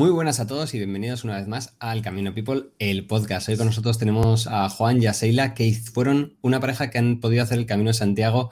Muy 0.00 0.08
buenas 0.08 0.40
a 0.40 0.46
todos 0.46 0.72
y 0.72 0.78
bienvenidos 0.78 1.24
una 1.24 1.36
vez 1.36 1.46
más 1.46 1.76
al 1.78 2.00
Camino 2.00 2.32
People, 2.32 2.70
el 2.78 3.06
podcast. 3.06 3.50
Hoy 3.50 3.58
con 3.58 3.66
nosotros 3.66 3.98
tenemos 3.98 4.46
a 4.46 4.66
Juan 4.70 5.02
y 5.02 5.04
a 5.04 5.12
Seila, 5.12 5.52
que 5.52 5.74
fueron 5.74 6.38
una 6.40 6.58
pareja 6.58 6.88
que 6.88 6.96
han 6.96 7.20
podido 7.20 7.42
hacer 7.42 7.58
el 7.58 7.66
Camino 7.66 7.90
de 7.90 7.94
Santiago 7.94 8.50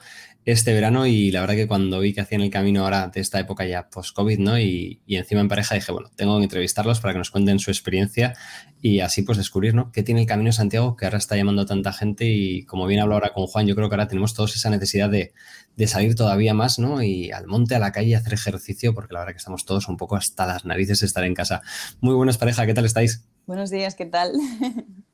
este 0.51 0.73
verano 0.73 1.05
y 1.05 1.31
la 1.31 1.41
verdad 1.41 1.55
que 1.55 1.67
cuando 1.67 1.99
vi 1.99 2.13
que 2.13 2.21
hacían 2.21 2.41
el 2.41 2.49
camino 2.49 2.83
ahora 2.83 3.07
de 3.07 3.21
esta 3.21 3.39
época 3.39 3.65
ya 3.65 3.89
post-COVID, 3.89 4.39
¿no? 4.39 4.59
Y, 4.59 5.01
encima 5.07 5.41
en 5.41 5.47
pareja 5.47 5.75
dije, 5.75 5.91
bueno, 5.91 6.09
tengo 6.15 6.37
que 6.37 6.43
entrevistarlos 6.43 6.99
para 6.99 7.13
que 7.13 7.19
nos 7.19 7.31
cuenten 7.31 7.59
su 7.59 7.71
experiencia 7.71 8.35
y 8.81 8.99
así 8.99 9.23
pues 9.23 9.37
descubrir, 9.37 9.75
¿no? 9.75 9.91
¿Qué 9.91 10.03
tiene 10.03 10.21
el 10.21 10.27
Camino 10.27 10.51
Santiago 10.51 10.95
que 10.95 11.05
ahora 11.05 11.17
está 11.17 11.35
llamando 11.35 11.63
a 11.63 11.65
tanta 11.65 11.93
gente? 11.93 12.25
Y 12.25 12.65
como 12.65 12.87
bien 12.87 13.01
hablo 13.01 13.15
ahora 13.15 13.33
con 13.33 13.47
Juan, 13.47 13.67
yo 13.67 13.75
creo 13.75 13.89
que 13.89 13.95
ahora 13.95 14.07
tenemos 14.07 14.33
todos 14.33 14.55
esa 14.55 14.69
necesidad 14.69 15.09
de, 15.09 15.33
de 15.75 15.87
salir 15.87 16.15
todavía 16.15 16.53
más, 16.53 16.79
¿no? 16.79 17.01
Y 17.01 17.31
al 17.31 17.47
monte, 17.47 17.75
a 17.75 17.79
la 17.79 17.91
calle, 17.91 18.15
hacer 18.15 18.33
ejercicio, 18.33 18.93
porque 18.93 19.13
la 19.13 19.21
verdad 19.21 19.33
que 19.33 19.39
estamos 19.39 19.65
todos 19.65 19.87
un 19.87 19.97
poco 19.97 20.15
hasta 20.15 20.45
las 20.45 20.65
narices 20.65 20.99
de 21.01 21.05
estar 21.05 21.23
en 21.23 21.33
casa. 21.33 21.61
Muy 22.01 22.15
buenas 22.15 22.37
pareja, 22.37 22.65
¿qué 22.65 22.73
tal 22.73 22.85
estáis? 22.85 23.25
Buenos 23.45 23.69
días, 23.69 23.95
¿qué 23.95 24.05
tal? 24.05 24.33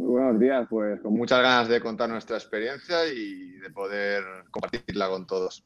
Muy 0.00 0.12
buenos 0.12 0.40
días, 0.40 0.66
pues 0.70 0.98
con 1.02 1.12
muchas 1.12 1.42
ganas 1.42 1.68
de 1.68 1.78
contar 1.78 2.08
nuestra 2.08 2.38
experiencia 2.38 3.06
y 3.14 3.58
de 3.58 3.68
poder 3.68 4.24
compartirla 4.50 5.10
con 5.10 5.26
todos. 5.26 5.62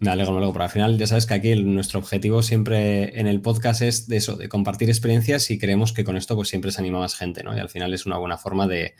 Me 0.00 0.10
alegro, 0.10 0.32
me 0.32 0.36
alegro, 0.36 0.52
pero 0.52 0.64
al 0.64 0.70
final 0.70 0.98
ya 0.98 1.06
sabes 1.06 1.24
que 1.24 1.32
aquí 1.32 1.54
nuestro 1.64 1.98
objetivo 1.98 2.42
siempre 2.42 3.18
en 3.18 3.26
el 3.26 3.40
podcast 3.40 3.80
es 3.80 4.06
de 4.06 4.18
eso, 4.18 4.36
de 4.36 4.50
compartir 4.50 4.90
experiencias 4.90 5.50
y 5.50 5.58
creemos 5.58 5.94
que 5.94 6.04
con 6.04 6.18
esto 6.18 6.36
pues 6.36 6.50
siempre 6.50 6.72
se 6.72 6.82
anima 6.82 6.98
más 6.98 7.14
gente, 7.14 7.42
¿no? 7.42 7.56
Y 7.56 7.60
al 7.60 7.70
final 7.70 7.94
es 7.94 8.04
una 8.04 8.18
buena 8.18 8.36
forma 8.36 8.66
de, 8.66 8.96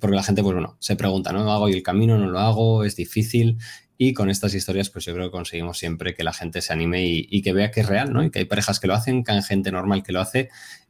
porque 0.00 0.16
la 0.16 0.24
gente 0.24 0.42
pues 0.42 0.54
bueno, 0.54 0.76
se 0.80 0.96
pregunta, 0.96 1.32
¿no? 1.32 1.48
¿Hago 1.52 1.68
el 1.68 1.84
camino? 1.84 2.18
¿No 2.18 2.28
lo 2.28 2.40
hago? 2.40 2.82
¿Es 2.82 2.96
difícil? 2.96 3.58
Y 3.96 4.14
con 4.14 4.30
estas 4.30 4.52
historias 4.54 4.90
pues 4.90 5.04
yo 5.04 5.14
creo 5.14 5.26
que 5.26 5.32
conseguimos 5.32 5.78
siempre 5.78 6.12
que 6.12 6.24
la 6.24 6.32
gente 6.32 6.60
se 6.60 6.72
anime 6.72 7.06
y, 7.06 7.28
y 7.30 7.40
que 7.40 7.52
vea 7.52 7.70
que 7.70 7.82
es 7.82 7.86
real, 7.86 8.12
¿no? 8.12 8.24
Y 8.24 8.32
que 8.32 8.40
hay 8.40 8.46
parejas 8.46 8.80
que 8.80 8.88
lo 8.88 8.94
hacen, 8.94 9.22
que 9.22 9.30
hay 9.30 9.42
gente 9.42 9.70
normal 9.70 10.02
que 10.02 10.10
lo 10.10 10.20
hace 10.20 10.48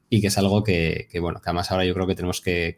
y 0.09 0.21
que 0.21 0.29
es 0.29 0.39
algo 0.39 0.63
que, 0.63 1.09
bueno, 1.21 1.41
que 1.41 1.49
además 1.51 1.71
ahora 1.71 1.85
yo 1.85 1.95
creo 1.95 2.07
que 2.07 2.15
tenemos 2.15 2.41
que, 2.41 2.77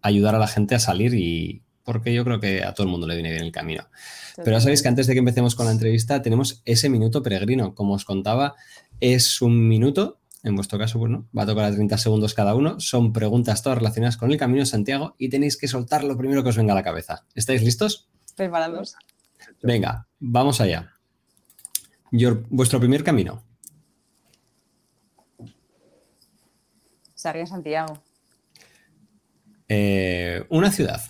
ayudar 0.00 0.34
a 0.34 0.38
la 0.38 0.46
gente 0.46 0.74
a 0.74 0.78
salir 0.78 1.14
y 1.14 1.62
porque 1.82 2.14
yo 2.14 2.24
creo 2.24 2.38
que 2.38 2.62
a 2.62 2.72
todo 2.72 2.86
el 2.86 2.90
mundo 2.90 3.06
le 3.06 3.14
viene 3.14 3.30
bien 3.30 3.42
el 3.42 3.52
camino. 3.52 3.88
Pero 4.36 4.52
ya 4.52 4.60
sabéis 4.60 4.82
que 4.82 4.88
antes 4.88 5.06
de 5.06 5.14
que 5.14 5.18
empecemos 5.18 5.54
con 5.54 5.66
la 5.66 5.72
entrevista 5.72 6.22
tenemos 6.22 6.62
ese 6.64 6.88
minuto 6.88 7.22
peregrino. 7.22 7.74
Como 7.74 7.94
os 7.94 8.04
contaba, 8.04 8.54
es 9.00 9.42
un 9.42 9.66
minuto, 9.68 10.20
en 10.44 10.54
vuestro 10.54 10.78
caso, 10.78 10.98
bueno, 10.98 11.28
va 11.36 11.42
a 11.42 11.46
tocar 11.46 11.64
a 11.64 11.72
30 11.72 11.98
segundos 11.98 12.34
cada 12.34 12.54
uno. 12.54 12.78
Son 12.78 13.12
preguntas 13.12 13.62
todas 13.62 13.78
relacionadas 13.78 14.16
con 14.16 14.30
el 14.30 14.36
Camino 14.36 14.60
de 14.60 14.66
Santiago 14.66 15.14
y 15.18 15.30
tenéis 15.30 15.56
que 15.56 15.66
soltar 15.66 16.04
lo 16.04 16.16
primero 16.16 16.42
que 16.42 16.50
os 16.50 16.56
venga 16.56 16.72
a 16.72 16.76
la 16.76 16.84
cabeza. 16.84 17.24
¿Estáis 17.34 17.62
listos? 17.62 18.08
Preparados. 18.36 18.94
Venga, 19.62 20.06
vamos 20.20 20.60
allá. 20.60 20.92
vuestro 22.50 22.78
primer 22.78 23.02
camino. 23.02 23.47
Sarria 27.18 27.46
Santiago. 27.46 28.00
Eh, 29.68 30.46
una 30.50 30.70
ciudad. 30.70 31.00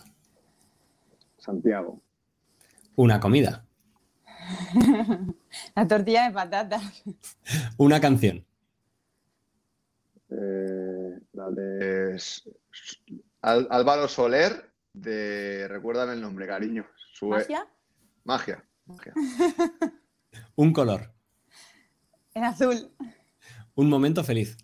Santiago. 1.37 2.01
Una 2.97 3.21
comida. 3.21 3.67
La 5.77 5.87
tortilla 5.87 6.27
de 6.27 6.33
patatas. 6.33 7.05
Una 7.77 8.01
canción. 8.01 8.47
Eh, 10.31 11.21
la 11.33 11.51
de 11.51 12.19
Álvaro 13.43 14.09
Soler 14.09 14.73
de 14.95 15.69
Recuérdame 15.69 16.15
el 16.15 16.23
nombre, 16.23 16.47
cariño. 16.47 16.87
¿Magia? 17.21 17.67
Magia. 18.25 18.65
Magia. 18.87 19.13
Un 20.57 20.73
color. 20.73 21.13
En 22.33 22.45
azul. 22.45 22.95
Un 23.75 23.91
momento 23.91 24.25
feliz. 24.25 24.57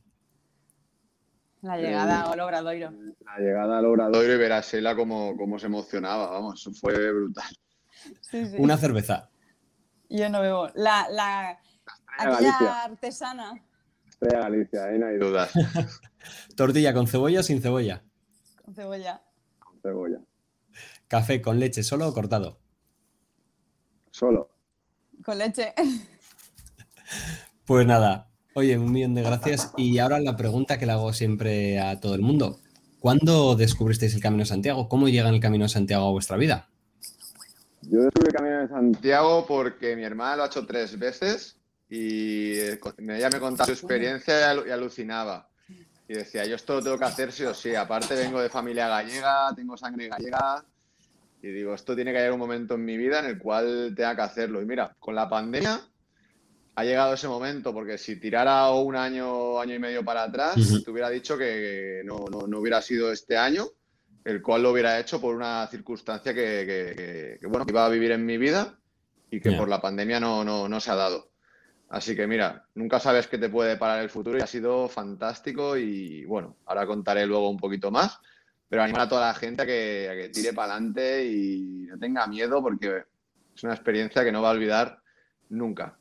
La 1.64 1.78
llegada 1.78 2.30
al 2.30 2.40
Obradoiro. 2.40 2.90
La 3.24 3.38
llegada 3.38 3.78
al 3.78 3.86
Obradoiro 3.86 4.34
y 4.34 4.36
ver 4.36 4.52
a 4.52 4.60
Sheila 4.60 4.94
como, 4.94 5.58
se 5.58 5.64
emocionaba, 5.64 6.30
vamos, 6.30 6.68
fue 6.78 6.92
brutal. 7.10 7.56
Una 8.58 8.76
cerveza. 8.76 9.30
Yo 10.10 10.28
no 10.28 10.42
bebo. 10.42 10.68
La, 10.74 11.08
la 11.10 11.58
aquella 12.18 12.84
artesana. 12.84 13.64
Estrella 14.06 14.40
Galicia, 14.40 14.84
ahí 14.84 14.98
no 14.98 15.06
hay 15.06 15.16
dudas. 15.16 15.52
Tortilla 16.56 16.92
con 16.92 17.06
cebolla 17.06 17.40
o 17.40 17.42
sin 17.42 17.62
cebolla. 17.62 18.04
Con 18.62 18.74
cebolla. 18.74 19.22
Con 19.58 19.80
cebolla. 19.80 20.20
Café 21.08 21.40
con 21.40 21.58
leche, 21.58 21.82
solo 21.82 22.06
o 22.06 22.12
cortado. 22.12 22.60
Solo. 24.10 24.50
Con 25.24 25.38
leche. 25.38 25.72
Pues 27.66 27.86
nada, 27.86 28.30
Oye, 28.56 28.78
un 28.78 28.92
millón 28.92 29.14
de 29.14 29.22
gracias. 29.22 29.72
Y 29.76 29.98
ahora 29.98 30.20
la 30.20 30.36
pregunta 30.36 30.78
que 30.78 30.86
le 30.86 30.92
hago 30.92 31.12
siempre 31.12 31.80
a 31.80 31.98
todo 31.98 32.14
el 32.14 32.22
mundo. 32.22 32.60
¿Cuándo 33.00 33.56
descubristeis 33.56 34.14
el 34.14 34.22
Camino 34.22 34.44
de 34.44 34.46
Santiago? 34.46 34.88
¿Cómo 34.88 35.08
llega 35.08 35.28
el 35.28 35.40
Camino 35.40 35.64
de 35.64 35.70
Santiago 35.70 36.06
a 36.06 36.12
vuestra 36.12 36.36
vida? 36.36 36.68
Yo 37.82 38.02
descubrí 38.02 38.28
el 38.28 38.32
Camino 38.32 38.60
de 38.60 38.68
Santiago 38.68 39.44
porque 39.48 39.96
mi 39.96 40.04
hermana 40.04 40.36
lo 40.36 40.42
ha 40.44 40.46
hecho 40.46 40.64
tres 40.66 40.96
veces 40.96 41.56
y 41.90 42.52
ella 42.60 43.28
me 43.32 43.40
contaba 43.40 43.66
su 43.66 43.72
experiencia 43.72 44.54
y 44.66 44.70
alucinaba. 44.70 45.48
Y 46.06 46.14
decía, 46.14 46.46
yo 46.46 46.54
esto 46.54 46.76
lo 46.76 46.82
tengo 46.82 46.98
que 46.98 47.06
hacer 47.06 47.32
sí 47.32 47.42
o 47.42 47.54
sí. 47.54 47.74
Aparte 47.74 48.14
vengo 48.14 48.40
de 48.40 48.50
familia 48.50 48.86
gallega, 48.86 49.52
tengo 49.56 49.76
sangre 49.76 50.08
gallega. 50.08 50.64
Y 51.42 51.48
digo, 51.48 51.74
esto 51.74 51.96
tiene 51.96 52.12
que 52.12 52.18
haber 52.18 52.32
un 52.32 52.38
momento 52.38 52.74
en 52.74 52.84
mi 52.84 52.96
vida 52.96 53.18
en 53.18 53.26
el 53.26 53.38
cual 53.38 53.94
tenga 53.96 54.14
que 54.14 54.22
hacerlo. 54.22 54.62
Y 54.62 54.64
mira, 54.64 54.94
con 55.00 55.16
la 55.16 55.28
pandemia 55.28 55.80
ha 56.76 56.84
llegado 56.84 57.14
ese 57.14 57.28
momento, 57.28 57.72
porque 57.72 57.98
si 57.98 58.16
tirara 58.16 58.70
un 58.70 58.96
año, 58.96 59.60
año 59.60 59.74
y 59.74 59.78
medio 59.78 60.04
para 60.04 60.24
atrás, 60.24 60.56
te 60.84 60.90
hubiera 60.90 61.08
dicho 61.08 61.38
que 61.38 62.02
no, 62.04 62.24
no, 62.48 62.58
hubiera 62.58 62.82
sido 62.82 63.12
este 63.12 63.36
año, 63.36 63.66
el 64.24 64.42
cual 64.42 64.62
lo 64.62 64.72
hubiera 64.72 64.98
hecho 64.98 65.20
por 65.20 65.36
una 65.36 65.66
circunstancia 65.68 66.34
que, 66.34 67.38
bueno, 67.46 67.64
iba 67.68 67.86
a 67.86 67.90
vivir 67.90 68.10
en 68.10 68.26
mi 68.26 68.38
vida 68.38 68.76
y 69.30 69.40
que 69.40 69.52
por 69.52 69.68
la 69.68 69.80
pandemia 69.80 70.18
no, 70.18 70.44
no, 70.44 70.68
no 70.68 70.80
se 70.80 70.90
ha 70.90 70.96
dado. 70.96 71.30
Así 71.90 72.16
que 72.16 72.26
mira, 72.26 72.66
nunca 72.74 72.98
sabes 72.98 73.28
qué 73.28 73.38
te 73.38 73.48
puede 73.48 73.76
parar 73.76 74.02
el 74.02 74.10
futuro 74.10 74.38
y 74.38 74.40
ha 74.42 74.46
sido 74.46 74.88
fantástico 74.88 75.76
y 75.76 76.24
bueno, 76.24 76.56
ahora 76.66 76.86
contaré 76.86 77.24
luego 77.24 77.48
un 77.48 77.58
poquito 77.58 77.92
más, 77.92 78.18
pero 78.68 78.82
animar 78.82 79.02
a 79.02 79.08
toda 79.08 79.26
la 79.28 79.34
gente 79.34 79.62
a 79.62 79.66
que, 79.66 80.08
a 80.10 80.14
que 80.14 80.28
tire 80.30 80.52
para 80.52 80.72
adelante 80.72 81.24
y 81.24 81.86
no 81.86 81.98
tenga 81.98 82.26
miedo 82.26 82.60
porque 82.60 83.04
es 83.54 83.62
una 83.62 83.74
experiencia 83.74 84.24
que 84.24 84.32
no 84.32 84.42
va 84.42 84.48
a 84.48 84.54
olvidar 84.54 84.98
nunca. 85.50 85.96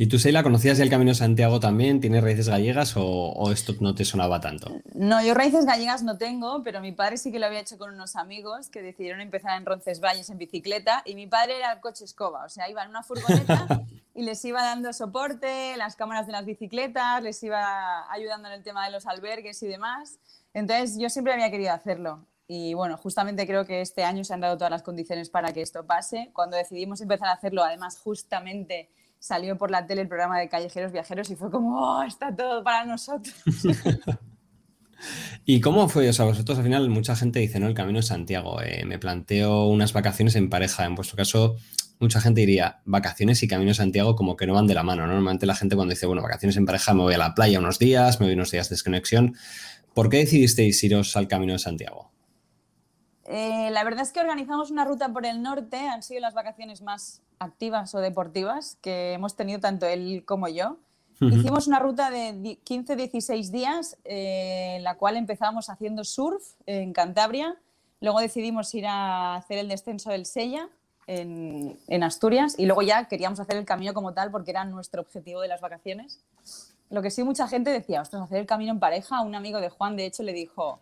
¿Y 0.00 0.06
tú, 0.06 0.18
Seila, 0.18 0.42
conocías 0.42 0.80
el 0.80 0.88
Camino 0.88 1.10
de 1.10 1.14
Santiago 1.14 1.60
también? 1.60 2.00
¿Tienes 2.00 2.24
raíces 2.24 2.48
gallegas 2.48 2.94
o, 2.96 3.52
esto 3.52 3.74
no 3.80 3.94
te 3.94 4.06
sonaba 4.06 4.40
tanto? 4.40 4.80
No, 4.94 5.22
yo 5.22 5.34
raíces 5.34 5.66
gallegas 5.66 6.02
no 6.02 6.16
tengo, 6.16 6.62
pero 6.62 6.80
mi 6.80 6.92
padre 6.92 7.18
sí 7.18 7.30
que 7.30 7.38
lo 7.38 7.44
había 7.44 7.60
hecho 7.60 7.76
con 7.76 7.92
unos 7.92 8.16
amigos 8.16 8.70
que 8.70 8.80
decidieron 8.80 9.20
empezar 9.20 9.58
en 9.58 9.66
Roncesvalles 9.66 10.30
en 10.30 10.38
bicicleta 10.38 11.02
y 11.04 11.14
mi 11.16 11.26
padre 11.26 11.58
era 11.58 11.70
el 11.72 11.80
coche 11.80 12.06
escoba, 12.06 12.46
o 12.46 12.48
sea, 12.48 12.70
iba 12.70 12.82
en 12.82 12.88
una 12.88 13.02
furgoneta 13.02 13.66
y 14.14 14.22
les 14.22 14.42
iba 14.42 14.62
dando 14.62 14.90
soporte, 14.94 15.76
las 15.76 15.96
cámaras 15.96 16.26
de 16.26 16.32
las 16.32 16.46
bicicletas, 16.46 17.22
les 17.22 17.42
iba 17.42 18.10
ayudando 18.10 18.48
en 18.48 18.54
el 18.54 18.62
tema 18.62 18.86
de 18.86 18.92
los 18.92 19.06
albergues 19.06 19.62
y 19.62 19.66
demás. 19.66 20.18
Entonces 20.54 20.96
yo 20.98 21.10
siempre 21.10 21.34
había 21.34 21.50
querido 21.50 21.74
hacerlo. 21.74 22.24
Y 22.48 22.72
bueno, 22.72 22.96
justamente 22.96 23.46
creo 23.46 23.66
que 23.66 23.82
este 23.82 24.02
año 24.04 24.24
se 24.24 24.32
han 24.32 24.40
dado 24.40 24.56
todas 24.56 24.70
las 24.70 24.82
condiciones 24.82 25.28
para 25.28 25.52
que 25.52 25.60
esto 25.60 25.84
pase. 25.84 26.30
Cuando 26.32 26.56
decidimos 26.56 27.02
empezar 27.02 27.28
a 27.28 27.32
hacerlo, 27.32 27.62
además 27.62 27.98
justamente 27.98 28.88
salió 29.20 29.56
por 29.56 29.70
la 29.70 29.86
tele 29.86 30.02
el 30.02 30.08
programa 30.08 30.38
de 30.38 30.48
Callejeros 30.48 30.90
Viajeros 30.90 31.30
y 31.30 31.36
fue 31.36 31.50
como, 31.50 31.78
oh, 31.78 32.02
está 32.02 32.34
todo 32.34 32.64
para 32.64 32.84
nosotros. 32.84 33.34
¿Y 35.44 35.60
cómo 35.60 35.88
fue? 35.88 36.08
O 36.08 36.12
sea, 36.12 36.24
vosotros 36.24 36.58
al 36.58 36.64
final 36.64 36.88
mucha 36.90 37.14
gente 37.16 37.38
dice, 37.38 37.60
no, 37.60 37.68
el 37.68 37.74
camino 37.74 38.00
es 38.00 38.06
Santiago. 38.06 38.60
Eh, 38.62 38.84
me 38.84 38.98
planteo 38.98 39.66
unas 39.66 39.92
vacaciones 39.92 40.34
en 40.36 40.50
pareja. 40.50 40.84
En 40.84 40.94
vuestro 40.94 41.16
caso, 41.16 41.56
mucha 41.98 42.20
gente 42.20 42.40
diría, 42.40 42.80
vacaciones 42.84 43.42
y 43.42 43.48
camino 43.48 43.72
Santiago 43.74 44.16
como 44.16 44.36
que 44.36 44.46
no 44.46 44.54
van 44.54 44.66
de 44.66 44.74
la 44.74 44.82
mano. 44.82 45.06
Normalmente 45.06 45.46
la 45.46 45.54
gente 45.54 45.76
cuando 45.76 45.92
dice, 45.92 46.06
bueno, 46.06 46.22
vacaciones 46.22 46.56
en 46.56 46.66
pareja, 46.66 46.94
me 46.94 47.02
voy 47.02 47.14
a 47.14 47.18
la 47.18 47.34
playa 47.34 47.58
unos 47.58 47.78
días, 47.78 48.20
me 48.20 48.26
voy 48.26 48.34
unos 48.34 48.50
días 48.50 48.68
de 48.68 48.74
desconexión. 48.74 49.36
¿Por 49.94 50.08
qué 50.08 50.18
decidisteis 50.18 50.82
iros 50.84 51.16
al 51.16 51.28
camino 51.28 51.54
de 51.54 51.58
Santiago? 51.58 52.12
Eh, 53.32 53.70
la 53.70 53.84
verdad 53.84 54.02
es 54.02 54.10
que 54.10 54.18
organizamos 54.18 54.72
una 54.72 54.84
ruta 54.84 55.08
por 55.10 55.24
el 55.24 55.40
norte, 55.40 55.76
han 55.76 56.02
sido 56.02 56.20
las 56.20 56.34
vacaciones 56.34 56.82
más 56.82 57.22
activas 57.38 57.94
o 57.94 58.00
deportivas 58.00 58.76
que 58.82 59.12
hemos 59.12 59.36
tenido 59.36 59.60
tanto 59.60 59.86
él 59.86 60.24
como 60.26 60.48
yo. 60.48 60.78
Hicimos 61.20 61.68
una 61.68 61.78
ruta 61.78 62.10
de 62.10 62.32
15-16 62.64 63.50
días, 63.50 63.98
eh, 64.04 64.78
la 64.80 64.96
cual 64.96 65.16
empezamos 65.16 65.68
haciendo 65.68 66.02
surf 66.02 66.42
en 66.64 66.94
Cantabria, 66.94 67.56
luego 68.00 68.20
decidimos 68.20 68.74
ir 68.74 68.86
a 68.86 69.36
hacer 69.36 69.58
el 69.58 69.68
descenso 69.68 70.10
del 70.10 70.24
Sella 70.24 70.68
en, 71.06 71.78
en, 71.88 72.02
Asturias 72.02 72.54
y 72.58 72.64
luego 72.64 72.80
ya 72.80 73.06
queríamos 73.06 73.38
hacer 73.38 73.58
el 73.58 73.66
camino 73.66 73.92
como 73.92 74.14
tal 74.14 74.30
porque 74.30 74.50
era 74.50 74.64
nuestro 74.64 75.02
objetivo 75.02 75.42
de 75.42 75.48
las 75.48 75.60
vacaciones. 75.60 76.24
Lo 76.88 77.02
que 77.02 77.10
sí 77.10 77.22
mucha 77.22 77.46
gente 77.46 77.70
decía, 77.70 78.00
ostras, 78.00 78.22
hacer 78.22 78.38
el 78.38 78.46
camino 78.46 78.72
en 78.72 78.80
pareja, 78.80 79.20
un 79.20 79.34
amigo 79.34 79.60
de 79.60 79.68
Juan 79.68 79.96
de 79.96 80.06
hecho 80.06 80.22
le 80.22 80.32
dijo, 80.32 80.80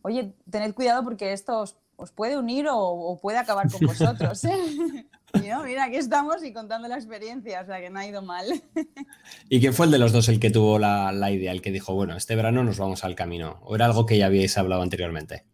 oye, 0.00 0.32
tened 0.50 0.74
cuidado 0.74 1.04
porque 1.04 1.32
esto 1.34 1.60
os 1.60 1.76
os 1.96 2.12
puede 2.12 2.36
unir 2.36 2.66
o, 2.70 3.18
puede 3.20 3.38
acabar 3.38 3.70
con 3.70 3.80
vosotros. 3.86 4.44
¿eh? 4.44 5.06
Y 5.34 5.48
no, 5.48 5.64
mira, 5.64 5.86
aquí 5.86 5.96
estamos 5.96 6.44
y 6.44 6.52
contando 6.52 6.86
la 6.86 6.94
experiencia, 6.94 7.62
o 7.62 7.66
sea 7.66 7.80
que 7.80 7.90
no 7.90 7.98
ha 7.98 8.06
ido 8.06 8.22
mal. 8.22 8.46
¿Y 9.48 9.58
quién 9.58 9.74
fue 9.74 9.86
el 9.86 9.90
de 9.90 9.98
los 9.98 10.12
dos 10.12 10.28
el 10.28 10.38
que 10.38 10.50
tuvo 10.50 10.78
la, 10.78 11.10
la 11.10 11.32
idea, 11.32 11.50
el 11.50 11.60
que 11.60 11.72
dijo, 11.72 11.92
bueno, 11.92 12.16
este 12.16 12.36
verano 12.36 12.62
nos 12.62 12.78
vamos 12.78 13.02
al 13.02 13.16
camino? 13.16 13.58
¿O 13.64 13.74
era 13.74 13.86
algo 13.86 14.06
que 14.06 14.16
ya 14.16 14.26
habíais 14.26 14.56
hablado 14.56 14.82
anteriormente? 14.82 15.44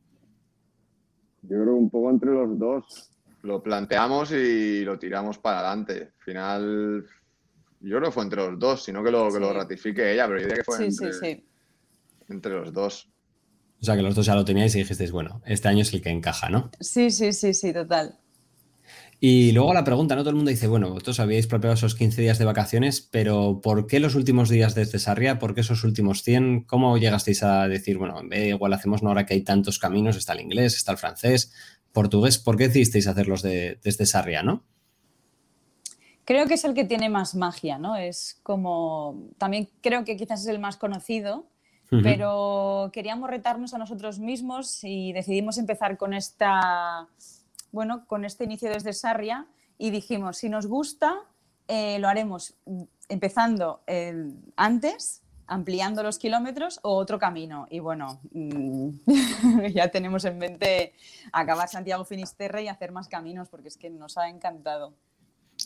Yo 1.43 1.63
creo 1.63 1.77
un 1.77 1.89
poco 1.89 2.11
entre 2.11 2.31
los 2.31 2.59
dos. 2.59 3.11
Lo 3.43 3.63
planteamos 3.63 4.33
y 4.33 4.85
lo 4.85 4.99
tiramos 4.99 5.39
para 5.39 5.61
adelante. 5.61 6.13
Al 6.19 6.25
final, 6.25 7.07
yo 7.81 7.97
creo 7.97 8.11
que 8.11 8.15
fue 8.15 8.25
entre 8.25 8.51
los 8.51 8.59
dos, 8.59 8.85
sino 8.85 9.03
que 9.03 9.11
lo, 9.11 9.33
que 9.33 9.41
lo 9.41 9.53
ratifique 9.53 10.13
ella, 10.13 10.27
pero 10.27 10.41
yo 10.41 10.47
diría 10.47 10.59
que 10.59 10.65
fue 10.65 10.85
entre, 10.85 11.43
entre 12.29 12.53
los 12.53 12.73
dos. 12.73 13.10
O 13.81 13.85
sea, 13.85 13.97
que 13.97 14.03
los 14.03 14.15
dos 14.15 14.27
ya 14.27 14.35
lo 14.35 14.45
teníais 14.45 14.75
y 14.75 14.79
dijisteis, 14.79 15.11
bueno, 15.11 15.41
este 15.47 15.69
año 15.69 15.83
es 15.83 15.93
el 15.93 16.03
que 16.03 16.11
encaja, 16.11 16.51
¿no? 16.51 16.71
Sí, 16.81 17.11
sí, 17.11 17.33
sí, 17.33 17.55
sí, 17.55 17.73
total. 17.73 18.19
Y 19.23 19.53
luego 19.53 19.75
la 19.75 19.85
pregunta, 19.85 20.17
¿no? 20.17 20.23
Todo 20.23 20.31
el 20.31 20.37
mundo 20.37 20.51
dice, 20.51 20.67
bueno, 20.67 20.89
vosotros 20.89 21.21
habíais 21.21 21.47
preparado 21.47 21.75
esos 21.75 21.95
15 21.95 22.23
días 22.23 22.39
de 22.39 22.47
vacaciones, 22.47 23.03
pero 23.03 23.61
¿por 23.63 23.87
qué 23.87 24.01
los 24.01 24.15
últimos 24.15 24.49
días 24.49 24.75
desde 24.75 24.99
Sarria? 24.99 25.39
¿Por 25.39 25.55
qué 25.55 25.61
esos 25.61 25.85
últimos 25.85 26.23
100? 26.23 26.63
¿Cómo 26.65 26.97
llegasteis 26.97 27.43
a 27.43 27.69
decir, 27.69 27.99
bueno, 27.99 28.23
igual 28.33 28.73
hacemos 28.73 29.03
una 29.03 29.11
hora 29.11 29.27
que 29.27 29.35
hay 29.35 29.43
tantos 29.43 29.79
caminos, 29.79 30.17
está 30.17 30.33
el 30.33 30.41
inglés, 30.41 30.75
está 30.75 30.93
el 30.93 30.99
francés, 30.99 31.53
portugués, 31.93 32.39
¿por 32.39 32.57
qué 32.57 32.69
decidisteis 32.69 33.07
hacerlos 33.07 33.43
desde 33.43 34.07
Sarria, 34.07 34.43
no? 34.43 34.65
Creo 36.25 36.47
que 36.47 36.55
es 36.55 36.65
el 36.65 36.73
que 36.73 36.85
tiene 36.85 37.11
más 37.11 37.35
magia, 37.35 37.77
¿no? 37.77 37.97
Es 37.97 38.41
como, 38.43 39.29
también 39.37 39.69
creo 39.83 40.05
que 40.05 40.17
quizás 40.17 40.43
es 40.43 40.47
el 40.47 40.61
más 40.61 40.77
conocido, 40.79 41.47
pero 41.91 42.91
queríamos 42.93 43.29
retarnos 43.29 43.75
a 43.75 43.79
nosotros 43.79 44.19
mismos 44.21 44.85
y 44.85 45.13
decidimos 45.13 45.59
empezar 45.59 45.97
con 45.97 46.15
esta 46.15 47.09
bueno, 47.73 48.07
con 48.07 48.25
este 48.25 48.45
inicio 48.45 48.71
desde 48.71 48.93
Sarria 48.93 49.47
y 49.79 49.91
dijimos, 49.91 50.39
si 50.39 50.49
nos 50.49 50.67
gusta, 50.67 51.21
eh, 51.69 51.99
lo 51.99 52.09
haremos 52.09 52.55
empezando 53.09 53.83
eh, 53.87 54.33
antes, 54.57 55.23
ampliando 55.47 56.03
los 56.03 56.19
kilómetros 56.19 56.81
o 56.83 56.95
otro 56.97 57.19
camino. 57.19 57.67
Y 57.71 57.81
bueno, 57.81 58.21
mm, 58.33 58.91
ya 59.73 59.89
tenemos 59.89 60.25
en 60.25 60.39
mente 60.39 60.95
acabar 61.33 61.69
Santiago 61.69 62.05
Finisterre 62.05 62.65
y 62.65 62.69
hacer 62.69 62.93
más 62.93 63.09
caminos 63.09 63.49
porque 63.49 63.69
es 63.69 63.77
que 63.77 63.91
nos 63.91 64.19
ha 64.19 64.29
encantado. 64.29 64.95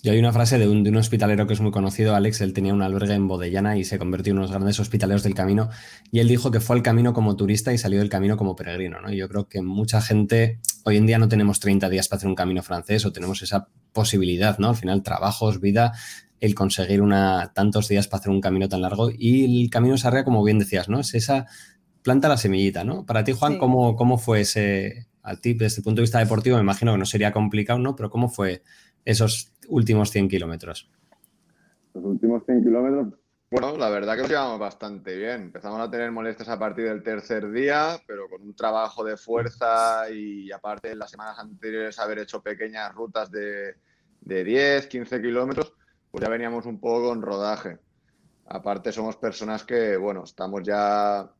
Yo 0.04 0.12
hay 0.12 0.18
una 0.18 0.34
frase 0.34 0.58
de 0.58 0.68
un, 0.68 0.84
de 0.84 0.90
un, 0.90 0.98
hospitalero 0.98 1.46
que 1.46 1.54
es 1.54 1.62
muy 1.62 1.70
conocido, 1.70 2.14
Alex, 2.14 2.42
él 2.42 2.52
tenía 2.52 2.74
un 2.74 2.82
albergue 2.82 3.14
en 3.14 3.26
Bodellana 3.26 3.78
y 3.78 3.84
se 3.84 3.98
convirtió 3.98 4.32
en 4.32 4.38
unos 4.38 4.50
grandes 4.50 4.78
hospitaleros 4.78 5.22
del 5.22 5.32
camino 5.32 5.70
y 6.12 6.18
él 6.18 6.28
dijo 6.28 6.50
que 6.50 6.60
fue 6.60 6.76
al 6.76 6.82
camino 6.82 7.14
como 7.14 7.36
turista 7.36 7.72
y 7.72 7.78
salió 7.78 8.00
del 8.00 8.10
camino 8.10 8.36
como 8.36 8.54
peregrino. 8.54 9.00
¿no? 9.00 9.10
yo 9.10 9.26
creo 9.30 9.48
que 9.48 9.62
mucha 9.62 10.02
gente, 10.02 10.60
hoy 10.82 10.98
en 10.98 11.06
día 11.06 11.16
no 11.16 11.26
tenemos 11.28 11.58
30 11.58 11.88
días 11.88 12.08
para 12.08 12.18
hacer 12.18 12.28
un 12.28 12.34
camino 12.34 12.62
francés 12.62 13.06
o 13.06 13.12
tenemos 13.12 13.40
esa 13.40 13.68
posibilidad, 13.94 14.58
¿no? 14.58 14.68
Al 14.68 14.76
final, 14.76 15.02
trabajos, 15.02 15.58
vida, 15.58 15.94
el 16.38 16.54
conseguir 16.54 17.00
una, 17.00 17.52
tantos 17.54 17.88
días 17.88 18.06
para 18.06 18.20
hacer 18.20 18.30
un 18.30 18.42
camino 18.42 18.68
tan 18.68 18.82
largo 18.82 19.08
y 19.10 19.62
el 19.62 19.70
camino 19.70 19.96
Sarria, 19.96 20.22
como 20.22 20.44
bien 20.44 20.58
decías, 20.58 20.90
¿no? 20.90 21.00
Es 21.00 21.14
esa 21.14 21.46
planta 22.02 22.28
la 22.28 22.36
semillita, 22.36 22.84
¿no? 22.84 23.06
Para 23.06 23.24
ti, 23.24 23.32
Juan, 23.32 23.56
¿cómo, 23.56 23.96
¿cómo 23.96 24.18
fue 24.18 24.42
ese, 24.42 25.06
a 25.22 25.36
ti 25.36 25.54
desde 25.54 25.78
el 25.78 25.84
punto 25.84 26.00
de 26.00 26.02
vista 26.02 26.18
deportivo, 26.18 26.56
me 26.56 26.62
imagino 26.62 26.92
que 26.92 26.98
no 26.98 27.06
sería 27.06 27.32
complicado, 27.32 27.78
¿no? 27.78 27.96
Pero 27.96 28.10
¿cómo 28.10 28.28
fue 28.28 28.62
esos 29.04 29.52
últimos 29.68 30.10
100 30.10 30.28
kilómetros? 30.28 30.90
Los 31.94 32.04
últimos 32.04 32.44
100 32.44 32.64
kilómetros, 32.64 33.14
bueno, 33.50 33.76
la 33.76 33.88
verdad 33.88 34.16
que 34.16 34.22
nos 34.22 34.30
llevamos 34.30 34.58
bastante 34.58 35.16
bien. 35.16 35.42
Empezamos 35.42 35.80
a 35.80 35.88
tener 35.88 36.10
molestias 36.10 36.48
a 36.48 36.58
partir 36.58 36.86
del 36.86 37.04
tercer 37.04 37.52
día, 37.52 38.00
pero 38.04 38.28
con 38.28 38.42
un 38.42 38.56
trabajo 38.56 39.04
de 39.04 39.16
fuerza 39.16 40.10
y 40.10 40.50
aparte 40.50 40.90
en 40.90 40.98
las 40.98 41.12
semanas 41.12 41.38
anteriores 41.38 42.00
haber 42.00 42.18
hecho 42.18 42.42
pequeñas 42.42 42.92
rutas 42.92 43.30
de, 43.30 43.76
de 44.22 44.42
10, 44.42 44.88
15 44.88 45.22
kilómetros, 45.22 45.72
pues 46.10 46.22
ya 46.22 46.28
veníamos 46.28 46.66
un 46.66 46.80
poco 46.80 47.10
con 47.10 47.22
rodaje. 47.22 47.78
Aparte 48.46 48.90
somos 48.90 49.16
personas 49.16 49.62
que, 49.62 49.96
bueno, 49.96 50.24
estamos 50.24 50.62
ya 50.64 51.30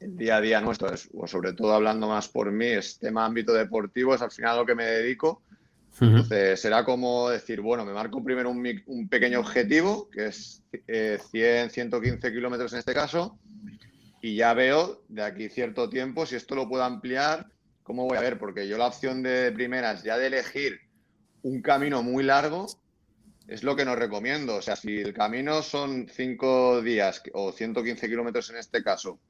el 0.00 0.16
día 0.16 0.38
a 0.38 0.40
día 0.40 0.60
nuestro, 0.60 0.88
o 1.14 1.26
sobre 1.28 1.52
todo 1.52 1.74
hablando 1.74 2.08
más 2.08 2.28
por 2.28 2.50
mí, 2.50 2.66
es 2.66 2.98
tema 2.98 3.24
ámbito 3.24 3.52
deportivo, 3.52 4.14
es 4.14 4.22
al 4.22 4.32
final 4.32 4.56
lo 4.56 4.66
que 4.66 4.74
me 4.74 4.84
dedico 4.84 5.42
entonces, 6.00 6.60
será 6.60 6.84
como 6.84 7.30
decir, 7.30 7.60
bueno, 7.60 7.84
me 7.84 7.92
marco 7.92 8.22
primero 8.22 8.50
un, 8.50 9.08
pequeño 9.08 9.40
objetivo, 9.40 10.10
que 10.10 10.26
es 10.26 10.62
100, 10.70 10.84
eh, 10.88 11.68
115 11.70 12.32
kilómetros 12.32 12.72
en 12.72 12.80
este 12.80 12.92
caso, 12.92 13.38
y 14.20 14.36
ya 14.36 14.52
veo 14.54 15.02
de 15.08 15.22
aquí 15.22 15.48
cierto 15.48 15.88
tiempo 15.88 16.26
si 16.26 16.36
esto 16.36 16.54
lo 16.54 16.68
puedo 16.68 16.84
ampliar, 16.84 17.46
cómo 17.82 18.04
voy 18.04 18.18
a 18.18 18.20
ver, 18.20 18.38
porque 18.38 18.68
yo 18.68 18.76
la 18.76 18.88
opción 18.88 19.22
de 19.22 19.52
primeras 19.52 20.02
ya 20.02 20.18
de 20.18 20.26
elegir 20.26 20.80
un 21.42 21.62
camino 21.62 22.02
muy 22.02 22.24
largo 22.24 22.66
es 23.46 23.62
lo 23.62 23.76
que 23.76 23.84
nos 23.84 23.98
recomiendo. 23.98 24.56
O 24.56 24.62
sea, 24.62 24.76
si 24.76 24.98
el 24.98 25.14
camino 25.14 25.62
son 25.62 26.08
5 26.08 26.82
días 26.82 27.22
o 27.32 27.52
115 27.52 28.08
kilómetros 28.08 28.50
en 28.50 28.56
este 28.56 28.82
caso, 28.82 29.20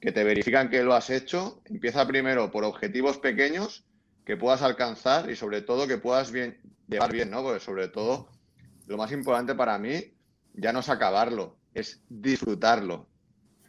que 0.00 0.12
te 0.12 0.24
verifican 0.24 0.70
que 0.70 0.82
lo 0.82 0.94
has 0.94 1.10
hecho, 1.10 1.60
empieza 1.66 2.06
primero 2.06 2.50
por 2.50 2.64
objetivos 2.64 3.18
pequeños 3.18 3.84
que 4.28 4.36
puedas 4.36 4.60
alcanzar 4.60 5.30
y 5.30 5.36
sobre 5.36 5.62
todo 5.62 5.86
que 5.86 5.96
puedas 5.96 6.30
bien, 6.30 6.60
llevar 6.86 7.10
bien, 7.10 7.30
¿no? 7.30 7.42
Porque 7.42 7.60
sobre 7.60 7.88
todo 7.88 8.28
lo 8.86 8.98
más 8.98 9.10
importante 9.10 9.54
para 9.54 9.78
mí 9.78 10.04
ya 10.52 10.70
no 10.70 10.80
es 10.80 10.90
acabarlo, 10.90 11.56
es 11.72 12.02
disfrutarlo. 12.10 13.08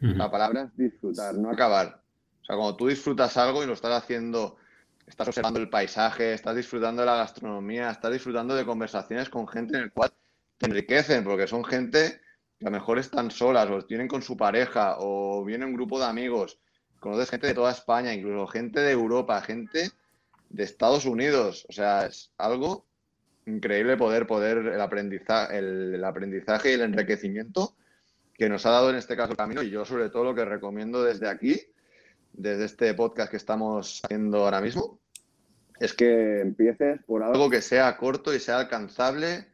La 0.00 0.30
palabra 0.30 0.64
es 0.64 0.76
disfrutar, 0.76 1.34
no 1.34 1.50
acabar. 1.50 2.02
O 2.42 2.44
sea, 2.44 2.56
cuando 2.56 2.76
tú 2.76 2.88
disfrutas 2.88 3.38
algo 3.38 3.64
y 3.64 3.66
lo 3.66 3.72
estás 3.72 4.02
haciendo, 4.02 4.58
estás 5.06 5.28
observando 5.28 5.60
el 5.60 5.70
paisaje, 5.70 6.34
estás 6.34 6.54
disfrutando 6.54 7.00
de 7.00 7.06
la 7.06 7.16
gastronomía, 7.16 7.90
estás 7.90 8.12
disfrutando 8.12 8.54
de 8.54 8.66
conversaciones 8.66 9.30
con 9.30 9.48
gente 9.48 9.78
en 9.78 9.84
el 9.84 9.92
cual 9.92 10.12
te 10.58 10.66
enriquecen, 10.66 11.24
porque 11.24 11.46
son 11.46 11.64
gente 11.64 12.20
que 12.58 12.66
a 12.66 12.70
lo 12.70 12.76
mejor 12.76 12.98
están 12.98 13.30
solas 13.30 13.70
o 13.70 13.80
tienen 13.86 14.08
con 14.08 14.20
su 14.20 14.36
pareja 14.36 14.96
o 14.98 15.42
viene 15.42 15.64
un 15.64 15.72
grupo 15.72 15.98
de 15.98 16.04
amigos, 16.04 16.60
conoces 16.98 17.30
gente 17.30 17.46
de 17.46 17.54
toda 17.54 17.70
España, 17.70 18.12
incluso 18.12 18.46
gente 18.46 18.80
de 18.80 18.92
Europa, 18.92 19.40
gente 19.40 19.92
de 20.50 20.64
Estados 20.64 21.06
Unidos. 21.06 21.66
O 21.68 21.72
sea, 21.72 22.06
es 22.06 22.30
algo 22.36 22.86
increíble 23.46 23.96
poder, 23.96 24.26
poder 24.26 24.58
el 24.58 24.80
aprendizaje, 24.80 25.58
el, 25.58 26.04
aprendizaje 26.04 26.70
y 26.70 26.74
el 26.74 26.82
enriquecimiento 26.82 27.74
que 28.34 28.48
nos 28.48 28.66
ha 28.66 28.70
dado 28.70 28.90
en 28.90 28.96
este 28.96 29.16
caso 29.16 29.32
el 29.32 29.38
camino. 29.38 29.62
Y 29.62 29.70
yo 29.70 29.84
sobre 29.84 30.10
todo 30.10 30.24
lo 30.24 30.34
que 30.34 30.44
recomiendo 30.44 31.02
desde 31.02 31.28
aquí, 31.28 31.60
desde 32.32 32.64
este 32.64 32.94
podcast 32.94 33.30
que 33.30 33.36
estamos 33.36 34.02
haciendo 34.04 34.44
ahora 34.44 34.60
mismo, 34.60 34.98
es 35.78 35.94
que 35.94 36.40
empieces 36.40 37.00
por 37.06 37.22
algo 37.22 37.48
que 37.48 37.62
sea 37.62 37.96
corto 37.96 38.34
y 38.34 38.40
sea 38.40 38.58
alcanzable 38.58 39.46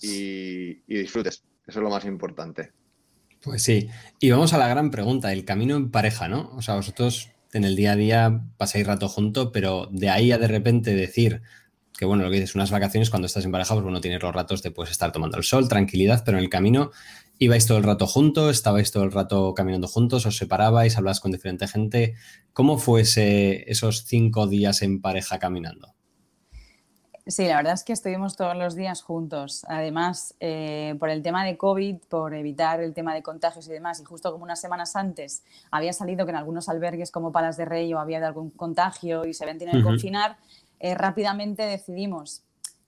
y, 0.00 0.82
y 0.86 0.98
disfrutes. 0.98 1.42
Eso 1.66 1.78
es 1.78 1.82
lo 1.82 1.90
más 1.90 2.04
importante. 2.04 2.72
Pues 3.42 3.62
sí. 3.62 3.88
Y 4.20 4.30
vamos 4.30 4.52
a 4.52 4.58
la 4.58 4.68
gran 4.68 4.90
pregunta, 4.90 5.32
el 5.32 5.44
camino 5.44 5.76
en 5.76 5.90
pareja, 5.90 6.28
¿no? 6.28 6.50
O 6.54 6.62
sea, 6.62 6.74
vosotros 6.74 7.30
en 7.52 7.64
el 7.64 7.76
día 7.76 7.92
a 7.92 7.96
día 7.96 8.44
pasáis 8.56 8.86
rato 8.86 9.08
junto, 9.08 9.52
pero 9.52 9.88
de 9.92 10.10
ahí 10.10 10.32
a 10.32 10.38
de 10.38 10.48
repente 10.48 10.94
decir 10.94 11.42
que, 11.96 12.06
bueno, 12.06 12.24
lo 12.24 12.30
que 12.30 12.36
dices, 12.36 12.54
unas 12.54 12.70
vacaciones 12.70 13.10
cuando 13.10 13.26
estás 13.26 13.44
en 13.44 13.52
pareja, 13.52 13.74
pues 13.74 13.84
bueno, 13.84 14.00
tienes 14.00 14.22
los 14.22 14.34
ratos 14.34 14.62
de 14.62 14.70
pues 14.70 14.90
estar 14.90 15.12
tomando 15.12 15.36
el 15.36 15.44
sol, 15.44 15.68
tranquilidad, 15.68 16.22
pero 16.24 16.38
en 16.38 16.44
el 16.44 16.50
camino 16.50 16.90
ibais 17.38 17.66
todo 17.66 17.78
el 17.78 17.84
rato 17.84 18.06
juntos, 18.06 18.50
estabais 18.56 18.90
todo 18.92 19.04
el 19.04 19.12
rato 19.12 19.54
caminando 19.54 19.88
juntos, 19.88 20.26
os 20.26 20.36
separabais, 20.36 20.96
hablabas 20.96 21.20
con 21.20 21.32
diferente 21.32 21.66
gente. 21.66 22.14
¿Cómo 22.52 22.78
fue 22.78 23.02
esos 23.02 24.04
cinco 24.06 24.46
días 24.46 24.82
en 24.82 25.00
pareja 25.00 25.38
caminando? 25.38 25.94
Sí, 27.26 27.46
la 27.46 27.56
verdad 27.56 27.74
es 27.74 27.84
que 27.84 27.92
estuvimos 27.92 28.34
todos 28.36 28.56
los 28.56 28.74
días 28.74 29.02
juntos. 29.02 29.64
Además, 29.68 30.34
eh, 30.40 30.96
por 30.98 31.08
el 31.08 31.22
tema 31.22 31.44
de 31.44 31.56
COVID, 31.56 31.98
por 32.08 32.34
evitar 32.34 32.80
el 32.80 32.94
tema 32.94 33.14
de 33.14 33.22
contagios 33.22 33.68
y 33.68 33.70
demás, 33.70 34.00
y 34.00 34.04
justo 34.04 34.32
como 34.32 34.42
unas 34.42 34.60
semanas 34.60 34.96
antes 34.96 35.44
había 35.70 35.92
salido 35.92 36.26
que 36.26 36.30
en 36.30 36.36
algunos 36.36 36.68
albergues 36.68 37.12
como 37.12 37.30
Palas 37.30 37.56
de 37.56 37.64
Rey 37.64 37.94
o 37.94 38.00
había 38.00 38.26
algún 38.26 38.50
contagio 38.50 39.24
y 39.24 39.34
se 39.34 39.44
habían 39.44 39.58
tenido 39.58 39.78
que 39.78 39.84
confinar, 39.84 40.36
eh, 40.80 40.96
rápidamente 40.96 41.62
decidimos 41.62 42.42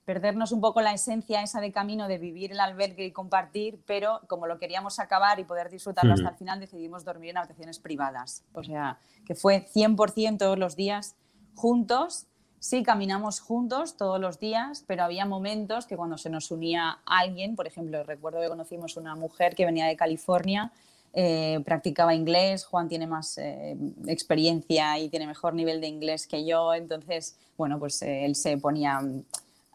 perdernos 0.05 0.51
un 0.51 0.61
poco 0.61 0.81
la 0.81 0.93
esencia 0.93 1.43
esa 1.43 1.61
de 1.61 1.73
camino 1.73 2.09
de 2.09 2.19
vivir 2.19 2.53
el 2.53 2.61
albergue 2.61 3.07
y 3.07 3.13
compartir, 3.13 3.81
pero 3.87 4.21
como 4.27 4.47
lo 4.47 4.59
queríamos 4.59 4.99
acabar 4.99 5.39
y 5.39 5.45
poder 5.45 5.71
disfrutarlo 5.71 6.13
hasta 6.13 6.31
el 6.31 6.35
final, 6.37 6.61
decidimos 6.61 7.05
dormir 7.05 7.31
en 7.31 7.39
habitaciones 7.39 7.79
privadas. 7.79 8.45
O 8.53 8.63
sea, 8.63 8.99
que 9.25 9.35
fue 9.35 9.65
100% 9.65 10.39
todos 10.39 10.59
los 10.59 10.77
días 10.77 11.17
juntos 11.55 12.27
Sí, 12.65 12.83
caminamos 12.83 13.41
juntos 13.41 13.95
todos 13.99 14.19
los 14.19 14.41
días, 14.41 14.85
pero 14.87 15.03
había 15.03 15.27
momentos 15.27 15.85
que 15.85 15.99
cuando 15.99 16.17
se 16.17 16.31
nos 16.31 16.51
unía 16.51 17.01
alguien, 17.05 17.57
por 17.57 17.67
ejemplo, 17.67 18.03
recuerdo 18.05 18.41
que 18.41 18.49
conocimos 18.49 18.97
una 18.97 19.15
mujer 19.15 19.55
que 19.55 19.67
venía 19.67 19.85
de 19.85 19.99
California, 19.99 20.73
eh, 21.13 21.61
practicaba 21.67 22.15
inglés, 22.15 22.65
Juan 22.65 22.89
tiene 22.89 23.07
más 23.07 23.37
eh, 23.37 23.77
experiencia 24.07 24.99
y 24.99 25.11
tiene 25.11 25.27
mejor 25.27 25.53
nivel 25.53 25.83
de 25.83 25.89
inglés 25.89 26.27
que 26.27 26.47
yo, 26.47 26.73
entonces, 26.73 27.37
bueno, 27.59 27.79
pues 27.79 28.01
eh, 28.01 28.25
él 28.25 28.35
se 28.35 28.57
ponía, 28.57 28.99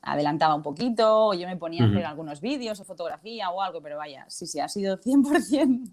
adelantaba 0.01 0.55
un 0.55 0.63
poquito, 0.63 1.27
o 1.27 1.33
yo 1.35 1.47
me 1.47 1.57
ponía 1.57 1.83
a 1.83 1.89
hacer 1.89 2.05
algunos 2.05 2.41
vídeos 2.41 2.79
o 2.79 2.85
fotografía 2.85 3.51
o 3.51 3.61
algo, 3.61 3.83
pero 3.83 3.97
vaya, 3.97 4.25
sí, 4.29 4.47
sí, 4.47 4.59
ha 4.59 4.67
sido 4.67 4.97
100%. 4.99 5.91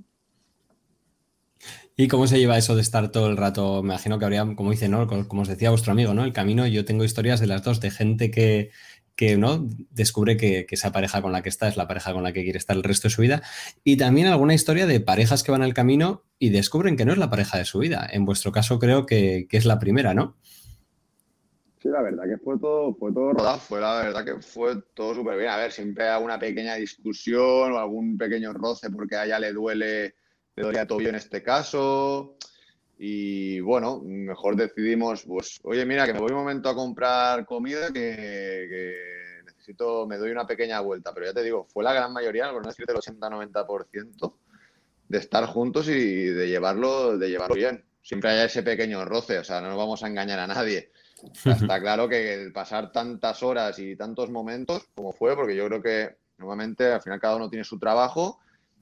¿Y 1.96 2.08
cómo 2.08 2.26
se 2.26 2.38
lleva 2.38 2.58
eso 2.58 2.74
de 2.74 2.82
estar 2.82 3.10
todo 3.10 3.26
el 3.28 3.36
rato? 3.36 3.82
Me 3.82 3.94
imagino 3.94 4.18
que 4.18 4.24
habría, 4.26 4.46
como 4.54 4.70
dice, 4.70 4.88
¿no? 4.88 5.06
Como 5.06 5.42
os 5.42 5.48
decía 5.48 5.70
vuestro 5.70 5.92
amigo, 5.92 6.12
¿no? 6.12 6.24
El 6.24 6.32
camino, 6.32 6.66
yo 6.66 6.84
tengo 6.84 7.04
historias 7.04 7.40
de 7.40 7.46
las 7.46 7.62
dos, 7.62 7.80
de 7.80 7.90
gente 7.90 8.30
que, 8.30 8.70
que 9.16 9.38
¿no? 9.38 9.66
descubre 9.90 10.36
que, 10.36 10.66
esa 10.70 10.92
pareja 10.92 11.22
con 11.22 11.32
la 11.32 11.42
que 11.42 11.48
está 11.48 11.66
es 11.68 11.76
la 11.76 11.88
pareja 11.88 12.12
con 12.12 12.22
la 12.22 12.32
que 12.32 12.44
quiere 12.44 12.58
estar 12.58 12.76
el 12.76 12.82
resto 12.82 13.08
de 13.08 13.14
su 13.14 13.22
vida. 13.22 13.42
Y 13.82 13.96
también 13.96 14.28
alguna 14.28 14.54
historia 14.54 14.86
de 14.86 15.00
parejas 15.00 15.42
que 15.42 15.50
van 15.50 15.62
al 15.62 15.74
camino 15.74 16.22
y 16.38 16.50
descubren 16.50 16.96
que 16.96 17.06
no 17.06 17.12
es 17.12 17.18
la 17.18 17.30
pareja 17.30 17.56
de 17.56 17.64
su 17.64 17.78
vida. 17.78 18.06
En 18.12 18.26
vuestro 18.26 18.52
caso 18.52 18.78
creo 18.78 19.06
que, 19.06 19.48
es 19.50 19.64
la 19.64 19.78
primera, 19.78 20.12
¿no? 20.12 20.36
Sí, 21.80 21.88
la 21.88 22.02
verdad 22.02 22.24
que 22.24 22.36
fue 22.36 22.58
todo, 22.58 22.94
fue 22.94 23.12
todo 23.12 23.32
rodado, 23.32 23.58
fue 23.58 23.80
la 23.80 24.02
verdad 24.02 24.24
que 24.24 24.42
fue 24.42 24.82
todo 24.94 25.14
súper 25.14 25.38
bien. 25.38 25.50
A 25.50 25.56
ver, 25.56 25.72
siempre 25.72 26.08
hay 26.08 26.22
una 26.22 26.38
pequeña 26.38 26.74
discusión 26.74 27.72
o 27.72 27.78
algún 27.78 28.18
pequeño 28.18 28.52
roce 28.52 28.90
porque 28.90 29.16
a 29.16 29.24
ella 29.24 29.38
le 29.38 29.52
duele, 29.52 30.14
le 30.56 30.62
duele 30.62 30.80
a 30.80 30.86
en 30.88 31.14
este 31.14 31.42
caso. 31.42 32.36
Y 32.98 33.60
bueno, 33.60 34.00
mejor 34.02 34.56
decidimos, 34.56 35.24
pues, 35.24 35.60
oye, 35.64 35.84
mira, 35.84 36.06
que 36.06 36.14
me 36.14 36.18
voy 36.20 36.32
un 36.32 36.38
momento 36.38 36.70
a 36.70 36.74
comprar 36.74 37.44
comida 37.44 37.92
que, 37.92 39.42
necesito, 39.44 40.06
me 40.06 40.16
doy 40.16 40.30
una 40.30 40.46
pequeña 40.46 40.80
vuelta. 40.80 41.12
Pero 41.12 41.26
ya 41.26 41.34
te 41.34 41.42
digo, 41.42 41.66
fue 41.70 41.84
la 41.84 41.92
gran 41.92 42.12
mayoría, 42.12 42.50
por 42.50 42.62
no 42.62 42.70
decir 42.70 42.86
del 42.86 42.96
80-90%, 42.96 44.34
de 45.08 45.18
estar 45.18 45.44
juntos 45.44 45.88
y 45.88 46.24
de 46.24 46.48
llevarlo, 46.48 47.18
de 47.18 47.28
llevarlo 47.28 47.54
bien. 47.54 47.84
Siempre 48.00 48.30
hay 48.30 48.46
ese 48.46 48.62
pequeño 48.62 49.04
roce, 49.04 49.38
o 49.38 49.44
sea, 49.44 49.60
no 49.60 49.68
nos 49.68 49.76
vamos 49.76 50.02
a 50.02 50.08
engañar 50.08 50.38
a 50.38 50.46
nadie. 50.46 50.90
está 51.44 51.80
claro 51.80 52.08
que 52.08 52.32
el 52.32 52.52
pasar 52.52 52.92
tantas 52.92 53.42
horas 53.42 53.78
y 53.78 53.94
tantos 53.94 54.30
momentos, 54.30 54.88
como 54.94 55.12
fue, 55.12 55.34
porque 55.34 55.56
yo 55.56 55.66
creo 55.66 55.82
que 55.82 56.16
nuevamente 56.38 56.92
al 56.92 57.02
final 57.02 57.20
cada 57.20 57.36
uno 57.36 57.50
tiene 57.50 57.64
su 57.64 57.78
trabajo 57.78 58.40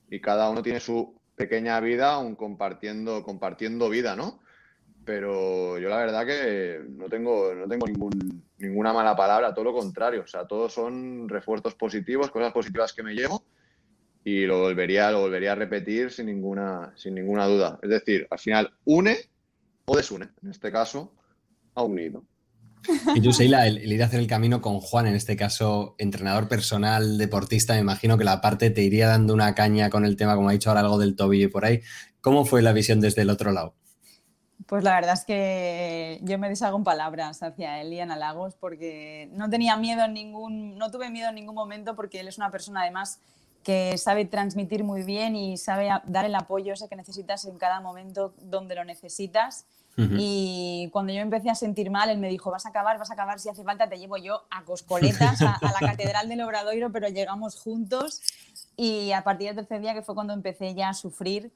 y 0.08 0.20
cada 0.20 0.48
uno 0.50 0.62
tiene 0.62 0.78
su 0.78 1.18
pequeña 1.36 1.80
vida, 1.80 2.18
un 2.18 2.34
compartiendo, 2.36 3.22
compartiendo 3.22 3.88
vida, 3.88 4.16
¿no? 4.16 4.40
Pero 5.04 5.78
yo 5.78 5.88
la 5.88 5.98
verdad 5.98 6.26
que 6.26 6.80
no 6.88 7.08
tengo, 7.08 7.54
no 7.54 7.68
tengo 7.68 7.86
ningún, 7.86 8.42
ninguna 8.58 8.92
mala 8.92 9.14
palabra, 9.14 9.52
todo 9.52 9.66
lo 9.66 9.74
contrario. 9.74 10.22
O 10.22 10.26
sea, 10.26 10.46
todos 10.46 10.72
son 10.72 11.28
refuerzos 11.28 11.74
positivos, 11.74 12.30
cosas 12.30 12.52
positivas 12.52 12.92
que 12.92 13.02
me 13.02 13.14
llevo 13.14 13.44
y 14.24 14.46
lo 14.46 14.60
volvería, 14.60 15.10
lo 15.10 15.20
volvería 15.20 15.52
a 15.52 15.56
repetir 15.56 16.10
sin 16.10 16.26
ninguna, 16.26 16.92
sin 16.96 17.14
ninguna 17.14 17.46
duda. 17.46 17.78
Es 17.82 17.90
decir, 17.90 18.26
al 18.30 18.38
final 18.38 18.72
une 18.84 19.18
o 19.84 19.96
desune. 19.96 20.30
En 20.42 20.50
este 20.50 20.72
caso, 20.72 21.12
ha 21.74 21.82
unido. 21.82 22.24
Y 23.14 23.20
tú, 23.20 23.32
Seila, 23.32 23.66
el, 23.66 23.90
ir 23.90 24.02
a 24.02 24.06
hacer 24.06 24.20
el 24.20 24.26
camino 24.26 24.60
con 24.60 24.80
Juan, 24.80 25.06
en 25.06 25.14
este 25.14 25.36
caso, 25.36 25.94
entrenador 25.98 26.48
personal, 26.48 27.18
deportista, 27.18 27.74
me 27.74 27.80
imagino 27.80 28.18
que 28.18 28.24
la 28.24 28.40
parte 28.40 28.70
te 28.70 28.82
iría 28.82 29.08
dando 29.08 29.34
una 29.34 29.54
caña 29.54 29.90
con 29.90 30.04
el 30.04 30.16
tema, 30.16 30.36
como 30.36 30.48
ha 30.48 30.52
dicho 30.52 30.70
ahora, 30.70 30.80
algo 30.80 30.98
del 30.98 31.16
tobillo 31.16 31.46
y 31.46 31.50
por 31.50 31.64
ahí. 31.64 31.80
¿Cómo 32.20 32.44
fue 32.44 32.62
la 32.62 32.72
visión 32.72 33.00
desde 33.00 33.22
el 33.22 33.30
otro 33.30 33.52
lado? 33.52 33.74
Pues 34.66 34.82
la 34.82 34.94
verdad 34.94 35.14
es 35.14 35.24
que 35.24 36.20
yo 36.22 36.38
me 36.38 36.48
deshago 36.48 36.78
en 36.78 36.84
palabras 36.84 37.42
hacia 37.42 37.80
él 37.80 37.92
y 37.92 38.00
en 38.00 38.10
halagos 38.10 38.54
porque 38.54 39.28
no 39.32 39.50
tenía 39.50 39.76
miedo 39.76 40.04
en 40.04 40.14
ningún, 40.14 40.78
no 40.78 40.90
tuve 40.90 41.10
miedo 41.10 41.28
en 41.28 41.34
ningún 41.34 41.54
momento 41.54 41.94
porque 41.94 42.20
él 42.20 42.28
es 42.28 42.38
una 42.38 42.50
persona 42.50 42.82
además 42.82 43.18
que 43.62 43.98
sabe 43.98 44.24
transmitir 44.24 44.84
muy 44.84 45.02
bien 45.02 45.36
y 45.36 45.56
sabe 45.56 45.88
dar 46.06 46.24
el 46.24 46.34
apoyo 46.34 46.74
ese 46.74 46.88
que 46.88 46.96
necesitas 46.96 47.44
en 47.46 47.58
cada 47.58 47.80
momento 47.80 48.34
donde 48.40 48.74
lo 48.74 48.84
necesitas 48.84 49.66
y 49.96 50.88
cuando 50.92 51.12
yo 51.12 51.20
empecé 51.20 51.50
a 51.50 51.54
sentir 51.54 51.90
mal, 51.90 52.10
él 52.10 52.18
me 52.18 52.28
dijo, 52.28 52.50
vas 52.50 52.66
a 52.66 52.70
acabar, 52.70 52.98
vas 52.98 53.10
a 53.10 53.14
acabar, 53.14 53.38
si 53.38 53.48
hace 53.48 53.62
falta 53.62 53.88
te 53.88 53.98
llevo 53.98 54.16
yo 54.16 54.44
a 54.50 54.64
Coscoletas, 54.64 55.40
a, 55.42 55.58
la 55.62 55.78
Catedral 55.92 56.28
del 56.28 56.40
Obradoiro, 56.40 56.90
pero 56.90 57.08
llegamos 57.08 57.60
juntos 57.60 58.22
y 58.76 59.12
a 59.12 59.22
partir 59.22 59.48
del 59.48 59.56
tercer 59.56 59.80
día, 59.80 59.94
que 59.94 60.02
fue 60.02 60.14
cuando 60.14 60.32
empecé 60.32 60.74
ya 60.74 60.88
a 60.88 60.94
sufrir 60.94 61.52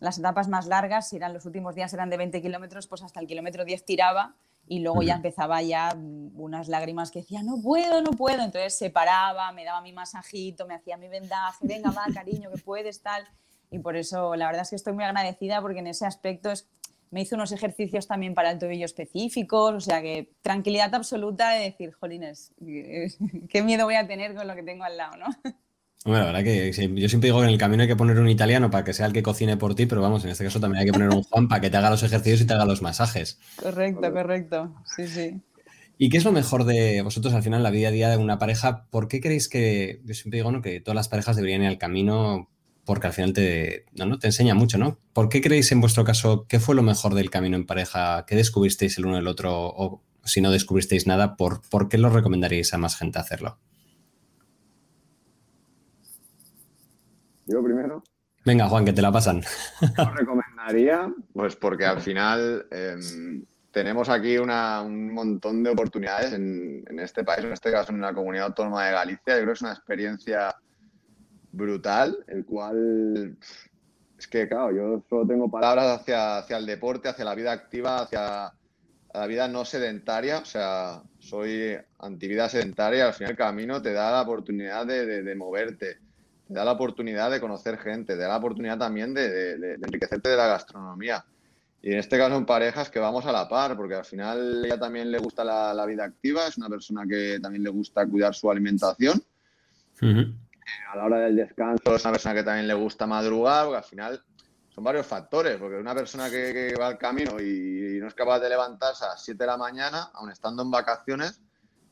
las 0.00 0.18
etapas 0.18 0.48
más 0.48 0.66
largas, 0.66 1.08
si 1.08 1.16
eran 1.16 1.32
los 1.32 1.46
últimos 1.46 1.74
días 1.74 1.92
eran 1.94 2.10
de 2.10 2.16
20 2.16 2.42
kilómetros, 2.42 2.86
pues 2.86 3.02
hasta 3.02 3.20
el 3.20 3.26
kilómetro 3.26 3.64
10 3.64 3.84
tiraba 3.84 4.34
y 4.68 4.80
luego 4.80 5.02
ya 5.02 5.14
empezaba 5.14 5.62
ya 5.62 5.96
unas 6.34 6.68
lágrimas 6.68 7.10
que 7.10 7.20
decía, 7.20 7.42
no 7.42 7.60
puedo, 7.62 8.02
no 8.02 8.10
puedo, 8.10 8.42
entonces 8.42 8.76
se 8.76 8.90
paraba, 8.90 9.52
me 9.52 9.64
daba 9.64 9.80
mi 9.80 9.92
masajito, 9.92 10.66
me 10.66 10.74
hacía 10.74 10.96
mi 10.96 11.08
vendaje, 11.08 11.58
venga, 11.66 11.92
va, 11.92 12.04
cariño, 12.12 12.50
que 12.50 12.58
puedes, 12.58 13.00
tal. 13.00 13.26
Y 13.70 13.78
por 13.78 13.96
eso 13.96 14.34
la 14.34 14.46
verdad 14.46 14.62
es 14.62 14.70
que 14.70 14.76
estoy 14.76 14.92
muy 14.92 15.04
agradecida 15.04 15.60
porque 15.60 15.78
en 15.78 15.86
ese 15.86 16.04
aspecto 16.04 16.50
es 16.50 16.66
me 17.10 17.22
hizo 17.22 17.36
unos 17.36 17.52
ejercicios 17.52 18.06
también 18.06 18.34
para 18.34 18.50
el 18.50 18.58
tobillo 18.58 18.84
específicos, 18.84 19.74
o 19.74 19.80
sea 19.80 20.02
que 20.02 20.32
tranquilidad 20.42 20.94
absoluta 20.94 21.50
de 21.50 21.64
decir, 21.64 21.92
jolines, 21.92 22.52
qué 23.48 23.62
miedo 23.62 23.84
voy 23.84 23.94
a 23.94 24.06
tener 24.06 24.34
con 24.34 24.46
lo 24.46 24.54
que 24.54 24.62
tengo 24.62 24.84
al 24.84 24.96
lado, 24.96 25.16
¿no? 25.16 25.26
Bueno, 26.04 26.20
la 26.20 26.26
verdad 26.26 26.44
que 26.44 26.70
yo 26.70 27.08
siempre 27.08 27.28
digo 27.28 27.40
que 27.40 27.46
en 27.46 27.50
el 27.50 27.58
camino 27.58 27.82
hay 27.82 27.88
que 27.88 27.96
poner 27.96 28.18
un 28.20 28.28
italiano 28.28 28.70
para 28.70 28.84
que 28.84 28.92
sea 28.92 29.06
el 29.06 29.12
que 29.12 29.24
cocine 29.24 29.56
por 29.56 29.74
ti, 29.74 29.86
pero 29.86 30.00
vamos, 30.00 30.24
en 30.24 30.30
este 30.30 30.44
caso 30.44 30.60
también 30.60 30.80
hay 30.80 30.86
que 30.86 30.92
poner 30.92 31.08
un 31.08 31.24
Juan 31.24 31.48
para 31.48 31.60
que 31.60 31.68
te 31.68 31.76
haga 31.76 31.90
los 31.90 32.02
ejercicios 32.04 32.40
y 32.42 32.46
te 32.46 32.54
haga 32.54 32.64
los 32.64 32.80
masajes. 32.80 33.40
Correcto, 33.60 34.12
correcto, 34.12 34.74
sí, 34.84 35.08
sí. 35.08 35.40
¿Y 35.98 36.10
qué 36.10 36.18
es 36.18 36.24
lo 36.24 36.30
mejor 36.30 36.64
de 36.64 37.02
vosotros 37.02 37.34
al 37.34 37.42
final 37.42 37.58
en 37.60 37.64
la 37.64 37.70
vida 37.70 37.88
a 37.88 37.90
día 37.90 38.10
de 38.10 38.18
una 38.18 38.38
pareja? 38.38 38.86
¿Por 38.90 39.08
qué 39.08 39.20
creéis 39.20 39.48
que, 39.48 40.00
yo 40.04 40.14
siempre 40.14 40.38
digo 40.38 40.62
que 40.62 40.80
todas 40.80 40.94
las 40.94 41.08
parejas 41.08 41.34
deberían 41.34 41.62
ir 41.62 41.68
al 41.68 41.78
camino 41.78 42.50
porque 42.86 43.08
al 43.08 43.12
final 43.12 43.32
te, 43.32 43.84
no, 43.92 44.18
te 44.18 44.28
enseña 44.28 44.54
mucho, 44.54 44.78
¿no? 44.78 44.98
¿Por 45.12 45.28
qué 45.28 45.42
creéis 45.42 45.72
en 45.72 45.80
vuestro 45.80 46.04
caso 46.04 46.46
qué 46.48 46.60
fue 46.60 46.76
lo 46.76 46.82
mejor 46.82 47.14
del 47.14 47.30
camino 47.30 47.56
en 47.56 47.66
pareja? 47.66 48.24
¿Qué 48.26 48.36
descubristeis 48.36 48.96
el 48.96 49.06
uno 49.06 49.16
del 49.16 49.26
otro? 49.26 49.52
O 49.52 50.02
si 50.24 50.40
no 50.40 50.52
descubristeis 50.52 51.06
nada, 51.06 51.36
¿por, 51.36 51.60
¿por 51.68 51.88
qué 51.88 51.98
lo 51.98 52.10
recomendaríais 52.10 52.72
a 52.72 52.78
más 52.78 52.96
gente 52.96 53.18
hacerlo? 53.18 53.58
Yo 57.46 57.62
primero. 57.62 58.04
Venga, 58.44 58.68
Juan, 58.68 58.84
que 58.84 58.92
te 58.92 59.02
la 59.02 59.10
pasan. 59.10 59.42
Lo 59.98 60.10
recomendaría, 60.14 61.12
pues 61.32 61.56
porque 61.56 61.84
al 61.84 62.00
final 62.00 62.66
em, 62.70 63.44
tenemos 63.72 64.08
aquí 64.08 64.38
un 64.38 65.12
montón 65.12 65.64
de 65.64 65.70
oportunidades 65.70 66.32
en, 66.32 66.84
en, 66.88 67.00
este 67.00 67.24
país, 67.24 67.44
en 67.44 67.52
este 67.52 67.72
caso 67.72 67.90
en 67.90 68.00
la 68.00 68.14
comunidad 68.14 68.46
autónoma 68.46 68.86
de 68.86 68.92
Galicia. 68.92 69.34
Yo 69.34 69.42
creo 69.42 69.46
que 69.46 69.52
es 69.52 69.62
una 69.62 69.72
experiencia 69.72 70.54
brutal, 71.52 72.18
el 72.28 72.44
cual 72.44 73.36
es 74.18 74.26
que, 74.26 74.48
claro, 74.48 74.72
yo 74.74 75.02
solo 75.08 75.26
tengo 75.26 75.50
palabras 75.50 76.00
hacia, 76.00 76.38
hacia 76.38 76.56
el 76.56 76.66
deporte, 76.66 77.08
hacia 77.08 77.24
la 77.24 77.34
vida 77.34 77.52
activa, 77.52 78.02
hacia 78.02 78.52
la 79.12 79.26
vida 79.26 79.48
no 79.48 79.64
sedentaria, 79.64 80.38
o 80.38 80.44
sea, 80.44 81.02
soy 81.18 81.76
antivida 81.98 82.48
sedentaria, 82.48 83.06
al 83.06 83.14
final 83.14 83.30
el 83.32 83.36
camino 83.36 83.80
te 83.80 83.92
da 83.92 84.10
la 84.10 84.22
oportunidad 84.22 84.86
de, 84.86 85.34
moverte, 85.34 85.98
te 86.46 86.54
da 86.54 86.64
la 86.64 86.72
oportunidad 86.72 87.30
de 87.30 87.40
conocer 87.40 87.78
gente, 87.78 88.14
te 88.14 88.20
da 88.20 88.28
la 88.28 88.36
oportunidad 88.36 88.78
también 88.78 89.14
de, 89.14 89.74
enriquecerte 89.74 90.28
de 90.28 90.36
la 90.36 90.46
gastronomía. 90.46 91.24
Y 91.82 91.92
en 91.92 91.98
este 91.98 92.18
caso 92.18 92.36
en 92.36 92.46
parejas 92.46 92.90
que 92.90 92.98
vamos 92.98 93.24
a 93.26 93.32
la 93.32 93.48
par, 93.48 93.76
porque 93.76 93.94
al 93.94 94.04
final 94.04 94.64
ella 94.64 94.78
también 94.78 95.10
le 95.10 95.18
gusta 95.18 95.44
la, 95.44 95.86
vida 95.86 96.04
activa, 96.04 96.46
es 96.46 96.58
una 96.58 96.68
persona 96.68 97.06
que 97.08 97.38
también 97.40 97.62
le 97.62 97.70
gusta 97.70 98.06
cuidar 98.06 98.34
su 98.34 98.50
alimentación 98.50 99.22
a 100.92 100.96
la 100.96 101.04
hora 101.04 101.18
del 101.20 101.36
descanso 101.36 101.94
es 101.94 102.04
una 102.04 102.12
persona 102.12 102.34
que 102.34 102.42
también 102.42 102.66
le 102.66 102.74
gusta 102.74 103.06
madrugar, 103.06 103.64
porque 103.64 103.78
al 103.78 103.84
final 103.84 104.24
son 104.68 104.84
varios 104.84 105.06
factores, 105.06 105.56
porque 105.56 105.76
una 105.76 105.94
persona 105.94 106.28
que, 106.28 106.74
va 106.78 106.88
al 106.88 106.98
camino 106.98 107.40
y, 107.40 107.98
no 108.00 108.08
es 108.08 108.14
capaz 108.14 108.40
de 108.40 108.48
levantarse 108.48 109.04
a 109.04 109.08
las 109.08 109.24
7 109.24 109.38
de 109.38 109.46
la 109.46 109.56
mañana, 109.56 110.10
aun 110.14 110.30
estando 110.30 110.62
en 110.62 110.70
vacaciones, 110.70 111.40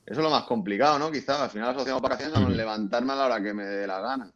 eso 0.04 0.20
es 0.20 0.22
lo 0.22 0.30
más 0.30 0.44
complicado, 0.44 0.98
¿no? 0.98 1.10
Quizás 1.10 1.40
al 1.40 1.50
final 1.50 1.70
asociamos 1.70 2.02
vacaciones 2.02 2.36
a 2.36 2.40
levantarme 2.40 3.14
a 3.14 3.16
la 3.16 3.26
hora 3.26 3.42
que 3.42 3.54
me 3.54 3.64
dé 3.64 3.86
la 3.86 4.00
gana. 4.00 4.30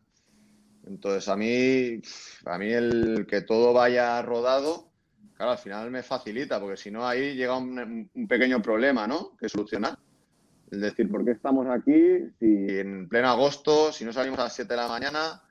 Entonces 0.87 1.29
a 1.29 1.37
mí, 1.37 2.01
a 2.47 2.59
mí 2.59 2.73
el 2.73 3.27
que 3.29 3.43
todo 3.43 3.75
vaya 3.75 4.23
rodado, 4.23 4.89
claro, 5.35 5.53
al 5.53 5.59
final 5.59 5.91
me 5.91 6.03
facilita, 6.03 6.59
porque 6.59 6.79
si 6.79 6.91
no 6.91 7.07
ahí 7.07 7.35
llega 7.35 7.55
un, 7.59 8.11
un 8.15 8.29
pequeño 8.29 8.63
problema, 8.63 9.07
¿no? 9.07 9.37
Que 9.37 9.51
solucionar. 9.51 9.99
Es 10.71 10.81
decir, 10.81 11.11
¿por 11.11 11.25
qué 11.25 11.33
estamos 11.33 11.67
aquí 11.69 12.31
si 12.39 12.79
en 12.79 13.09
pleno 13.09 13.29
agosto, 13.29 13.93
si 13.93 14.05
no 14.05 14.13
salimos 14.13 14.39
a 14.39 14.45
las 14.45 14.55
7 14.55 14.73
de 14.73 14.77
la 14.77 14.89
mañana, 14.89 15.43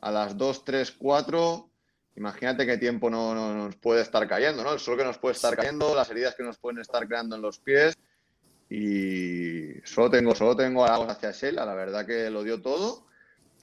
a 0.00 0.10
las 0.10 0.36
2, 0.36 0.64
3, 0.64 0.92
4, 0.92 1.70
imagínate 2.16 2.66
qué 2.66 2.76
tiempo 2.76 3.08
no, 3.08 3.34
nos 3.34 3.76
puede 3.76 4.02
estar 4.02 4.26
cayendo, 4.26 4.64
¿no? 4.64 4.72
El 4.72 4.80
sol 4.80 4.98
que 4.98 5.04
nos 5.04 5.18
puede 5.18 5.34
estar 5.34 5.54
cayendo, 5.56 5.94
las 5.94 6.10
heridas 6.10 6.34
que 6.34 6.42
nos 6.42 6.58
pueden 6.58 6.80
estar 6.80 7.06
creando 7.06 7.36
en 7.36 7.42
los 7.42 7.58
pies. 7.58 7.96
Y 8.68 9.80
solo 9.84 10.10
tengo, 10.10 10.34
solo 10.34 10.56
tengo 10.56 10.84
halagos 10.84 11.08
hacia 11.08 11.30
Sheila, 11.30 11.64
la 11.64 11.74
verdad 11.74 12.06
que 12.06 12.30
lo 12.30 12.42
dio 12.42 12.60
todo. 12.60 13.06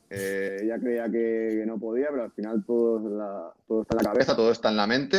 Eh, 0.09 0.59
ella 0.61 0.79
creía 0.79 1.09
que, 1.09 1.63
no 1.65 1.77
podía, 1.79 2.07
pero 2.09 2.23
al 2.23 2.31
final 2.31 2.63
todo, 2.65 2.99
todo 3.67 3.81
está 3.81 3.95
en 3.95 4.03
la 4.03 4.11
cabeza, 4.11 4.35
todo 4.35 4.51
está 4.51 4.69
en 4.69 4.77
la 4.77 4.87
mente 4.87 5.17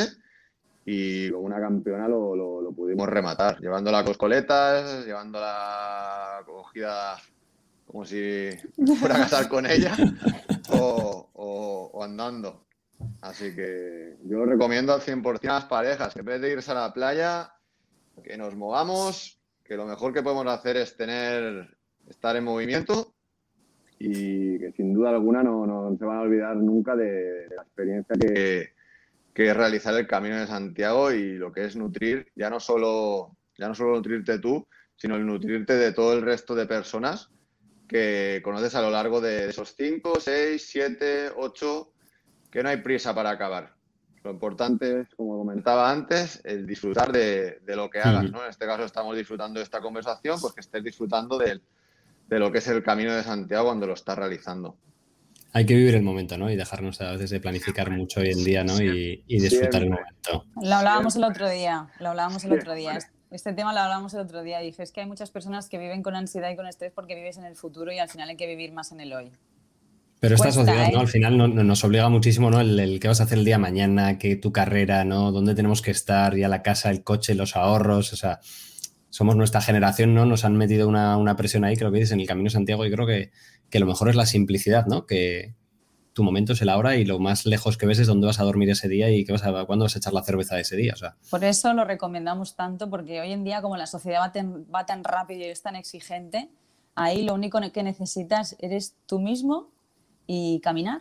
y 0.84 1.30
con 1.30 1.44
una 1.44 1.60
campeona 1.60 2.08
lo, 2.08 2.34
lo, 2.34 2.72
pudimos 2.72 3.08
rematar, 3.08 3.60
llevándola 3.60 4.00
a 4.00 4.04
coscoletas, 4.04 5.04
llevándola 5.06 6.42
cogida 6.44 7.16
como 7.86 8.04
si 8.04 8.50
fuera 8.98 9.16
a 9.16 9.18
casar 9.18 9.48
con 9.48 9.66
ella 9.66 9.94
o, 10.70 11.28
o, 11.34 12.02
andando. 12.02 12.66
Así 13.20 13.54
que 13.54 14.16
yo 14.24 14.44
recomiendo 14.44 14.92
al 14.92 15.00
100% 15.00 15.44
a 15.44 15.54
las 15.54 15.64
parejas 15.66 16.14
que 16.14 16.20
en 16.20 16.26
vez 16.26 16.40
de 16.40 16.52
irse 16.52 16.70
a 16.70 16.74
la 16.74 16.92
playa, 16.92 17.52
que 18.24 18.36
nos 18.36 18.56
movamos, 18.56 19.38
que 19.62 19.76
lo 19.76 19.86
mejor 19.86 20.12
que 20.12 20.22
podemos 20.22 20.46
hacer 20.46 20.76
es 20.76 20.96
tener, 20.96 21.76
estar 22.08 22.34
en 22.36 22.44
movimiento 22.44 23.14
y 23.98 24.58
que 24.58 24.72
sin 24.72 24.92
duda 24.94 25.10
alguna 25.10 25.42
no, 25.42 25.66
no 25.66 25.96
se 25.96 26.04
van 26.04 26.18
a 26.18 26.22
olvidar 26.22 26.56
nunca 26.56 26.96
de 26.96 27.48
la 27.54 27.62
experiencia 27.62 28.16
que, 28.18 28.72
que 29.34 29.48
es 29.48 29.56
realizar 29.56 29.94
el 29.94 30.06
Camino 30.06 30.36
de 30.36 30.46
Santiago 30.46 31.12
y 31.12 31.34
lo 31.34 31.52
que 31.52 31.64
es 31.64 31.76
nutrir, 31.76 32.30
ya 32.34 32.50
no 32.50 32.60
solo, 32.60 33.36
ya 33.56 33.68
no 33.68 33.74
solo 33.74 33.96
nutrirte 33.96 34.38
tú, 34.38 34.66
sino 34.96 35.16
el 35.16 35.26
nutrirte 35.26 35.74
de 35.74 35.92
todo 35.92 36.12
el 36.12 36.22
resto 36.22 36.54
de 36.54 36.66
personas 36.66 37.30
que 37.88 38.40
conoces 38.44 38.74
a 38.74 38.82
lo 38.82 38.90
largo 38.90 39.20
de 39.20 39.48
esos 39.48 39.74
5, 39.76 40.20
6, 40.20 40.66
7, 40.66 41.30
8, 41.36 41.92
que 42.50 42.62
no 42.62 42.68
hay 42.68 42.78
prisa 42.78 43.14
para 43.14 43.30
acabar. 43.30 43.74
Lo 44.22 44.30
importante 44.30 45.00
es, 45.00 45.14
como 45.16 45.38
comentaba 45.38 45.90
antes, 45.90 46.40
el 46.44 46.66
disfrutar 46.66 47.10
de, 47.10 47.60
lo 47.66 47.90
que 47.90 48.00
hagas. 48.00 48.30
¿no? 48.30 48.44
En 48.44 48.50
este 48.50 48.66
caso 48.66 48.84
estamos 48.84 49.16
disfrutando 49.16 49.58
de 49.58 49.64
esta 49.64 49.80
conversación, 49.80 50.40
pues 50.40 50.52
que 50.52 50.60
estés 50.60 50.84
disfrutando 50.84 51.38
de, 51.38 51.60
de 52.28 52.38
lo 52.38 52.52
que 52.52 52.58
es 52.58 52.68
el 52.68 52.82
camino 52.82 53.12
de 53.14 53.22
Santiago 53.22 53.66
cuando 53.66 53.86
lo 53.86 53.94
estás 53.94 54.16
realizando 54.16 54.76
hay 55.52 55.66
que 55.66 55.74
vivir 55.74 55.94
el 55.94 56.02
momento, 56.02 56.38
¿no? 56.38 56.50
Y 56.50 56.56
dejarnos 56.56 57.00
a 57.00 57.12
veces 57.12 57.30
de 57.30 57.40
planificar 57.40 57.90
mucho 57.90 58.20
hoy 58.20 58.30
en 58.30 58.42
día, 58.42 58.64
¿no? 58.64 58.80
Y, 58.80 59.22
disfrutar 59.28 59.82
el 59.82 59.90
momento. 59.90 60.46
Lo 60.62 60.74
hablábamos 60.74 61.16
el 61.16 61.24
otro 61.24 61.48
día, 61.48 61.88
lo 62.00 62.10
hablábamos 62.10 62.44
el 62.44 62.52
otro 62.52 62.74
día. 62.74 62.98
Este 63.30 63.52
tema 63.52 63.72
lo 63.72 63.80
hablábamos 63.80 64.14
el 64.14 64.20
otro 64.20 64.42
día. 64.42 64.60
Dije, 64.60 64.82
es 64.82 64.92
que 64.92 65.00
hay 65.02 65.06
muchas 65.06 65.30
personas 65.30 65.68
que 65.68 65.78
viven 65.78 66.02
con 66.02 66.16
ansiedad 66.16 66.50
y 66.50 66.56
con 66.56 66.66
estrés 66.66 66.92
porque 66.94 67.14
vives 67.14 67.36
en 67.36 67.44
el 67.44 67.56
futuro 67.56 67.92
y 67.92 67.98
al 67.98 68.08
final 68.08 68.30
hay 68.30 68.36
que 68.36 68.46
vivir 68.46 68.72
más 68.72 68.92
en 68.92 69.00
el 69.00 69.12
hoy. 69.12 69.30
Pero 70.20 70.36
esta 70.36 70.52
sociedad, 70.52 70.88
¿no? 70.92 70.98
¿eh? 70.98 71.00
Al 71.00 71.08
final 71.08 71.66
nos 71.66 71.84
obliga 71.84 72.08
muchísimo, 72.08 72.50
¿no? 72.50 72.60
El, 72.60 72.78
el, 72.78 73.00
qué 73.00 73.08
vas 73.08 73.20
a 73.20 73.24
hacer 73.24 73.38
el 73.38 73.44
día 73.44 73.58
mañana, 73.58 74.18
que 74.18 74.36
tu 74.36 74.52
carrera, 74.52 75.04
¿no? 75.04 75.32
Dónde 75.32 75.54
tenemos 75.54 75.82
que 75.82 75.90
estar, 75.90 76.36
ya 76.36 76.48
la 76.48 76.62
casa, 76.62 76.90
el 76.90 77.02
coche, 77.02 77.34
los 77.34 77.56
ahorros, 77.56 78.12
o 78.12 78.16
sea, 78.16 78.38
somos 79.12 79.36
nuestra 79.36 79.60
generación, 79.60 80.14
¿no? 80.14 80.26
Nos 80.26 80.44
han 80.44 80.56
metido 80.56 80.88
una, 80.88 81.16
una 81.16 81.36
presión 81.36 81.64
ahí, 81.64 81.76
creo 81.76 81.92
que 81.92 81.98
dices, 81.98 82.12
en 82.12 82.20
el 82.20 82.26
Camino 82.26 82.50
Santiago 82.50 82.84
y 82.84 82.90
creo 82.90 83.06
que 83.06 83.30
que 83.72 83.80
lo 83.80 83.86
mejor 83.86 84.10
es 84.10 84.16
la 84.16 84.26
simplicidad, 84.26 84.86
¿no? 84.86 85.06
Que 85.06 85.54
tu 86.12 86.22
momento 86.22 86.52
es 86.52 86.60
el 86.60 86.68
ahora 86.68 86.96
y 86.96 87.06
lo 87.06 87.18
más 87.18 87.46
lejos 87.46 87.78
que 87.78 87.86
ves 87.86 87.98
es 87.98 88.06
dónde 88.06 88.26
vas 88.26 88.38
a 88.38 88.44
dormir 88.44 88.68
ese 88.68 88.86
día 88.86 89.10
y 89.10 89.24
qué 89.24 89.32
vas 89.32 89.44
a, 89.44 89.64
cuándo 89.64 89.86
vas 89.86 89.96
a 89.96 89.98
echar 89.98 90.12
la 90.12 90.22
cerveza 90.22 90.56
de 90.56 90.60
ese 90.60 90.76
día. 90.76 90.92
O 90.92 90.96
sea. 90.96 91.16
Por 91.30 91.42
eso 91.42 91.72
lo 91.72 91.86
recomendamos 91.86 92.54
tanto, 92.54 92.90
porque 92.90 93.22
hoy 93.22 93.32
en 93.32 93.44
día, 93.44 93.62
como 93.62 93.78
la 93.78 93.86
sociedad 93.86 94.20
va 94.20 94.30
tan, 94.30 94.66
va 94.72 94.84
tan 94.84 95.02
rápido 95.02 95.40
y 95.40 95.44
es 95.44 95.62
tan 95.62 95.74
exigente, 95.74 96.50
ahí 96.94 97.22
lo 97.22 97.32
único 97.32 97.58
que 97.72 97.82
necesitas 97.82 98.56
eres 98.60 98.94
tú 99.06 99.20
mismo 99.20 99.70
y 100.26 100.60
caminar. 100.60 101.00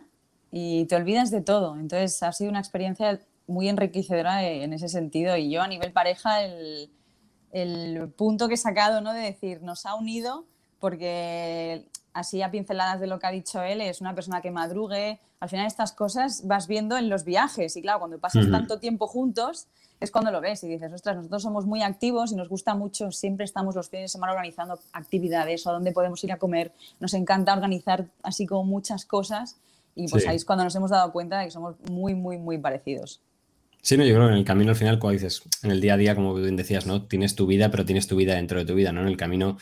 Y 0.50 0.86
te 0.86 0.96
olvidas 0.96 1.30
de 1.30 1.42
todo. 1.42 1.78
Entonces, 1.78 2.24
ha 2.24 2.32
sido 2.32 2.50
una 2.50 2.60
experiencia 2.60 3.20
muy 3.48 3.68
enriquecedora 3.68 4.48
en 4.48 4.72
ese 4.72 4.88
sentido. 4.88 5.36
Y 5.36 5.52
yo, 5.52 5.62
a 5.62 5.68
nivel 5.68 5.92
pareja, 5.92 6.42
el, 6.46 6.90
el 7.52 8.10
punto 8.10 8.48
que 8.48 8.56
he 8.56 8.58
sacado, 8.58 9.02
¿no? 9.02 9.14
De 9.14 9.22
decir, 9.22 9.62
nos 9.62 9.86
ha 9.86 9.96
unido 9.96 10.46
porque 10.80 11.86
así 12.14 12.42
a 12.42 12.52
pinceladas 12.52 13.00
de 13.00 13.08
lo 13.08 13.20
que 13.20 13.28
ha 13.28 13.32
dicho 13.32 13.62
él, 13.62 13.82
es 13.82 14.02
una 14.02 14.16
persona 14.16 14.42
que 14.42 14.52
madrugue. 14.52 15.20
Al 15.40 15.50
final 15.50 15.66
estas 15.66 15.94
cosas 15.94 16.46
vas 16.46 16.68
viendo 16.68 16.98
en 16.98 17.10
los 17.10 17.24
viajes 17.24 17.78
y 17.78 17.82
claro, 17.82 18.00
cuando 18.00 18.20
pasas 18.20 18.50
tanto 18.52 18.80
tiempo 18.80 19.08
juntos 19.08 19.68
es 20.00 20.10
cuando 20.10 20.32
lo 20.32 20.42
ves 20.42 20.64
y 20.64 20.68
dices, 20.68 20.92
ostras, 20.92 21.16
nosotros 21.16 21.44
somos 21.44 21.66
muy 21.68 21.84
activos 21.84 22.32
y 22.32 22.36
nos 22.36 22.50
gusta 22.50 22.74
mucho, 22.74 23.12
siempre 23.12 23.46
estamos 23.46 23.76
los 23.76 23.90
fines 23.90 24.06
de 24.06 24.08
semana 24.08 24.34
organizando 24.34 24.80
actividades 24.94 25.66
o 25.66 25.70
a 25.70 25.74
dónde 25.74 25.92
podemos 25.92 26.24
ir 26.24 26.32
a 26.32 26.38
comer. 26.38 26.74
Nos 27.00 27.14
encanta 27.14 27.54
organizar 27.54 28.08
así 28.24 28.48
como 28.48 28.64
muchas 28.64 29.06
cosas 29.06 29.58
y 29.96 30.08
pues 30.08 30.28
ahí 30.28 30.36
es 30.36 30.46
cuando 30.46 30.64
nos 30.64 30.76
hemos 30.76 30.90
dado 30.90 31.12
cuenta 31.12 31.40
de 31.40 31.46
que 31.46 31.52
somos 31.52 31.76
muy, 31.90 32.16
muy, 32.16 32.40
muy 32.40 32.58
parecidos. 32.58 33.22
Sí, 33.84 33.98
no, 33.98 34.06
yo 34.06 34.14
creo 34.14 34.28
que 34.28 34.34
en 34.34 34.40
el 34.40 34.46
camino 34.46 34.70
al 34.70 34.76
final, 34.76 35.00
como 35.00 35.12
dices, 35.12 35.42
en 35.64 35.72
el 35.72 35.82
día 35.82 35.96
a 35.96 35.98
día, 35.98 36.16
como 36.16 36.36
bien 36.36 36.56
decías, 36.56 36.86
¿no? 36.86 37.08
Tienes 37.08 37.36
tu 37.36 37.48
vida, 37.48 37.72
pero 37.72 37.84
tienes 37.84 38.08
tu 38.08 38.16
vida 38.16 38.36
dentro 38.36 38.60
de 38.60 38.66
tu 38.66 38.76
vida, 38.76 38.92
¿no? 38.92 39.02
En 39.02 39.08
el 39.08 39.18
camino 39.18 39.58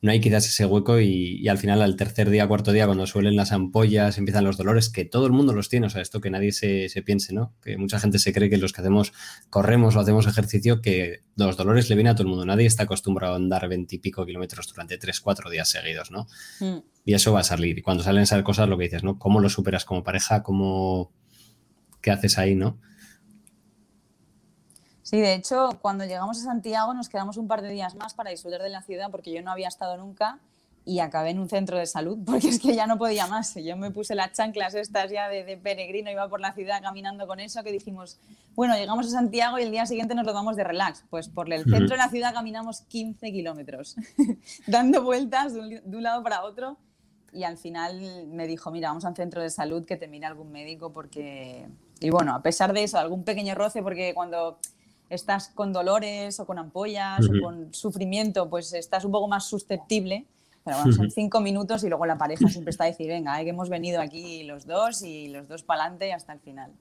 no 0.00 0.12
hay 0.12 0.20
quizás 0.20 0.46
ese 0.46 0.66
hueco 0.66 1.00
y, 1.00 1.48
al 1.48 1.58
final 1.58 1.82
al 1.82 1.96
tercer 1.96 2.30
día, 2.30 2.46
cuarto 2.46 2.72
día, 2.72 2.86
cuando 2.86 3.06
suelen 3.06 3.36
las 3.36 3.52
ampollas, 3.52 4.18
empiezan 4.18 4.44
los 4.44 4.56
dolores, 4.56 4.90
que 4.90 5.04
todo 5.04 5.26
el 5.26 5.32
mundo 5.32 5.54
los 5.54 5.70
tiene, 5.70 5.86
o 5.86 5.90
sea, 5.90 6.02
esto 6.02 6.20
que 6.20 6.30
nadie 6.30 6.52
se, 6.52 6.88
piense, 7.04 7.32
¿no? 7.32 7.54
Que 7.62 7.76
mucha 7.78 7.98
gente 7.98 8.18
se 8.18 8.32
cree 8.32 8.50
que 8.50 8.58
los 8.58 8.72
que 8.72 8.82
hacemos, 8.82 9.12
corremos 9.50 9.96
o 9.96 10.00
hacemos 10.00 10.26
ejercicio, 10.26 10.82
que 10.82 11.22
los 11.36 11.56
dolores 11.56 11.88
le 11.88 11.96
vienen 11.96 12.12
a 12.12 12.14
todo 12.14 12.24
el 12.24 12.28
mundo, 12.28 12.44
nadie 12.44 12.66
está 12.66 12.82
acostumbrado 12.84 13.32
a 13.32 13.36
andar 13.36 13.66
veintipico 13.66 14.26
kilómetros 14.26 14.68
durante 14.68 14.98
tres, 14.98 15.20
cuatro 15.20 15.50
días 15.50 15.68
seguidos, 15.70 16.10
¿no? 16.10 16.28
Mm. 16.60 16.80
Y 17.06 17.14
eso 17.14 17.32
va 17.32 17.40
a 17.40 17.44
salir. 17.44 17.78
Y 17.78 17.82
cuando 17.82 18.04
salen 18.04 18.22
esas 18.22 18.42
cosas, 18.42 18.68
lo 18.68 18.76
que 18.76 18.84
dices, 18.84 19.04
¿no? 19.04 19.18
¿Cómo 19.18 19.40
lo 19.40 19.48
superas 19.48 19.84
como 19.84 20.04
pareja? 20.04 20.42
¿Cómo... 20.42 21.12
¿Qué 22.02 22.10
haces 22.10 22.36
ahí, 22.36 22.54
no? 22.54 22.78
Sí, 25.04 25.20
de 25.20 25.34
hecho, 25.34 25.78
cuando 25.82 26.06
llegamos 26.06 26.38
a 26.38 26.44
Santiago 26.44 26.94
nos 26.94 27.10
quedamos 27.10 27.36
un 27.36 27.46
par 27.46 27.60
de 27.60 27.68
días 27.68 27.94
más 27.94 28.14
para 28.14 28.30
disfrutar 28.30 28.62
de 28.62 28.70
la 28.70 28.80
ciudad 28.80 29.10
porque 29.10 29.34
yo 29.34 29.42
no 29.42 29.50
había 29.50 29.68
estado 29.68 29.98
nunca 29.98 30.38
y 30.86 31.00
acabé 31.00 31.28
en 31.28 31.40
un 31.40 31.50
centro 31.50 31.76
de 31.76 31.84
salud 31.84 32.18
porque 32.26 32.48
es 32.48 32.58
que 32.58 32.74
ya 32.74 32.86
no 32.86 32.96
podía 32.96 33.26
más. 33.26 33.54
Yo 33.54 33.76
me 33.76 33.90
puse 33.90 34.14
las 34.14 34.32
chanclas 34.32 34.74
estas 34.74 35.10
ya 35.10 35.28
de, 35.28 35.58
peregrino, 35.58 36.10
iba 36.10 36.26
por 36.30 36.40
la 36.40 36.54
ciudad 36.54 36.80
caminando 36.80 37.26
con 37.26 37.38
eso 37.38 37.62
que 37.62 37.70
dijimos, 37.70 38.18
bueno, 38.54 38.76
llegamos 38.76 39.06
a 39.08 39.10
Santiago 39.10 39.58
y 39.58 39.64
el 39.64 39.70
día 39.70 39.84
siguiente 39.84 40.14
nos 40.14 40.24
lo 40.24 40.32
vamos 40.32 40.56
de 40.56 40.64
relax. 40.64 41.04
Pues 41.10 41.28
por 41.28 41.52
el 41.52 41.64
centro 41.64 41.90
de 41.90 41.98
la 41.98 42.08
ciudad 42.08 42.32
caminamos 42.32 42.80
15 42.80 43.30
kilómetros, 43.30 43.96
dando 44.66 45.02
vueltas 45.02 45.52
de 45.52 45.82
un, 45.84 46.02
lado 46.02 46.22
para 46.22 46.44
otro 46.44 46.78
y 47.30 47.42
al 47.42 47.58
final 47.58 48.26
me 48.28 48.46
dijo, 48.46 48.70
mira, 48.70 48.88
vamos 48.88 49.04
a 49.04 49.10
un 49.10 49.16
centro 49.16 49.42
de 49.42 49.50
salud 49.50 49.84
que 49.84 49.98
te 49.98 50.08
mire 50.08 50.24
algún 50.24 50.50
médico 50.50 50.94
porque... 50.94 51.68
Y 52.00 52.08
bueno, 52.08 52.34
a 52.34 52.42
pesar 52.42 52.72
de 52.72 52.84
eso, 52.84 52.98
algún 52.98 53.22
pequeño 53.22 53.54
roce 53.54 53.82
porque 53.82 54.14
cuando 54.14 54.58
estás 55.10 55.48
con 55.48 55.72
dolores 55.72 56.40
o 56.40 56.46
con 56.46 56.58
ampollas 56.58 57.20
o 57.28 57.42
con 57.42 57.72
sufrimiento, 57.72 58.48
pues 58.48 58.72
estás 58.72 59.04
un 59.04 59.12
poco 59.12 59.28
más 59.28 59.44
susceptible. 59.44 60.26
Pero 60.64 60.78
bueno, 60.78 60.92
son 60.92 61.10
cinco 61.10 61.40
minutos 61.40 61.84
y 61.84 61.88
luego 61.88 62.06
la 62.06 62.16
pareja 62.16 62.48
siempre 62.48 62.70
está 62.70 62.84
a 62.84 62.86
decir, 62.86 63.08
venga, 63.08 63.38
eh, 63.38 63.44
que 63.44 63.50
hemos 63.50 63.68
venido 63.68 64.00
aquí 64.00 64.44
los 64.44 64.66
dos 64.66 65.02
y 65.02 65.28
los 65.28 65.46
dos 65.46 65.62
para 65.62 65.82
adelante 65.82 66.12
hasta 66.14 66.32
el 66.32 66.40
final. 66.40 66.72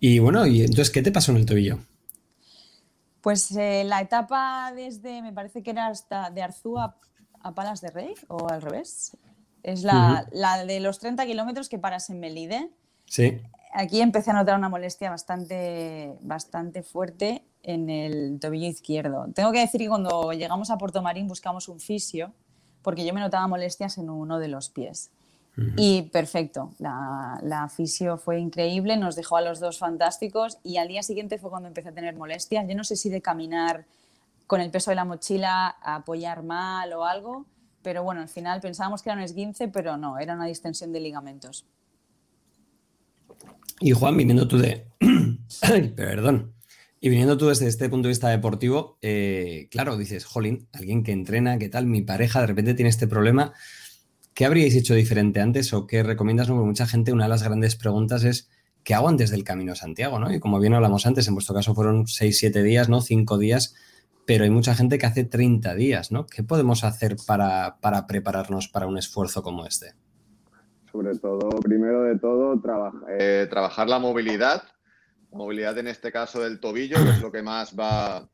Y 0.00 0.20
bueno, 0.20 0.46
¿y 0.46 0.62
entonces 0.62 0.90
qué 0.90 1.02
te 1.02 1.12
pasó 1.12 1.32
en 1.32 1.38
el 1.38 1.46
tobillo? 1.46 1.80
Pues 3.20 3.54
eh, 3.56 3.84
la 3.84 4.00
etapa 4.00 4.72
desde, 4.74 5.20
me 5.20 5.32
parece 5.32 5.62
que 5.62 5.70
era 5.70 5.88
hasta 5.88 6.30
de 6.30 6.42
Arzúa 6.42 6.96
a 7.40 7.54
Palas 7.54 7.82
de 7.82 7.90
Rey, 7.90 8.14
o 8.28 8.48
al 8.48 8.62
revés. 8.62 9.16
Es 9.62 9.82
la, 9.82 10.26
la 10.32 10.64
de 10.64 10.80
los 10.80 10.98
30 10.98 11.26
kilómetros 11.26 11.68
que 11.68 11.78
paras 11.78 12.08
en 12.08 12.20
Melide. 12.20 12.70
Sí 13.04 13.38
aquí 13.74 14.00
empecé 14.00 14.30
a 14.30 14.34
notar 14.34 14.56
una 14.56 14.68
molestia 14.68 15.10
bastante, 15.10 16.16
bastante 16.22 16.82
fuerte 16.82 17.44
en 17.62 17.90
el 17.90 18.38
tobillo 18.40 18.68
izquierdo. 18.68 19.26
Tengo 19.34 19.52
que 19.52 19.60
decir 19.60 19.80
que 19.80 19.88
cuando 19.88 20.32
llegamos 20.32 20.70
a 20.70 20.78
Puerto 20.78 21.02
Marín 21.02 21.26
buscamos 21.26 21.68
un 21.68 21.80
fisio 21.80 22.32
porque 22.82 23.04
yo 23.04 23.12
me 23.12 23.20
notaba 23.20 23.46
molestias 23.48 23.98
en 23.98 24.10
uno 24.10 24.38
de 24.38 24.48
los 24.48 24.70
pies. 24.70 25.10
Y 25.76 26.02
perfecto, 26.02 26.72
la, 26.80 27.38
la, 27.42 27.68
fisio 27.68 28.16
fue 28.18 28.40
increíble, 28.40 28.96
nos 28.96 29.14
dejó 29.14 29.36
a 29.36 29.40
los 29.40 29.60
dos 29.60 29.78
fantásticos 29.78 30.58
y 30.64 30.78
al 30.78 30.88
día 30.88 31.04
siguiente 31.04 31.38
fue 31.38 31.48
cuando 31.48 31.68
empecé 31.68 31.90
a 31.90 31.92
tener 31.92 32.16
molestias. 32.16 32.66
Yo 32.68 32.74
no 32.74 32.82
sé 32.82 32.96
si 32.96 33.08
de 33.08 33.22
caminar 33.22 33.86
con 34.48 34.60
el 34.60 34.72
peso 34.72 34.90
de 34.90 34.96
la 34.96 35.04
mochila, 35.04 35.76
apoyar 35.80 36.42
mal 36.42 36.92
o 36.92 37.04
algo, 37.04 37.46
pero 37.82 38.02
bueno, 38.02 38.20
al 38.20 38.28
final 38.28 38.60
pensábamos 38.60 39.02
que 39.02 39.10
era 39.10 39.16
un 39.16 39.22
esguince, 39.22 39.68
pero 39.68 39.96
no, 39.96 40.18
era 40.18 40.34
una 40.34 40.46
distensión 40.46 40.92
de 40.92 40.98
ligamentos. 40.98 41.64
Y 43.80 43.92
Juan, 43.92 44.16
viniendo 44.16 44.48
tú 44.48 44.58
de. 44.58 44.86
perdón. 45.96 46.54
Y 47.00 47.10
viniendo 47.10 47.36
tú 47.36 47.48
desde 47.48 47.66
este 47.66 47.90
punto 47.90 48.08
de 48.08 48.12
vista 48.12 48.30
deportivo, 48.30 48.98
eh, 49.02 49.68
claro, 49.70 49.98
dices, 49.98 50.24
jolín, 50.24 50.68
alguien 50.72 51.02
que 51.02 51.12
entrena, 51.12 51.58
¿qué 51.58 51.68
tal? 51.68 51.84
Mi 51.86 52.00
pareja 52.00 52.40
de 52.40 52.46
repente 52.46 52.72
tiene 52.72 52.88
este 52.88 53.06
problema. 53.06 53.52
¿Qué 54.32 54.46
habríais 54.46 54.74
hecho 54.74 54.94
diferente 54.94 55.40
antes 55.40 55.72
o 55.74 55.86
qué 55.86 56.02
recomiendas? 56.02 56.48
Porque 56.48 56.64
mucha 56.64 56.86
gente, 56.86 57.12
una 57.12 57.24
de 57.24 57.28
las 57.28 57.42
grandes 57.42 57.76
preguntas 57.76 58.24
es, 58.24 58.48
¿qué 58.84 58.94
hago 58.94 59.08
antes 59.08 59.30
del 59.30 59.44
Camino 59.44 59.72
a 59.72 59.76
Santiago? 59.76 60.18
¿no? 60.18 60.32
Y 60.32 60.40
como 60.40 60.58
bien 60.58 60.72
hablamos 60.72 61.04
antes, 61.04 61.28
en 61.28 61.34
vuestro 61.34 61.54
caso 61.54 61.74
fueron 61.74 62.06
6, 62.06 62.38
7 62.38 62.62
días, 62.62 62.88
¿no? 62.88 63.02
5 63.02 63.36
días, 63.36 63.74
pero 64.24 64.44
hay 64.44 64.50
mucha 64.50 64.74
gente 64.74 64.96
que 64.96 65.06
hace 65.06 65.24
30 65.24 65.74
días, 65.74 66.10
¿no? 66.10 66.26
¿Qué 66.26 66.42
podemos 66.42 66.84
hacer 66.84 67.16
para, 67.26 67.76
para 67.82 68.06
prepararnos 68.06 68.68
para 68.68 68.86
un 68.86 68.96
esfuerzo 68.96 69.42
como 69.42 69.66
este? 69.66 69.92
Sobre 70.94 71.18
todo, 71.18 71.48
primero 71.58 72.02
de 72.04 72.20
todo, 72.20 72.62
eh, 73.18 73.48
trabajar 73.50 73.88
la 73.88 73.98
movilidad, 73.98 74.62
movilidad 75.32 75.76
en 75.78 75.88
este 75.88 76.12
caso 76.12 76.40
del 76.40 76.60
tobillo, 76.60 76.98
que 77.02 77.10
es 77.10 77.20
lo 77.20 77.32
que 77.32 77.42
más 77.42 77.74
va, 77.76 78.28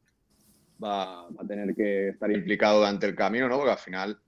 va, 0.85 1.23
a 1.23 1.47
tener 1.49 1.75
que 1.75 2.11
estar 2.11 2.31
implicado 2.31 2.81
durante 2.81 3.07
el 3.07 3.15
camino, 3.15 3.49
¿no? 3.49 3.57
Porque 3.57 3.71
al 3.73 3.79
final 3.79 4.19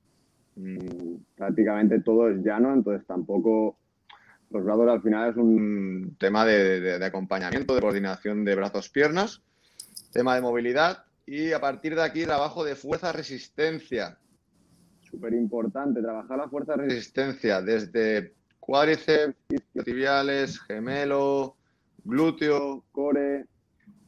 mm, 0.56 1.14
prácticamente 1.36 2.00
todo 2.00 2.30
es 2.30 2.38
llano, 2.42 2.72
entonces 2.72 3.06
tampoco 3.06 3.76
los 4.48 4.64
brazos 4.64 4.88
al 4.88 5.02
final 5.02 5.30
es 5.30 5.36
un 5.36 6.16
tema 6.18 6.46
de, 6.46 7.04
acompañamiento, 7.04 7.74
de 7.74 7.82
coordinación 7.82 8.46
de 8.46 8.54
brazos-piernas, 8.54 9.42
tema 10.10 10.36
de 10.36 10.40
movilidad 10.40 11.04
y 11.26 11.52
a 11.52 11.60
partir 11.60 11.96
de 11.96 12.02
aquí 12.02 12.24
trabajo 12.24 12.64
de 12.64 12.76
fuerza-resistencia, 12.76 14.16
súper 15.12 15.34
importante, 15.34 16.00
trabajar 16.00 16.38
la 16.38 16.48
fuerza 16.48 16.72
de 16.72 16.84
resistencia 16.84 17.60
desde 17.60 18.32
cuádriceps, 18.58 19.36
tibiales, 19.84 20.58
gemelo, 20.60 21.54
glúteo, 22.02 22.82
core, 22.90 23.46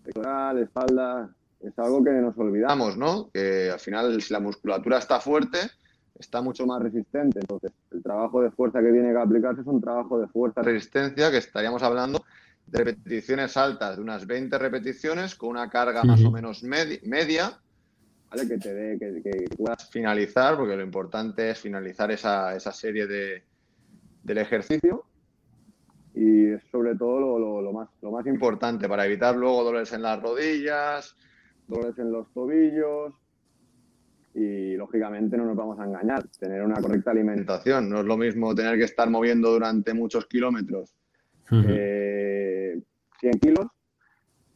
pectoral, 0.02 0.58
espalda. 0.58 1.30
Es 1.60 1.78
algo 1.78 2.02
que 2.02 2.10
nos 2.10 2.36
olvidamos, 2.38 2.96
¿no? 2.96 3.30
Que 3.32 3.70
al 3.70 3.78
final, 3.78 4.20
si 4.20 4.32
la 4.32 4.40
musculatura 4.40 4.98
está 4.98 5.20
fuerte, 5.20 5.58
está 6.18 6.40
mucho 6.40 6.66
más 6.66 6.82
resistente. 6.82 7.40
Entonces, 7.40 7.72
el 7.90 8.02
trabajo 8.02 8.42
de 8.42 8.50
fuerza 8.50 8.80
que 8.80 8.90
tiene 8.90 9.12
que 9.12 9.18
aplicarse 9.18 9.60
es 9.60 9.66
un 9.66 9.80
trabajo 9.80 10.18
de 10.18 10.26
fuerza-resistencia 10.28 11.30
que 11.30 11.38
estaríamos 11.38 11.82
hablando 11.82 12.24
de 12.66 12.84
repeticiones 12.84 13.56
altas, 13.56 13.96
de 13.96 14.02
unas 14.02 14.26
20 14.26 14.56
repeticiones, 14.58 15.34
con 15.34 15.50
una 15.50 15.68
carga 15.68 16.02
más 16.02 16.24
o 16.24 16.30
menos 16.30 16.62
media, 16.62 17.58
¿vale? 18.34 18.48
Que 18.48 18.58
te 18.58 18.74
dé, 18.74 18.98
que, 18.98 19.44
puedas 19.56 19.88
finalizar, 19.90 20.56
porque 20.56 20.76
lo 20.76 20.82
importante 20.82 21.50
es 21.50 21.60
finalizar 21.60 22.10
esa, 22.10 22.58
serie 22.58 23.06
de, 23.06 23.42
del 24.22 24.38
ejercicio. 24.38 25.04
Y 26.14 26.52
es 26.52 26.62
sobre 26.70 26.94
todo 26.94 27.38
lo, 27.38 27.72
más, 27.72 27.88
lo 28.00 28.12
más 28.12 28.26
importante 28.26 28.88
para 28.88 29.04
evitar 29.06 29.34
luego 29.36 29.64
dolores 29.64 29.92
en 29.92 30.02
las 30.02 30.22
rodillas, 30.22 31.16
dolores 31.66 31.98
en 31.98 32.12
los 32.12 32.32
tobillos, 32.32 33.14
y 34.32 34.76
lógicamente 34.76 35.36
no 35.36 35.44
nos 35.44 35.56
vamos 35.56 35.78
a 35.78 35.84
engañar, 35.84 36.26
tener 36.38 36.62
una 36.62 36.80
correcta 36.80 37.10
alimentación. 37.10 37.88
No 37.88 38.00
es 38.00 38.06
lo 38.06 38.16
mismo 38.16 38.54
tener 38.54 38.78
que 38.78 38.84
estar 38.84 39.08
moviendo 39.08 39.50
durante 39.50 39.94
muchos 39.94 40.26
kilómetros 40.26 40.94
100 41.48 41.64
eh, 41.68 42.80
kilos 43.40 43.66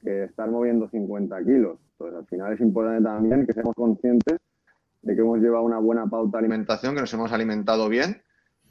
que 0.03 0.25
estar 0.25 0.51
moviendo 0.51 0.89
50 0.89 1.39
kilos. 1.45 1.79
Entonces, 1.93 2.19
al 2.19 2.27
final 2.27 2.53
es 2.53 2.61
importante 2.61 3.03
también 3.03 3.47
que 3.47 3.53
seamos 3.53 3.75
conscientes 3.75 4.39
de 5.03 5.15
que 5.15 5.21
hemos 5.21 5.39
llevado 5.39 5.65
una 5.65 5.79
buena 5.79 6.07
pauta 6.07 6.39
de 6.39 6.45
alimentación, 6.45 6.95
que 6.95 7.01
nos 7.01 7.13
hemos 7.15 7.33
alimentado 7.33 7.89
bien 7.89 8.21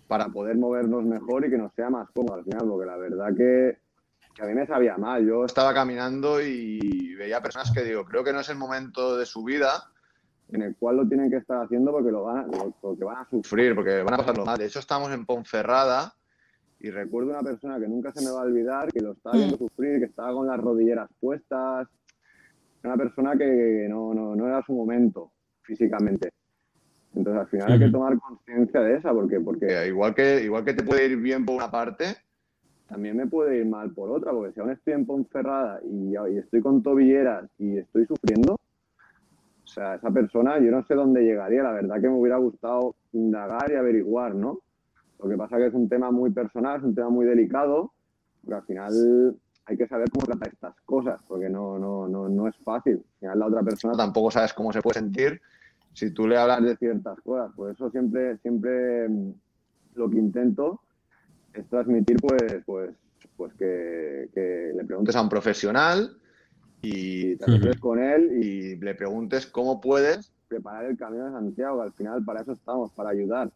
para 0.08 0.30
poder 0.30 0.58
movernos 0.58 1.04
mejor 1.04 1.46
y 1.46 1.50
que 1.50 1.58
nos 1.58 1.74
sea 1.74 1.90
más 1.90 2.10
cómodo 2.12 2.36
al 2.36 2.44
final, 2.44 2.68
porque 2.68 2.86
la 2.86 2.98
verdad 2.98 3.36
que, 3.36 3.78
que 4.34 4.42
a 4.42 4.46
mí 4.46 4.54
me 4.54 4.66
sabía 4.66 4.98
mal. 4.98 5.26
Yo 5.26 5.46
estaba 5.46 5.74
caminando 5.74 6.42
y 6.42 7.16
veía 7.16 7.42
personas 7.42 7.72
que 7.72 7.84
digo, 7.84 8.06
creo 8.06 8.24
que 8.24 8.34
no 8.34 8.40
es 8.40 8.50
el 8.50 8.58
momento 8.58 9.18
de 9.18 9.26
su 9.26 9.44
vida 9.44 9.92
en 10.52 10.62
el 10.62 10.76
cual 10.78 10.98
lo 10.98 11.08
tienen 11.08 11.30
que 11.30 11.38
estar 11.38 11.62
haciendo 11.63 11.92
porque 11.92 12.12
lo 12.12 12.24
van, 12.24 12.50
porque 12.80 13.04
van 13.04 13.18
a 13.18 13.30
sufrir, 13.30 13.76
porque 13.76 14.02
van 14.02 14.13
a 14.13 14.18
pasarlo 14.18 14.46
mal. 14.46 14.58
De 14.58 14.66
hecho, 14.66 14.80
estamos 14.80 15.12
en 15.12 15.26
Ponferrada 15.26 16.13
y 16.80 16.90
recuerdo 16.92 17.32
una 17.32 17.42
persona 17.42 17.80
que 17.80 17.88
nunca 17.88 18.12
se 18.12 18.24
me 18.24 18.32
va 18.32 18.42
a 18.42 18.46
olvidar, 18.46 18.92
que 18.92 19.02
lo 19.02 19.13
estaba 19.13 19.36
viendo 19.36 19.56
mm. 19.56 19.60
sufrir, 19.60 20.00
que 20.00 20.06
estaba 20.06 20.34
con 20.34 20.48
las 20.48 20.60
rodilleras 20.60 21.10
puestas. 21.20 21.88
Una 22.84 22.96
persona 22.96 23.36
que 23.36 23.88
no, 23.90 24.13
no, 24.13 24.36
no 24.36 24.48
era 24.48 24.63
su 24.63 24.74
momento 24.74 25.32
físicamente. 25.62 26.32
Entonces, 27.16 27.42
al 27.42 27.48
final 27.48 27.72
hay 27.72 27.80
que 27.80 27.90
tomar 27.90 28.20
conciencia 28.20 28.82
de 28.82 28.96
esa, 28.96 29.12
porque, 29.12 29.40
porque 29.40 29.88
igual, 29.88 30.13
que, 30.13 30.44
igual 30.44 30.63
que 30.63 30.74
te 30.74 30.84
puede 30.84 31.08
ir 31.08 31.18
bien 31.18 31.46
por 31.46 31.56
una 31.56 31.72
parte, 31.72 32.16
también 32.88 33.18
me 33.18 33.26
puede 33.26 33.58
ir 33.58 33.66
mal 33.66 33.92
por 33.92 34.12
otra, 34.12 34.32
porque 34.32 34.54
si 34.54 34.60
aún 34.60 34.70
estoy 34.70 34.94
en 34.94 35.06
Ponferrada 35.06 35.82
y, 35.84 36.12
y 36.12 36.38
estoy 36.38 36.62
con 36.62 36.84
tobilleras 36.84 37.50
y 37.58 37.78
estoy 37.78 38.06
sufriendo, 38.06 38.54
o 38.54 39.68
sea, 39.68 39.96
esa 39.96 40.12
persona, 40.12 40.60
yo 40.60 40.72
no 40.72 40.86
sé 40.86 40.94
dónde 40.94 41.24
llegaría. 41.24 41.63
La 41.63 41.72
verdad 41.72 42.00
que 42.00 42.08
me 42.08 42.16
hubiera 42.16 42.38
gustado 42.38 42.96
indagar 43.13 43.72
y 43.72 43.76
averiguar, 43.76 44.36
¿no? 44.36 44.60
Lo 45.22 45.30
que 45.30 45.38
pasa 45.38 45.58
que 45.58 45.68
es 45.68 45.74
un 45.74 45.90
tema 45.90 46.12
muy 46.12 46.32
personal, 46.32 46.78
es 46.78 46.84
un 46.84 46.96
tema 46.96 47.10
muy 47.10 47.26
delicado, 47.26 47.92
porque 48.42 48.56
al 48.56 48.64
final 48.64 49.36
hay 49.66 49.78
que 49.78 49.88
saber 49.88 50.10
cómo 50.10 50.26
tratar 50.26 50.50
estas 50.50 50.80
cosas, 50.82 51.22
porque 51.28 51.50
no, 51.50 51.78
no, 51.78 52.08
no, 52.08 52.30
no 52.30 52.48
es 52.48 52.56
fácil. 52.58 52.96
Al 52.96 53.20
final 53.20 53.40
la 53.40 53.46
otra 53.48 53.64
persona 53.64 53.98
tampoco 53.98 54.32
sabes 54.32 54.54
cómo 54.54 54.72
se 54.72 54.82
puede 54.82 55.00
sentir 55.00 55.42
si 55.94 56.12
tú 56.12 56.28
le 56.28 56.38
hablas 56.38 56.64
de 56.64 56.78
ciertas 56.78 57.20
cosas. 57.22 57.52
Por 57.56 57.72
eso 57.72 57.90
siempre, 57.90 58.38
siempre 58.38 59.10
mm, 59.10 59.32
lo 59.96 60.10
que 60.10 60.18
intento 60.18 60.80
es 61.54 61.68
transmitir, 61.68 62.18
pues, 62.22 62.64
pues, 62.66 62.92
pues 63.36 63.54
que, 63.56 64.30
que 64.34 64.72
le 64.76 64.86
preguntes 64.86 65.16
a 65.16 65.22
un 65.22 65.30
profesional 65.30 66.16
y 66.82 67.36
te 67.38 67.52
uh 67.52 67.80
con 67.80 68.00
él 68.00 68.44
y 68.44 68.76
le 68.76 68.96
preguntes 68.96 69.48
cómo 69.48 69.82
puedes 69.82 70.32
preparar 70.48 70.86
el 70.86 70.98
camino 70.98 71.26
de 71.26 71.32
Santiago. 71.32 71.82
Al 71.82 71.92
final, 71.92 72.24
para 72.24 72.42
eso 72.42 72.54
estamos, 72.54 72.92
para 72.92 73.10
ayudar. 73.10 73.52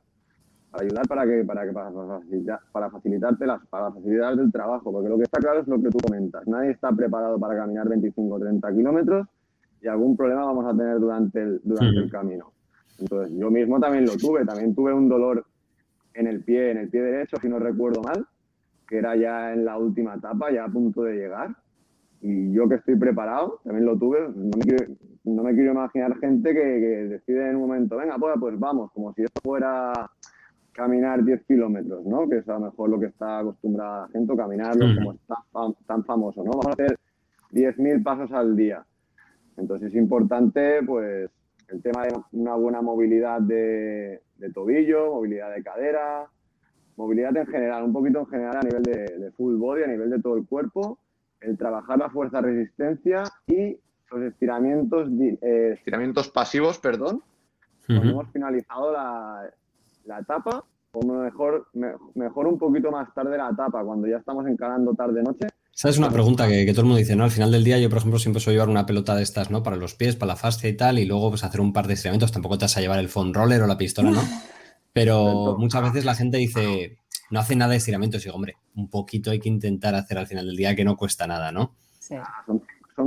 Para 0.71 0.85
ayudar 0.85 1.07
para 1.07 1.25
que, 1.25 1.43
para 1.43 1.65
que 1.65 1.73
para, 1.73 1.91
para 2.71 2.89
facilitarte 2.89 3.45
las, 3.45 3.65
para 3.67 3.91
facilitarte 3.91 4.41
el 4.41 4.51
trabajo, 4.51 4.91
porque 4.91 5.09
lo 5.09 5.17
que 5.17 5.23
está 5.23 5.39
claro 5.39 5.59
es 5.59 5.67
lo 5.67 5.81
que 5.81 5.89
tú 5.89 5.97
comentas. 5.99 6.47
Nadie 6.47 6.71
está 6.71 6.91
preparado 6.91 7.37
para 7.37 7.57
caminar 7.57 7.89
25 7.89 8.35
o 8.35 8.39
30 8.39 8.73
kilómetros 8.73 9.27
y 9.81 9.87
algún 9.87 10.15
problema 10.15 10.45
vamos 10.45 10.65
a 10.65 10.77
tener 10.77 10.99
durante 10.99 11.41
el, 11.41 11.61
durante 11.63 11.99
el 11.99 12.09
camino. 12.09 12.53
Entonces, 12.99 13.37
yo 13.37 13.51
mismo 13.51 13.79
también 13.79 14.05
lo 14.05 14.15
tuve, 14.15 14.45
también 14.45 14.73
tuve 14.73 14.93
un 14.93 15.09
dolor 15.09 15.45
en 16.13 16.27
el 16.27 16.43
pie, 16.43 16.71
en 16.71 16.77
el 16.77 16.89
pie 16.89 17.01
derecho, 17.01 17.37
si 17.41 17.49
no 17.49 17.59
recuerdo 17.59 18.01
mal, 18.01 18.25
que 18.87 18.97
era 18.97 19.15
ya 19.15 19.53
en 19.53 19.65
la 19.65 19.77
última 19.77 20.15
etapa, 20.15 20.51
ya 20.51 20.65
a 20.65 20.69
punto 20.69 21.03
de 21.03 21.15
llegar 21.15 21.55
y 22.21 22.53
yo 22.53 22.69
que 22.69 22.75
estoy 22.75 22.95
preparado, 22.95 23.59
también 23.63 23.85
lo 23.85 23.97
tuve, 23.97 24.21
no 24.21 24.57
me 24.57 24.63
quiero, 24.63 24.93
no 25.23 25.43
me 25.43 25.53
quiero 25.53 25.71
imaginar 25.71 26.17
gente 26.19 26.53
que, 26.53 26.59
decide 26.59 27.49
en 27.49 27.55
un 27.55 27.63
momento, 27.63 27.97
venga, 27.97 28.15
pues, 28.19 28.35
pues 28.39 28.59
vamos, 28.59 28.91
como 28.91 29.11
si 29.13 29.23
esto 29.23 29.41
fuera 29.43 30.09
caminar 30.71 31.23
10 31.23 31.43
kilómetros, 31.45 32.05
¿no? 32.05 32.27
Que 32.29 32.37
es 32.37 32.49
a 32.49 32.53
lo 32.53 32.61
mejor 32.61 32.89
lo 32.89 32.99
que 32.99 33.07
está 33.07 33.39
acostumbrada 33.39 34.03
la 34.03 34.07
gente, 34.09 34.35
caminarlo 34.35 34.85
como 34.95 35.13
está 35.13 35.35
tan 35.85 36.03
famoso, 36.05 36.43
¿no? 36.43 36.51
Vamos 36.51 36.67
a 36.67 36.71
hacer 36.71 36.97
10.000 37.51 38.03
pasos 38.03 38.31
al 38.31 38.55
día. 38.55 38.83
Entonces 39.57 39.89
es 39.89 39.95
importante, 39.95 40.81
pues, 40.83 41.29
el 41.67 41.81
tema 41.81 42.05
de 42.05 42.13
una 42.31 42.55
buena 42.55 42.81
movilidad 42.81 43.41
de, 43.41 44.21
tobillo, 44.53 45.13
movilidad 45.13 45.53
de 45.53 45.63
cadera, 45.63 46.27
movilidad 46.95 47.35
en 47.37 47.47
general, 47.47 47.83
un 47.83 47.93
poquito 47.93 48.19
en 48.19 48.27
general 48.27 48.57
a 48.57 48.63
nivel 48.63 48.83
de, 48.83 49.17
de 49.17 49.31
full 49.31 49.55
body, 49.55 49.83
a 49.83 49.87
nivel 49.87 50.09
de 50.09 50.21
todo 50.21 50.37
el 50.37 50.45
cuerpo 50.45 50.97
el 51.41 51.57
trabajar 51.57 51.97
la 51.97 52.09
fuerza-resistencia 52.09 53.23
y 53.47 53.77
los 54.11 54.21
estiramientos, 54.21 55.09
eh, 55.41 55.71
estiramientos 55.73 56.29
pasivos, 56.29 56.79
perdón. 56.79 57.21
hemos 57.87 58.29
finalizado 58.31 58.93
la, 58.93 59.49
etapa, 60.19 60.63
o 60.93 61.05
mejor, 61.05 61.67
mejor 62.15 62.47
un 62.47 62.57
poquito 62.57 62.91
más 62.91 63.13
tarde 63.13 63.37
la 63.37 63.49
etapa, 63.49 63.83
cuando 63.83 64.07
ya 64.07 64.17
estamos 64.17 64.45
encarando 64.47 64.93
tarde-noche. 64.93 65.47
Esa 65.73 65.89
es 65.89 65.97
una 65.97 66.09
pregunta 66.09 66.47
que, 66.47 66.65
todo 66.71 66.81
el 66.81 66.87
mundo 66.87 66.99
dice, 66.99 67.15
¿no? 67.15 67.23
Al 67.23 67.31
final 67.31 67.51
del 67.51 67.63
día 67.63 67.79
yo, 67.79 67.89
por 67.89 67.99
ejemplo, 67.99 68.19
siempre 68.19 68.41
suelo 68.41 68.55
llevar 68.55 68.69
una 68.69 68.85
pelota 68.85 69.15
de 69.15 69.23
estas, 69.23 69.49
¿no? 69.49 69.63
Para 69.63 69.77
los 69.77 69.95
pies, 69.95 70.15
para 70.17 70.33
la 70.33 70.35
fascia 70.35 70.69
y 70.69 70.75
tal, 70.75 70.99
y 70.99 71.05
luego 71.05 71.29
pues 71.29 71.43
hacer 71.43 71.61
un 71.61 71.71
par 71.71 71.87
de 71.87 71.93
estiramientos. 71.93 72.31
Tampoco 72.31 72.57
te 72.57 72.65
vas 72.65 72.77
a 72.77 72.81
llevar 72.81 72.99
el 72.99 73.07
foam 73.07 73.33
roller 73.33 73.61
o 73.61 73.67
la 73.67 73.77
pistola, 73.77 74.11
¿no? 74.11 74.19
Pero 74.93 75.55
muchas 75.57 75.81
veces 75.83 76.03
la 76.03 76.15
gente 76.15 76.37
dice, 76.37 76.97
no 77.31 77.39
hace 77.39 77.55
nada 77.55 77.71
de 77.71 77.77
estiramientos. 77.77 78.21
Y 78.21 78.25
digo, 78.25 78.35
hombre, 78.35 78.55
un 78.75 78.89
poquito 78.89 79.31
hay 79.31 79.39
que 79.39 79.47
intentar 79.47 79.95
hacer 79.95 80.17
al 80.17 80.27
final 80.27 80.45
del 80.45 80.57
día 80.57 80.75
que 80.75 80.83
no 80.83 80.97
cuesta 80.97 81.25
nada, 81.25 81.51
¿no? 81.51 81.75
Sí. 81.99 82.15
Ah, 82.15 82.43
son, 82.45 82.61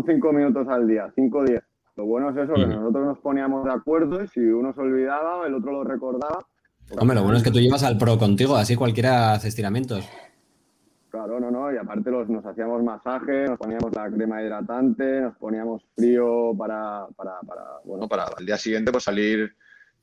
cinco 0.06 0.32
minutos 0.32 0.66
al 0.68 0.88
día, 0.88 1.12
cinco 1.14 1.38
o 1.38 1.44
diez. 1.44 1.62
Lo 1.96 2.06
bueno 2.06 2.30
es 2.30 2.36
eso, 2.36 2.54
que 2.54 2.66
nosotros 2.66 3.06
nos 3.06 3.18
poníamos 3.18 3.64
de 3.64 3.72
acuerdo 3.72 4.24
y 4.24 4.26
si 4.28 4.40
uno 4.40 4.72
se 4.72 4.80
olvidaba, 4.80 5.46
el 5.46 5.54
otro 5.54 5.70
lo 5.70 5.84
recordaba. 5.84 6.44
Hombre, 6.96 7.16
lo 7.16 7.22
bueno 7.22 7.38
es 7.38 7.42
que 7.42 7.50
tú 7.50 7.58
llevas 7.58 7.82
al 7.82 7.98
pro 7.98 8.18
contigo, 8.18 8.56
así 8.56 8.76
cualquiera 8.76 9.32
hace 9.32 9.48
estiramientos. 9.48 10.08
Claro, 11.10 11.38
no, 11.40 11.50
no, 11.50 11.72
y 11.72 11.76
aparte 11.76 12.10
los, 12.10 12.28
nos 12.28 12.44
hacíamos 12.44 12.82
masaje, 12.82 13.46
nos 13.46 13.58
poníamos 13.58 13.94
la 13.94 14.10
crema 14.10 14.42
hidratante, 14.42 15.20
nos 15.20 15.36
poníamos 15.36 15.82
frío 15.94 16.54
para, 16.58 17.06
para, 17.16 17.40
para 17.40 17.62
bueno, 17.84 18.08
para 18.08 18.24
al 18.24 18.44
día 18.44 18.56
siguiente 18.56 18.90
pues 18.90 19.04
salir 19.04 19.54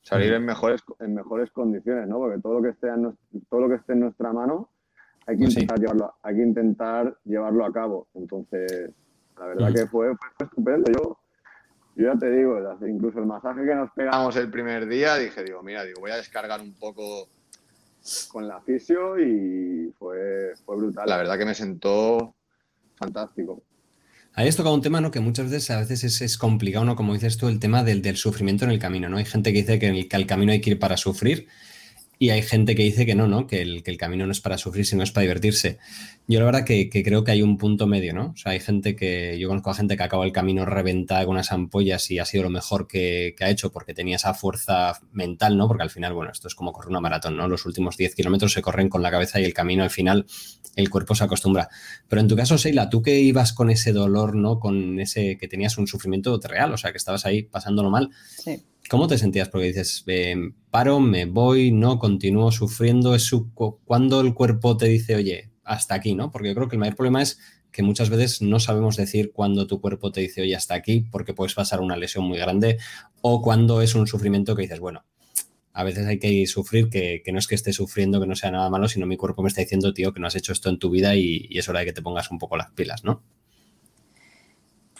salir 0.02 0.32
en 0.32 0.44
mejores, 0.44 0.82
en 0.98 1.14
mejores 1.14 1.50
condiciones, 1.50 2.08
¿no? 2.08 2.18
Porque 2.18 2.40
todo 2.40 2.54
lo 2.54 2.62
que 2.62 2.70
esté 2.70 2.88
en, 2.88 3.16
todo 3.48 3.60
lo 3.60 3.68
que 3.68 3.76
esté 3.76 3.92
en 3.92 4.00
nuestra 4.00 4.32
mano 4.32 4.68
hay 5.26 5.36
que, 5.36 5.44
pues 5.44 5.54
intentar 5.54 5.78
llevarlo, 5.78 6.14
hay 6.22 6.36
que 6.36 6.42
intentar 6.42 7.18
llevarlo 7.24 7.64
a 7.64 7.72
cabo. 7.72 8.08
Entonces, 8.14 8.90
la 9.38 9.46
verdad 9.46 9.72
que 9.72 9.86
fue, 9.86 10.12
estupendo. 10.40 10.90
Yo, 10.92 11.18
yo 11.94 12.12
ya 12.12 12.18
te 12.18 12.30
digo, 12.30 12.58
incluso 12.86 13.18
el 13.18 13.26
masaje 13.26 13.64
que 13.64 13.74
nos 13.74 13.90
pegamos 13.92 14.34
el 14.36 14.50
primer 14.50 14.86
día, 14.88 15.16
dije, 15.16 15.44
digo, 15.44 15.62
mira, 15.62 15.84
digo, 15.84 16.00
voy 16.00 16.10
a 16.10 16.16
descargar 16.16 16.60
un 16.60 16.72
poco 16.74 17.28
con 18.28 18.48
la 18.48 18.60
fisio 18.60 19.18
y 19.18 19.92
fue, 19.98 20.54
fue 20.64 20.76
brutal. 20.76 21.08
La 21.08 21.16
verdad 21.16 21.38
que 21.38 21.44
me 21.44 21.54
sentó 21.54 22.34
fantástico. 22.96 23.62
Ahí 24.34 24.48
has 24.48 24.56
tocado 24.56 24.74
un 24.74 24.80
tema 24.80 25.00
¿no? 25.00 25.10
que 25.10 25.20
muchas 25.20 25.50
veces 25.50 25.70
a 25.70 25.80
veces 25.80 26.22
es, 26.22 26.38
complicado, 26.38 26.86
¿no? 26.86 26.96
Como 26.96 27.12
dices 27.12 27.36
tú, 27.36 27.48
el 27.48 27.58
tema 27.58 27.84
del, 27.84 28.00
del, 28.00 28.16
sufrimiento 28.16 28.64
en 28.64 28.70
el 28.70 28.78
camino, 28.78 29.10
¿no? 29.10 29.18
Hay 29.18 29.26
gente 29.26 29.52
que 29.52 29.58
dice 29.58 29.78
que, 29.78 29.88
el, 29.88 30.08
que 30.08 30.16
al 30.16 30.26
camino 30.26 30.52
hay 30.52 30.60
que 30.62 30.70
ir 30.70 30.78
para 30.78 30.96
sufrir 30.96 31.48
y 32.22 32.30
hay 32.30 32.42
gente 32.42 32.76
que 32.76 32.84
dice 32.84 33.04
que 33.04 33.16
no, 33.16 33.26
¿no? 33.26 33.48
Que 33.48 33.62
el, 33.62 33.82
que 33.82 33.90
el 33.90 33.96
camino 33.96 34.24
no 34.26 34.30
es 34.30 34.40
para 34.40 34.56
sufrir, 34.56 34.86
sino 34.86 35.02
es 35.02 35.10
para 35.10 35.22
divertirse. 35.22 35.78
Yo 36.28 36.38
la 36.38 36.44
verdad 36.44 36.64
que, 36.64 36.88
creo 36.88 37.24
que 37.24 37.32
hay 37.32 37.42
un 37.42 37.58
punto 37.58 37.88
medio, 37.88 38.14
¿no? 38.14 38.26
O 38.26 38.36
sea, 38.36 38.52
hay 38.52 38.60
gente 38.60 38.94
que, 38.94 39.36
yo 39.40 39.48
conozco 39.48 39.70
a 39.70 39.74
gente 39.74 39.96
que 39.96 40.04
acaba 40.04 40.24
el 40.24 40.30
camino 40.30 40.64
reventada 40.64 41.24
con 41.24 41.32
unas 41.32 41.50
ampollas 41.50 42.08
y 42.12 42.20
ha 42.20 42.24
sido 42.24 42.44
lo 42.44 42.50
mejor 42.50 42.86
que, 42.86 43.34
ha 43.40 43.50
hecho 43.50 43.72
porque 43.72 43.92
tenía 43.92 44.14
esa 44.14 44.34
fuerza 44.34 45.00
mental, 45.10 45.58
¿no? 45.58 45.66
Porque 45.66 45.82
al 45.82 45.90
final, 45.90 46.12
bueno, 46.12 46.30
esto 46.30 46.46
es 46.46 46.54
como 46.54 46.72
correr 46.72 46.90
una 46.90 47.00
maratón, 47.00 47.36
¿no? 47.36 47.48
Los 47.48 47.66
últimos 47.66 47.96
10 47.96 48.14
kilómetros 48.14 48.52
se 48.52 48.62
corren 48.62 48.88
con 48.88 49.02
la 49.02 49.10
cabeza 49.10 49.40
y 49.40 49.44
el 49.44 49.52
camino 49.52 49.82
al 49.82 49.90
final 49.90 50.24
el 50.76 50.90
cuerpo 50.90 51.16
se 51.16 51.24
acostumbra. 51.24 51.70
Pero 52.06 52.20
en 52.20 52.28
tu 52.28 52.36
caso, 52.36 52.56
Seila, 52.56 52.88
tú 52.88 53.02
que 53.02 53.18
ibas 53.18 53.52
con 53.52 53.68
ese 53.68 53.92
dolor, 53.92 54.36
¿no? 54.36 54.60
Con 54.60 55.00
ese 55.00 55.36
que 55.38 55.48
tenías 55.48 55.76
un 55.76 55.88
sufrimiento 55.88 56.38
real, 56.40 56.72
o 56.72 56.76
sea, 56.76 56.92
que 56.92 56.98
estabas 56.98 57.26
ahí 57.26 57.42
pasándolo 57.42 57.90
mal. 57.90 58.10
Sí. 58.38 58.62
¿Cómo 58.88 59.06
te 59.06 59.18
sentías? 59.18 59.48
Porque 59.48 59.68
dices, 59.68 60.04
paro, 60.70 61.00
me 61.00 61.24
voy, 61.24 61.72
no, 61.72 61.98
continúo 61.98 62.52
sufriendo. 62.52 63.14
Es 63.14 63.30
cuando 63.84 64.20
el 64.20 64.34
cuerpo 64.34 64.76
te 64.76 64.86
dice, 64.86 65.14
oye, 65.14 65.50
hasta 65.64 65.94
aquí, 65.94 66.14
¿no? 66.14 66.30
Porque 66.30 66.48
yo 66.48 66.54
creo 66.54 66.68
que 66.68 66.76
el 66.76 66.80
mayor 66.80 66.96
problema 66.96 67.22
es 67.22 67.38
que 67.70 67.82
muchas 67.82 68.10
veces 68.10 68.42
no 68.42 68.60
sabemos 68.60 68.96
decir 68.96 69.32
cuándo 69.32 69.66
tu 69.66 69.80
cuerpo 69.80 70.12
te 70.12 70.20
dice, 70.20 70.42
oye, 70.42 70.54
hasta 70.54 70.74
aquí, 70.74 71.06
porque 71.10 71.32
puedes 71.32 71.54
pasar 71.54 71.80
una 71.80 71.96
lesión 71.96 72.24
muy 72.24 72.38
grande, 72.38 72.78
o 73.22 73.40
cuando 73.40 73.80
es 73.80 73.94
un 73.94 74.06
sufrimiento 74.06 74.54
que 74.54 74.62
dices, 74.62 74.78
bueno, 74.78 75.06
a 75.72 75.84
veces 75.84 76.06
hay 76.06 76.18
que 76.18 76.46
sufrir, 76.46 76.90
que, 76.90 77.22
no 77.32 77.38
es 77.38 77.46
que 77.46 77.54
esté 77.54 77.72
sufriendo, 77.72 78.20
que 78.20 78.26
no 78.26 78.36
sea 78.36 78.50
nada 78.50 78.68
malo, 78.68 78.88
sino 78.88 79.06
mi 79.06 79.16
cuerpo 79.16 79.42
me 79.42 79.48
está 79.48 79.62
diciendo, 79.62 79.94
tío, 79.94 80.12
que 80.12 80.20
no 80.20 80.26
has 80.26 80.36
hecho 80.36 80.52
esto 80.52 80.68
en 80.68 80.78
tu 80.78 80.90
vida 80.90 81.16
y 81.16 81.48
es 81.50 81.66
hora 81.68 81.80
de 81.80 81.86
que 81.86 81.92
te 81.94 82.02
pongas 82.02 82.30
un 82.30 82.38
poco 82.38 82.58
las 82.58 82.70
pilas, 82.72 83.04
¿no? 83.04 83.22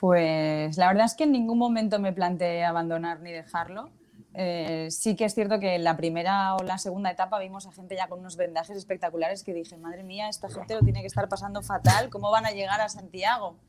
Pues 0.02 0.78
la 0.78 0.88
verdad 0.88 1.04
es 1.06 1.14
que 1.14 1.22
en 1.22 1.30
ningún 1.30 1.58
momento 1.58 2.00
me 2.00 2.12
planteé 2.12 2.64
abandonar 2.64 3.20
ni 3.20 3.30
dejarlo. 3.30 3.88
Eh, 4.34 4.88
sí 4.90 5.14
que 5.14 5.24
es 5.24 5.32
cierto 5.32 5.60
que 5.60 5.76
en 5.76 5.84
la 5.84 5.96
primera 5.96 6.56
o 6.56 6.64
la 6.64 6.76
segunda 6.78 7.08
etapa 7.08 7.38
vimos 7.38 7.68
a 7.68 7.72
gente 7.72 7.94
ya 7.94 8.08
con 8.08 8.18
unos 8.18 8.36
vendajes 8.36 8.76
espectaculares 8.76 9.44
que 9.44 9.54
dije, 9.54 9.76
madre 9.76 10.02
mía, 10.02 10.28
esta 10.28 10.48
gente 10.48 10.74
lo 10.74 10.80
tiene 10.80 11.02
que 11.02 11.06
estar 11.06 11.28
pasando 11.28 11.62
fatal, 11.62 12.10
¿cómo 12.10 12.32
van 12.32 12.46
a 12.46 12.50
llegar 12.50 12.80
a 12.80 12.88
Santiago? 12.88 13.60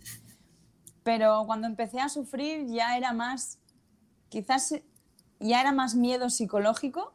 Pero 1.04 1.44
cuando 1.46 1.68
empecé 1.68 2.00
a 2.00 2.10
sufrir 2.10 2.66
ya 2.66 2.98
era 2.98 3.14
más, 3.14 3.60
quizás 4.30 4.74
ya 5.40 5.62
era 5.62 5.72
más 5.72 5.94
miedo 5.94 6.32
psicológico 6.32 7.14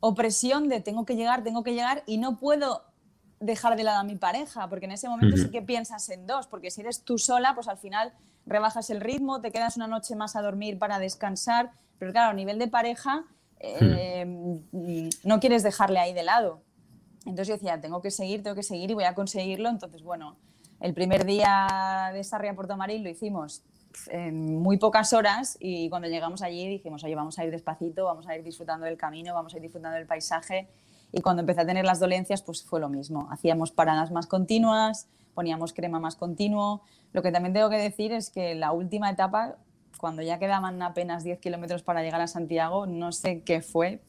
o 0.00 0.16
presión 0.16 0.68
de 0.68 0.80
tengo 0.80 1.04
que 1.04 1.14
llegar, 1.14 1.44
tengo 1.44 1.62
que 1.62 1.74
llegar 1.74 2.02
y 2.06 2.18
no 2.18 2.38
puedo 2.38 2.82
dejar 3.38 3.76
de 3.76 3.84
lado 3.84 4.00
a 4.00 4.02
mi 4.02 4.16
pareja, 4.16 4.68
porque 4.68 4.86
en 4.86 4.92
ese 4.92 5.08
momento 5.08 5.36
sí 5.36 5.48
que 5.52 5.62
piensas 5.62 6.08
en 6.08 6.26
dos, 6.26 6.48
porque 6.48 6.72
si 6.72 6.80
eres 6.80 7.04
tú 7.04 7.18
sola, 7.18 7.54
pues 7.54 7.68
al 7.68 7.78
final 7.78 8.12
rebajas 8.48 8.90
el 8.90 9.00
ritmo, 9.00 9.40
te 9.40 9.52
quedas 9.52 9.76
una 9.76 9.86
noche 9.86 10.16
más 10.16 10.36
a 10.36 10.42
dormir 10.42 10.78
para 10.78 10.98
descansar, 10.98 11.72
pero 11.98 12.12
claro, 12.12 12.30
a 12.30 12.34
nivel 12.34 12.58
de 12.58 12.68
pareja 12.68 13.24
eh, 13.60 14.24
no 15.24 15.40
quieres 15.40 15.62
dejarle 15.62 15.98
ahí 15.98 16.14
de 16.14 16.22
lado. 16.22 16.62
Entonces 17.20 17.48
yo 17.48 17.54
decía, 17.54 17.80
tengo 17.80 18.00
que 18.00 18.10
seguir, 18.10 18.42
tengo 18.42 18.56
que 18.56 18.62
seguir 18.62 18.90
y 18.90 18.94
voy 18.94 19.04
a 19.04 19.14
conseguirlo. 19.14 19.68
Entonces, 19.68 20.02
bueno, 20.02 20.36
el 20.80 20.94
primer 20.94 21.24
día 21.24 22.10
de 22.12 22.24
Sarria 22.24 22.54
Puerto 22.54 22.76
Marín 22.76 23.02
lo 23.02 23.10
hicimos 23.10 23.62
en 24.10 24.58
muy 24.62 24.78
pocas 24.78 25.12
horas 25.12 25.56
y 25.60 25.88
cuando 25.90 26.08
llegamos 26.08 26.42
allí 26.42 26.68
dijimos, 26.68 27.02
oye, 27.04 27.14
vamos 27.14 27.38
a 27.38 27.44
ir 27.44 27.50
despacito, 27.50 28.04
vamos 28.04 28.26
a 28.28 28.36
ir 28.36 28.42
disfrutando 28.42 28.86
del 28.86 28.96
camino, 28.96 29.34
vamos 29.34 29.52
a 29.54 29.56
ir 29.56 29.62
disfrutando 29.62 29.96
del 29.96 30.06
paisaje. 30.06 30.68
Y 31.12 31.20
cuando 31.20 31.40
empecé 31.40 31.62
a 31.62 31.66
tener 31.66 31.84
las 31.84 32.00
dolencias, 32.00 32.42
pues 32.42 32.62
fue 32.62 32.80
lo 32.80 32.88
mismo. 32.88 33.28
Hacíamos 33.30 33.72
paradas 33.72 34.10
más 34.10 34.26
continuas, 34.26 35.08
poníamos 35.38 35.72
crema 35.72 36.00
más 36.00 36.16
continuo. 36.16 36.82
Lo 37.12 37.22
que 37.22 37.30
también 37.30 37.52
tengo 37.52 37.70
que 37.70 37.76
decir 37.76 38.10
es 38.10 38.28
que 38.28 38.56
la 38.56 38.72
última 38.72 39.08
etapa, 39.08 39.54
cuando 39.96 40.20
ya 40.20 40.40
quedaban 40.40 40.82
apenas 40.82 41.22
10 41.22 41.38
kilómetros 41.38 41.84
para 41.84 42.02
llegar 42.02 42.20
a 42.20 42.26
Santiago, 42.26 42.88
no 42.88 43.12
sé 43.12 43.42
qué 43.42 43.62
fue. 43.62 44.02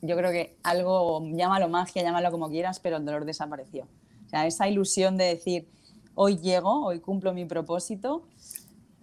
Yo 0.00 0.16
creo 0.16 0.30
que 0.30 0.56
algo, 0.62 1.26
llámalo 1.32 1.68
magia, 1.68 2.04
llámalo 2.04 2.30
como 2.30 2.48
quieras, 2.48 2.78
pero 2.78 2.98
el 2.98 3.04
dolor 3.04 3.24
desapareció. 3.24 3.88
O 4.26 4.28
sea, 4.28 4.46
esa 4.46 4.68
ilusión 4.68 5.16
de 5.16 5.24
decir, 5.24 5.68
hoy 6.14 6.38
llego, 6.38 6.84
hoy 6.84 7.00
cumplo 7.00 7.34
mi 7.34 7.46
propósito, 7.46 8.22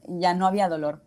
ya 0.08 0.34
no 0.34 0.48
había 0.48 0.70
dolor. 0.70 1.04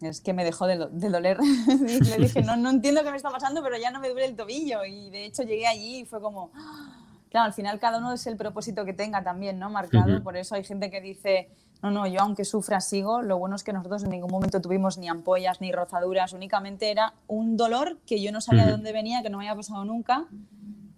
Es 0.00 0.22
que 0.22 0.32
me 0.32 0.42
dejó 0.42 0.66
de, 0.66 0.78
doler. 0.78 1.36
Le 2.08 2.16
dije, 2.16 2.40
no, 2.40 2.56
no 2.56 2.70
entiendo 2.70 3.04
qué 3.04 3.10
me 3.10 3.18
está 3.18 3.28
pasando, 3.28 3.62
pero 3.62 3.76
ya 3.76 3.90
no 3.90 4.00
me 4.00 4.08
duele 4.08 4.28
el 4.28 4.36
tobillo. 4.36 4.86
Y 4.86 5.10
de 5.10 5.26
hecho 5.26 5.42
llegué 5.42 5.66
allí 5.66 5.98
y 5.98 6.04
fue 6.06 6.22
como, 6.22 6.50
claro, 7.34 7.46
al 7.46 7.52
final 7.52 7.80
cada 7.80 7.98
uno 7.98 8.12
es 8.12 8.28
el 8.28 8.36
propósito 8.36 8.84
que 8.84 8.92
tenga 8.92 9.24
también, 9.24 9.58
¿no? 9.58 9.68
Marcado. 9.68 10.22
Por 10.22 10.36
eso 10.36 10.54
hay 10.54 10.62
gente 10.62 10.88
que 10.88 11.00
dice, 11.00 11.48
no, 11.82 11.90
no, 11.90 12.06
yo 12.06 12.20
aunque 12.20 12.44
sufra 12.44 12.80
sigo. 12.80 13.22
Lo 13.22 13.38
bueno 13.38 13.56
es 13.56 13.64
que 13.64 13.72
nosotros 13.72 14.04
en 14.04 14.10
ningún 14.10 14.30
momento 14.30 14.60
tuvimos 14.60 14.98
ni 14.98 15.08
ampollas 15.08 15.60
ni 15.60 15.72
rozaduras, 15.72 16.32
únicamente 16.32 16.92
era 16.92 17.12
un 17.26 17.56
dolor 17.56 17.98
que 18.06 18.22
yo 18.22 18.30
no 18.30 18.40
sabía 18.40 18.66
de 18.66 18.70
dónde 18.70 18.92
venía, 18.92 19.20
que 19.24 19.30
no 19.30 19.38
me 19.38 19.48
había 19.48 19.56
pasado 19.56 19.84
nunca. 19.84 20.28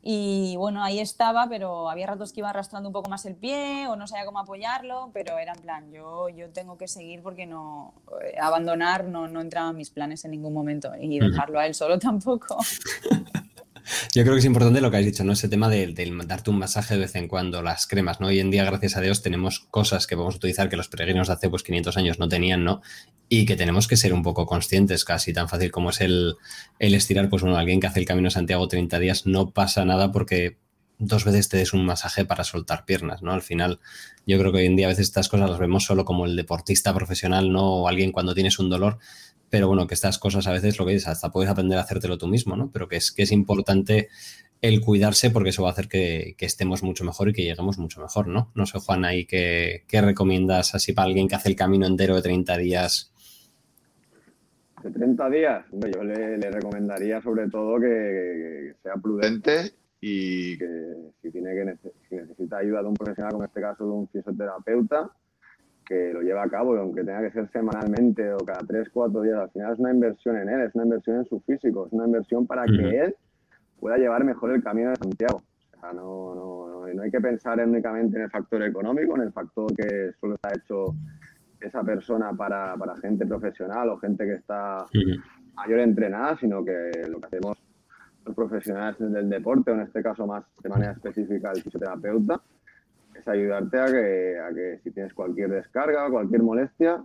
Y 0.02 0.56
bueno, 0.58 0.84
ahí 0.84 1.00
estaba, 1.00 1.48
pero 1.48 1.88
había 1.88 2.06
ratos 2.06 2.34
que 2.34 2.40
iba 2.40 2.50
arrastrando 2.50 2.90
un 2.90 2.92
poco 2.92 3.08
más 3.08 3.24
el 3.24 3.34
pie 3.34 3.88
o 3.88 3.96
no 3.96 4.06
sabía 4.06 4.26
cómo 4.26 4.38
apoyarlo, 4.38 5.08
pero 5.14 5.38
era 5.38 5.54
en 5.54 5.62
plan, 5.62 5.90
yo, 5.90 6.28
yo 6.28 6.50
tengo 6.50 6.76
que 6.76 6.86
seguir 6.86 7.22
porque 7.22 7.46
no, 7.46 7.94
eh, 8.22 8.36
abandonar 8.38 9.06
no, 9.06 9.26
no 9.26 9.40
entraba 9.40 9.70
en 9.70 9.76
mis 9.76 9.88
planes 9.88 10.22
en 10.26 10.32
ningún 10.32 10.52
momento 10.52 10.92
y 11.00 11.18
dejarlo 11.18 11.58
a 11.58 11.66
él 11.66 11.74
solo 11.74 11.98
tampoco. 11.98 12.58
Yo 14.16 14.22
creo 14.22 14.34
que 14.34 14.38
es 14.38 14.46
importante 14.46 14.80
lo 14.80 14.90
que 14.90 14.96
has 14.96 15.04
dicho, 15.04 15.24
¿no? 15.24 15.34
Ese 15.34 15.46
tema 15.46 15.68
de, 15.68 15.92
darte 16.26 16.48
un 16.48 16.58
masaje 16.58 16.94
de 16.94 17.00
vez 17.00 17.14
en 17.16 17.28
cuando, 17.28 17.60
las 17.60 17.86
cremas, 17.86 18.18
¿no? 18.18 18.28
Hoy 18.28 18.40
en 18.40 18.50
día, 18.50 18.64
gracias 18.64 18.96
a 18.96 19.02
Dios, 19.02 19.20
tenemos 19.20 19.60
cosas 19.70 20.06
que 20.06 20.16
podemos 20.16 20.36
utilizar 20.36 20.70
que 20.70 20.78
los 20.78 20.88
peregrinos 20.88 21.28
de 21.28 21.34
hace 21.34 21.50
pues 21.50 21.62
500 21.62 21.98
años 21.98 22.18
no 22.18 22.26
tenían, 22.26 22.64
¿no? 22.64 22.80
Y 23.28 23.44
que 23.44 23.56
tenemos 23.56 23.86
que 23.86 23.98
ser 23.98 24.14
un 24.14 24.22
poco 24.22 24.46
conscientes, 24.46 25.04
casi 25.04 25.34
tan 25.34 25.50
fácil 25.50 25.70
como 25.70 25.90
es 25.90 26.00
el, 26.00 26.36
el 26.78 26.94
estirar, 26.94 27.28
pues 27.28 27.42
bueno, 27.42 27.58
alguien 27.58 27.78
que 27.78 27.88
hace 27.88 28.00
el 28.00 28.06
Camino 28.06 28.28
de 28.28 28.30
Santiago 28.30 28.66
30 28.66 28.98
días 29.00 29.26
no 29.26 29.50
pasa 29.50 29.84
nada 29.84 30.12
porque 30.12 30.56
dos 30.98 31.26
veces 31.26 31.50
te 31.50 31.58
des 31.58 31.74
un 31.74 31.84
masaje 31.84 32.24
para 32.24 32.42
soltar 32.42 32.86
piernas, 32.86 33.20
¿no? 33.20 33.32
Al 33.32 33.42
final, 33.42 33.80
yo 34.26 34.38
creo 34.38 34.50
que 34.50 34.60
hoy 34.60 34.66
en 34.66 34.76
día 34.76 34.86
a 34.86 34.88
veces 34.88 35.08
estas 35.08 35.28
cosas 35.28 35.50
las 35.50 35.58
vemos 35.58 35.84
solo 35.84 36.06
como 36.06 36.24
el 36.24 36.36
deportista 36.36 36.94
profesional, 36.94 37.52
¿no? 37.52 37.64
O 37.66 37.88
alguien 37.88 38.12
cuando 38.12 38.32
tienes 38.32 38.58
un 38.58 38.70
dolor, 38.70 38.98
pero 39.50 39.68
bueno, 39.68 39.86
que 39.86 39.94
estas 39.94 40.18
cosas 40.18 40.46
a 40.46 40.52
veces 40.52 40.78
lo 40.78 40.86
que 40.86 40.92
dices, 40.92 41.08
hasta 41.08 41.30
puedes 41.30 41.50
aprender 41.50 41.78
a 41.78 41.82
hacértelo 41.82 42.18
tú 42.18 42.26
mismo, 42.26 42.56
¿no? 42.56 42.70
Pero 42.72 42.88
que 42.88 42.96
es, 42.96 43.12
que 43.12 43.22
es 43.22 43.32
importante 43.32 44.08
el 44.62 44.80
cuidarse 44.80 45.30
porque 45.30 45.50
eso 45.50 45.62
va 45.62 45.68
a 45.70 45.72
hacer 45.72 45.88
que, 45.88 46.34
estemos 46.40 46.82
mucho 46.82 47.04
mejor 47.04 47.28
y 47.28 47.32
que 47.32 47.42
lleguemos 47.42 47.78
mucho 47.78 48.00
mejor, 48.00 48.28
¿no? 48.28 48.50
No 48.54 48.66
sé, 48.66 48.78
Juan, 48.78 49.04
ahí 49.04 49.26
qué, 49.26 49.82
recomiendas 49.90 50.74
así 50.74 50.92
para 50.92 51.06
alguien 51.06 51.28
que 51.28 51.34
hace 51.34 51.48
el 51.48 51.56
camino 51.56 51.86
entero 51.86 52.16
de 52.16 52.22
30 52.22 52.56
días. 52.58 53.12
De 54.82 54.90
30 54.90 55.30
días, 55.30 55.66
yo 55.72 56.04
le, 56.04 56.50
recomendaría 56.50 57.20
sobre 57.22 57.48
todo 57.48 57.80
que, 57.80 58.74
sea 58.82 58.94
prudente 58.94 59.72
y 60.00 60.58
que 60.58 60.94
si, 61.22 61.30
tiene 61.30 61.54
que 61.54 61.90
si 62.08 62.14
necesita 62.14 62.58
ayuda 62.58 62.82
de 62.82 62.88
un 62.88 62.94
profesional, 62.94 63.32
como 63.32 63.44
en 63.44 63.48
este 63.48 63.60
caso 63.60 63.84
de 63.84 63.90
un 63.90 64.08
fisioterapeuta, 64.08 65.10
que 65.86 66.12
lo 66.12 66.20
lleva 66.20 66.42
a 66.42 66.48
cabo, 66.48 66.74
y 66.74 66.78
aunque 66.78 67.04
tenga 67.04 67.22
que 67.22 67.30
ser 67.30 67.48
semanalmente 67.50 68.32
o 68.34 68.38
cada 68.38 68.60
tres, 68.66 68.88
cuatro 68.92 69.22
días, 69.22 69.38
al 69.38 69.50
final 69.50 69.72
es 69.72 69.78
una 69.78 69.92
inversión 69.92 70.36
en 70.36 70.48
él, 70.48 70.60
es 70.62 70.74
una 70.74 70.84
inversión 70.84 71.16
en 71.18 71.24
su 71.26 71.40
físico, 71.40 71.86
es 71.86 71.92
una 71.92 72.06
inversión 72.06 72.46
para 72.46 72.64
que 72.66 72.98
él 72.98 73.16
pueda 73.78 73.96
llevar 73.96 74.24
mejor 74.24 74.50
el 74.52 74.62
camino 74.62 74.90
de 74.90 74.96
Santiago. 74.96 75.42
O 75.76 75.80
sea, 75.80 75.92
no, 75.92 76.34
no, 76.34 76.92
no, 76.92 77.02
hay 77.02 77.10
que 77.10 77.20
pensar 77.20 77.60
únicamente 77.64 78.16
en 78.16 78.24
el 78.24 78.30
factor 78.30 78.62
económico, 78.62 79.16
en 79.16 79.22
el 79.22 79.32
factor 79.32 79.74
que 79.76 80.12
solo 80.20 80.34
está 80.34 80.50
hecho 80.56 80.94
esa 81.60 81.82
persona 81.82 82.32
para, 82.32 82.74
para 82.76 82.96
gente 82.96 83.26
profesional 83.26 83.88
o 83.90 83.98
gente 83.98 84.24
que 84.24 84.34
está 84.34 84.84
mayor 85.54 85.80
entrenada, 85.80 86.36
sino 86.38 86.64
que 86.64 86.90
lo 87.08 87.20
que 87.20 87.26
hacemos 87.26 87.56
los 88.24 88.34
profesionales 88.34 88.98
del 88.98 89.30
deporte, 89.30 89.70
o 89.70 89.74
en 89.74 89.82
este 89.82 90.02
caso 90.02 90.26
más 90.26 90.44
de 90.60 90.68
manera 90.68 90.92
específica 90.92 91.52
el 91.52 91.62
fisioterapeuta, 91.62 92.40
ayudarte 93.30 93.78
a 93.78 93.86
que, 93.86 94.38
a 94.38 94.54
que 94.54 94.80
si 94.82 94.90
tienes 94.90 95.14
cualquier 95.14 95.50
descarga, 95.50 96.10
cualquier 96.10 96.42
molestia, 96.42 97.04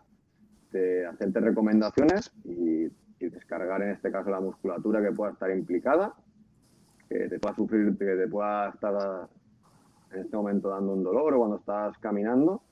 de 0.71 1.05
hacerte 1.05 1.39
recomendaciones 1.39 2.31
y, 2.43 2.89
descargar 3.19 3.83
en 3.83 3.91
este 3.91 4.11
caso 4.11 4.31
la 4.31 4.39
musculatura 4.39 4.99
que 4.99 5.11
pueda 5.11 5.33
estar 5.33 5.51
implicada, 5.51 6.15
que 7.07 7.29
te 7.29 7.37
pueda 7.37 7.55
sufrir, 7.55 7.95
que 7.95 8.15
te 8.15 8.27
pueda 8.27 8.69
estar 8.69 9.29
en 10.11 10.21
este 10.21 10.35
momento 10.35 10.69
dando 10.69 10.93
un 10.93 11.03
dolor 11.03 11.35
o 11.35 11.37
cuando 11.37 11.57
estás 11.57 11.95
caminando, 11.99 12.63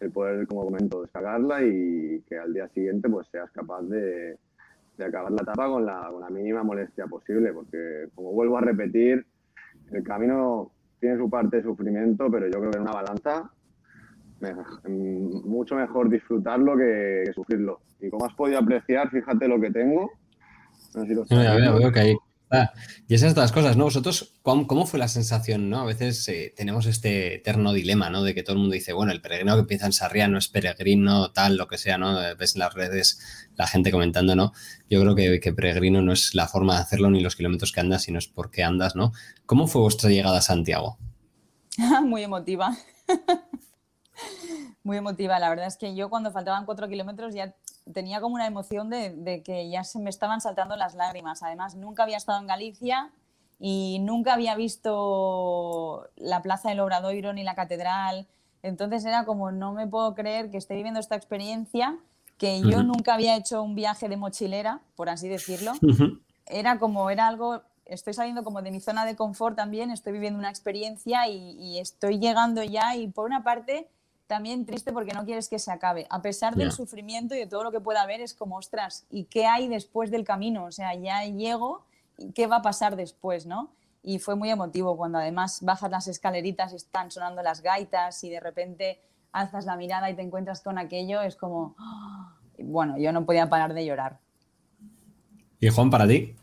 el 0.00 0.10
poder, 0.10 0.46
como 0.46 0.64
comento, 0.64 1.02
descargarla 1.02 1.62
y 1.62 2.22
que 2.26 2.38
al 2.38 2.54
día 2.54 2.66
siguiente 2.70 3.10
pues 3.10 3.28
seas 3.28 3.50
capaz 3.50 3.82
de, 3.82 4.38
de 4.96 5.04
acabar 5.04 5.32
la 5.32 5.42
etapa 5.42 5.68
con 5.68 5.84
la, 5.84 6.08
con 6.10 6.22
la 6.22 6.30
mínima 6.30 6.62
molestia 6.62 7.06
posible, 7.06 7.52
porque 7.52 8.08
como 8.14 8.32
vuelvo 8.32 8.56
a 8.56 8.62
repetir, 8.62 9.26
el 9.92 10.02
camino 10.02 10.72
tiene 11.00 11.16
su 11.18 11.28
parte 11.28 11.58
de 11.58 11.62
sufrimiento, 11.62 12.30
pero 12.30 12.46
yo 12.46 12.58
creo 12.58 12.70
que 12.70 12.76
en 12.78 12.82
una 12.82 12.92
balanza 12.92 13.50
mucho 14.88 15.76
mejor 15.76 16.10
disfrutarlo 16.10 16.76
que, 16.76 17.30
sufrirlo. 17.34 17.80
Y 18.00 18.10
como 18.10 18.26
has 18.26 18.34
podido 18.34 18.58
apreciar, 18.58 19.10
fíjate 19.10 19.48
lo 19.48 19.60
que 19.60 19.70
tengo. 19.70 20.10
No 20.94 21.02
sé 21.02 21.08
si 21.08 21.14
veo, 21.14 21.92
que 21.92 22.00
hay 22.00 22.16
y 23.08 23.14
esas 23.14 23.32
otras 23.32 23.52
cosas, 23.52 23.76
¿no? 23.76 23.84
Vosotros, 23.84 24.34
¿cómo, 24.42 24.86
fue 24.86 24.98
la 24.98 25.08
sensación, 25.08 25.70
no? 25.70 25.80
A 25.80 25.84
veces 25.84 26.26
eh, 26.28 26.52
tenemos 26.56 26.86
este 26.86 27.36
eterno 27.36 27.72
dilema, 27.72 28.10
¿no? 28.10 28.22
De 28.22 28.34
que 28.34 28.42
todo 28.42 28.54
el 28.54 28.60
mundo 28.60 28.74
dice, 28.74 28.92
bueno, 28.92 29.12
el 29.12 29.20
peregrino 29.20 29.54
que 29.54 29.60
empieza 29.60 29.86
en 29.86 29.92
Sarriá 29.92 30.28
no 30.28 30.38
es 30.38 30.48
peregrino, 30.48 31.32
tal, 31.32 31.56
lo 31.56 31.66
que 31.66 31.78
sea, 31.78 31.98
¿no? 31.98 32.16
Ves 32.36 32.54
en 32.54 32.60
las 32.60 32.74
redes 32.74 33.48
la 33.56 33.66
gente 33.66 33.90
comentando, 33.90 34.36
¿no? 34.36 34.52
Yo 34.88 35.00
creo 35.00 35.14
que, 35.14 35.40
que 35.40 35.52
peregrino 35.52 36.02
no 36.02 36.12
es 36.12 36.34
la 36.34 36.46
forma 36.46 36.76
de 36.76 36.82
hacerlo 36.82 37.10
ni 37.10 37.20
los 37.20 37.36
kilómetros 37.36 37.72
que 37.72 37.80
andas, 37.80 38.02
sino 38.02 38.18
es 38.18 38.28
por 38.28 38.50
qué 38.50 38.62
andas, 38.62 38.94
¿no? 38.94 39.12
¿Cómo 39.46 39.66
fue 39.66 39.82
vuestra 39.82 40.10
llegada 40.10 40.38
a 40.38 40.42
Santiago? 40.42 40.98
Muy 42.04 42.22
emotiva. 42.22 42.76
Muy 44.82 44.98
emotiva. 44.98 45.38
La 45.38 45.48
verdad 45.48 45.66
es 45.66 45.76
que 45.76 45.94
yo 45.94 46.10
cuando 46.10 46.30
faltaban 46.30 46.66
cuatro 46.66 46.88
kilómetros 46.88 47.34
ya 47.34 47.54
tenía 47.92 48.20
como 48.20 48.34
una 48.34 48.46
emoción 48.46 48.88
de, 48.88 49.42
que 49.44 49.68
ya 49.68 49.84
se 49.84 49.98
me 49.98 50.10
estaban 50.10 50.40
saltando 50.40 50.76
las 50.76 50.94
lágrimas. 50.94 51.42
Además, 51.42 51.74
nunca 51.74 52.04
había 52.04 52.16
estado 52.16 52.40
en 52.40 52.46
Galicia 52.46 53.10
y 53.58 53.98
nunca 54.00 54.34
había 54.34 54.54
visto 54.56 56.08
la 56.16 56.42
Plaza 56.42 56.70
del 56.70 56.80
Obradoiro 56.80 57.32
ni 57.32 57.44
la 57.44 57.54
catedral. 57.54 58.26
Entonces 58.62 59.04
era 59.04 59.24
como, 59.24 59.52
no 59.52 59.72
me 59.72 59.86
puedo 59.86 60.14
creer 60.14 60.50
que 60.50 60.56
esté 60.56 60.74
viviendo 60.74 61.00
esta 61.00 61.16
experiencia, 61.16 61.98
que 62.38 62.62
yo 62.62 62.82
nunca 62.82 63.14
había 63.14 63.36
hecho 63.36 63.62
un 63.62 63.74
viaje 63.74 64.08
de 64.08 64.16
mochilera, 64.16 64.80
por 64.96 65.08
así 65.08 65.28
decirlo. 65.28 65.72
Era 66.46 66.78
como, 66.78 67.10
era 67.10 67.28
algo, 67.28 67.62
estoy 67.84 68.14
saliendo 68.14 68.42
como 68.42 68.62
de 68.62 68.70
mi 68.70 68.80
zona 68.80 69.04
de 69.04 69.16
confort 69.16 69.56
también, 69.56 69.90
estoy 69.90 70.14
viviendo 70.14 70.38
una 70.38 70.50
experiencia 70.50 71.28
y, 71.28 71.56
y 71.58 71.78
estoy 71.78 72.18
llegando 72.18 72.62
ya 72.62 72.96
y 72.96 73.08
por 73.08 73.26
una 73.26 73.44
parte 73.44 73.88
también 74.26 74.66
triste 74.66 74.92
porque 74.92 75.12
no 75.12 75.24
quieres 75.24 75.48
que 75.48 75.58
se 75.58 75.70
acabe. 75.70 76.06
A 76.10 76.22
pesar 76.22 76.54
del 76.54 76.72
sufrimiento 76.72 77.34
y 77.34 77.38
de 77.38 77.46
todo 77.46 77.64
lo 77.64 77.72
que 77.72 77.80
pueda 77.80 78.02
haber, 78.02 78.20
es 78.20 78.34
como, 78.34 78.56
ostras, 78.56 79.06
¿y 79.10 79.24
qué 79.24 79.46
hay 79.46 79.68
después 79.68 80.10
del 80.10 80.24
camino? 80.24 80.64
O 80.64 80.72
sea, 80.72 80.94
ya 80.94 81.24
llego 81.24 81.84
qué 82.34 82.46
va 82.46 82.56
a 82.56 82.62
pasar 82.62 82.96
después, 82.96 83.46
¿no? 83.46 83.70
Y 84.02 84.18
fue 84.18 84.36
muy 84.36 84.50
emotivo 84.50 84.96
cuando 84.96 85.18
además 85.18 85.60
bajas 85.62 85.90
las 85.90 86.08
escaleritas 86.08 86.72
y 86.72 86.76
están 86.76 87.10
sonando 87.10 87.42
las 87.42 87.62
gaitas 87.62 88.22
y 88.24 88.30
de 88.30 88.40
repente 88.40 89.00
alzas 89.32 89.66
la 89.66 89.76
mirada 89.76 90.10
y 90.10 90.14
te 90.14 90.22
encuentras 90.22 90.62
con 90.62 90.78
aquello, 90.78 91.22
es 91.22 91.36
como, 91.36 91.74
bueno, 92.58 92.96
yo 92.98 93.12
no 93.12 93.24
podía 93.24 93.48
parar 93.48 93.74
de 93.74 93.84
llorar. 93.84 94.18
¿Y 95.60 95.68
Juan, 95.68 95.90
para 95.90 96.06
ti? 96.06 96.34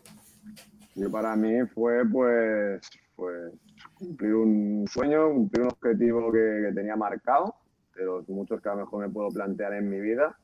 Yo 0.95 1.09
para 1.09 1.35
mí 1.35 1.65
fue 1.73 2.05
pues, 2.05 2.81
pues 3.15 3.53
cumplir 3.93 4.33
un 4.33 4.85
sueño, 4.87 5.29
cumplir 5.31 5.63
un 5.63 5.69
objetivo 5.69 6.31
que, 6.31 6.71
tenía 6.73 6.95
marcado, 6.95 7.55
de 8.01 8.05
los 8.05 8.27
muchos 8.29 8.61
que 8.61 8.69
a 8.69 8.73
lo 8.73 8.81
mejor 8.81 9.05
me 9.05 9.13
puedo 9.13 9.29
plantear 9.29 9.73
en 9.73 9.89
mi 9.89 9.99
vida. 9.99 10.37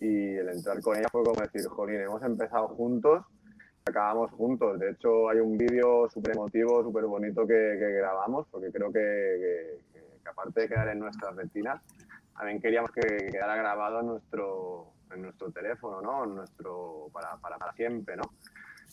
Y 0.00 0.34
el 0.34 0.48
entrar 0.50 0.80
con 0.80 0.96
ella 0.96 1.08
fue 1.10 1.24
como 1.24 1.40
decir, 1.40 1.66
jolín, 1.66 2.00
hemos 2.00 2.22
empezado 2.22 2.68
juntos, 2.68 3.24
acabamos 3.84 4.30
juntos. 4.32 4.78
De 4.78 4.90
hecho, 4.90 5.28
hay 5.28 5.38
un 5.38 5.56
vídeo 5.56 6.08
súper 6.10 6.36
emotivo, 6.36 6.82
súper 6.82 7.04
bonito 7.06 7.46
que, 7.46 7.76
grabamos, 7.76 8.46
porque 8.50 8.70
creo 8.70 8.92
que, 8.92 9.78
aparte 10.24 10.62
de 10.62 10.68
quedar 10.68 10.88
en 10.88 10.98
nuestras 10.98 11.34
retinas, 11.36 11.80
también 12.36 12.60
queríamos 12.60 12.90
que 12.90 13.00
quedara 13.30 13.56
grabado 13.56 14.00
en 14.00 14.06
nuestro, 14.06 14.92
en 15.14 15.22
nuestro 15.22 15.50
teléfono, 15.52 16.00
¿no? 16.02 16.24
En 16.24 16.34
nuestro, 16.34 17.08
para, 17.12 17.36
para, 17.36 17.56
para 17.56 17.72
siempre, 17.72 18.16
¿no? 18.16 18.24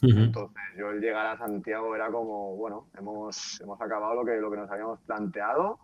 Entonces, 0.03 0.63
yo 0.77 0.89
el 0.89 0.99
llegar 0.99 1.27
a 1.27 1.37
Santiago 1.37 1.95
era 1.95 2.09
como, 2.09 2.55
bueno, 2.55 2.87
hemos, 2.97 3.61
hemos 3.61 3.79
acabado 3.79 4.15
lo 4.15 4.25
que, 4.25 4.37
lo 4.37 4.49
que 4.49 4.57
nos 4.57 4.71
habíamos 4.71 4.99
planteado 5.01 5.79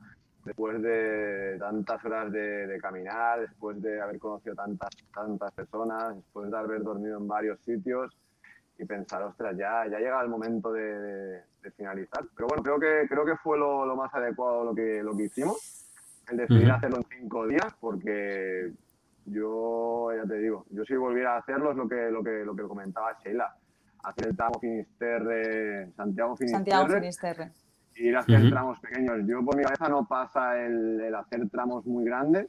después 0.48 0.82
de 0.82 1.58
tantas 1.60 2.04
horas 2.06 2.32
de, 2.32 2.80
caminar, 2.82 3.42
después 3.42 3.82
de 3.82 4.02
haber 4.02 4.18
conocido 4.18 4.56
tantas, 4.56 4.90
tantas 5.14 5.52
personas, 5.52 6.16
después 6.16 6.50
de 6.50 6.58
haber 6.58 6.82
dormido 6.84 7.18
en 7.18 7.28
varios 7.28 7.60
sitios 7.60 8.18
y 8.80 8.86
pensar, 8.86 9.24
ostras, 9.24 9.58
ya, 9.58 9.86
ya 9.88 10.00
llega 10.00 10.22
el 10.22 10.30
momento 10.30 10.72
de, 10.72 11.42
finalizar. 11.76 12.24
Pero 12.34 12.48
bueno, 12.48 12.64
creo 12.64 12.80
que, 12.80 13.10
creo 13.10 13.26
que 13.26 13.36
fue 13.36 13.58
lo, 13.58 13.86
lo, 13.86 13.98
más 13.98 14.14
adecuado 14.14 14.64
lo 14.64 14.74
que, 14.74 15.04
lo 15.04 15.18
que 15.18 15.26
hicimos, 15.26 15.86
el 16.32 16.38
decidir 16.38 16.72
hacerlo 16.72 16.98
en 16.98 17.20
cinco 17.20 17.46
días, 17.46 17.76
porque 17.82 18.72
yo, 19.26 20.12
ya 20.16 20.24
te 20.24 20.38
digo, 20.38 20.66
yo 20.70 20.86
si 20.86 20.96
volviera 20.96 21.36
a 21.36 21.40
hacerlo 21.40 21.72
es 21.72 21.78
lo 21.78 21.90
que, 21.90 22.10
lo 22.10 22.24
que, 22.24 22.46
lo 22.46 22.56
que 22.56 22.64
comentaba 22.64 23.18
Sheila 23.22 23.54
hacer 24.04 24.28
el 24.28 24.38
tramo 24.38 24.60
Finisterre, 24.60 25.92
Santiago 25.92 26.38
Finisterre. 26.38 26.72
Santiago 26.72 26.88
Finisterre. 26.88 27.52
Ir 28.00 28.16
a 28.16 28.20
hacer 28.20 28.50
tramos 28.50 28.80
pequeños. 28.80 29.26
Yo 29.26 29.44
por 29.44 29.56
mi 29.56 29.64
cabeza 29.64 29.90
no 29.90 30.06
pasa 30.06 30.60
el, 30.60 31.14
hacer 31.16 31.50
tramos 31.50 31.86
muy 31.86 32.06
grandes, 32.06 32.48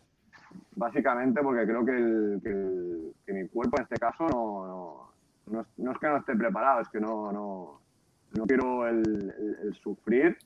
básicamente 0.76 1.40
porque 1.42 1.64
creo 1.64 1.84
que, 1.84 1.96
el, 1.96 3.14
que, 3.24 3.32
mi 3.32 3.48
cuerpo 3.48 3.78
en 3.78 3.82
este 3.84 3.96
caso 3.96 4.26
no, 4.28 5.12
no, 5.46 5.66
no, 5.78 5.92
es 5.92 5.98
que 5.98 6.06
no 6.06 6.16
esté 6.18 6.36
preparado, 6.36 6.82
es 6.82 6.88
que 6.88 7.00
no, 7.00 7.32
no, 7.32 7.80
no 8.36 8.46
quiero 8.46 8.86
el, 8.86 9.74
sufrir 9.82 10.36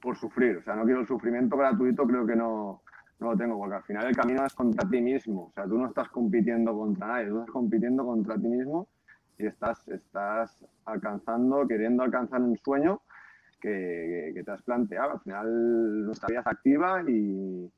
por 0.00 0.16
sufrir. 0.16 0.58
O 0.58 0.62
sea, 0.62 0.76
no 0.76 0.84
quiero 0.84 1.00
el 1.00 1.06
sufrimiento 1.06 1.56
gratuito, 1.58 2.06
creo 2.06 2.26
que 2.26 2.36
no, 2.36 2.80
no 3.18 3.32
lo 3.32 3.36
tengo, 3.36 3.58
porque 3.58 3.76
al 3.76 3.82
final 3.82 4.06
el 4.06 4.16
camino 4.16 4.46
es 4.46 4.54
contra 4.54 4.88
ti 4.88 5.02
mismo. 5.02 5.48
O 5.48 5.52
sea, 5.52 5.64
tú 5.64 5.76
no 5.76 5.88
estás 5.88 6.08
compitiendo 6.08 6.72
contra 6.72 7.06
nadie, 7.06 7.28
tú 7.28 7.40
estás 7.40 7.52
compitiendo 7.52 8.06
contra 8.06 8.36
ti 8.36 8.48
mismo 8.48 8.88
y 9.36 9.44
estás, 9.46 9.86
estás 9.88 10.64
alcanzando, 10.86 11.68
queriendo 11.68 12.02
alcanzar 12.02 12.40
un 12.40 12.56
sueño 12.56 13.02
que, 13.60 14.42
te 14.44 14.50
has 14.50 14.62
planteado. 14.62 15.12
Al 15.12 15.20
final 15.20 16.06
nuestra 16.06 16.28
vida 16.28 16.40
es 16.40 16.46
activa 16.46 17.02
y, 17.08 17.70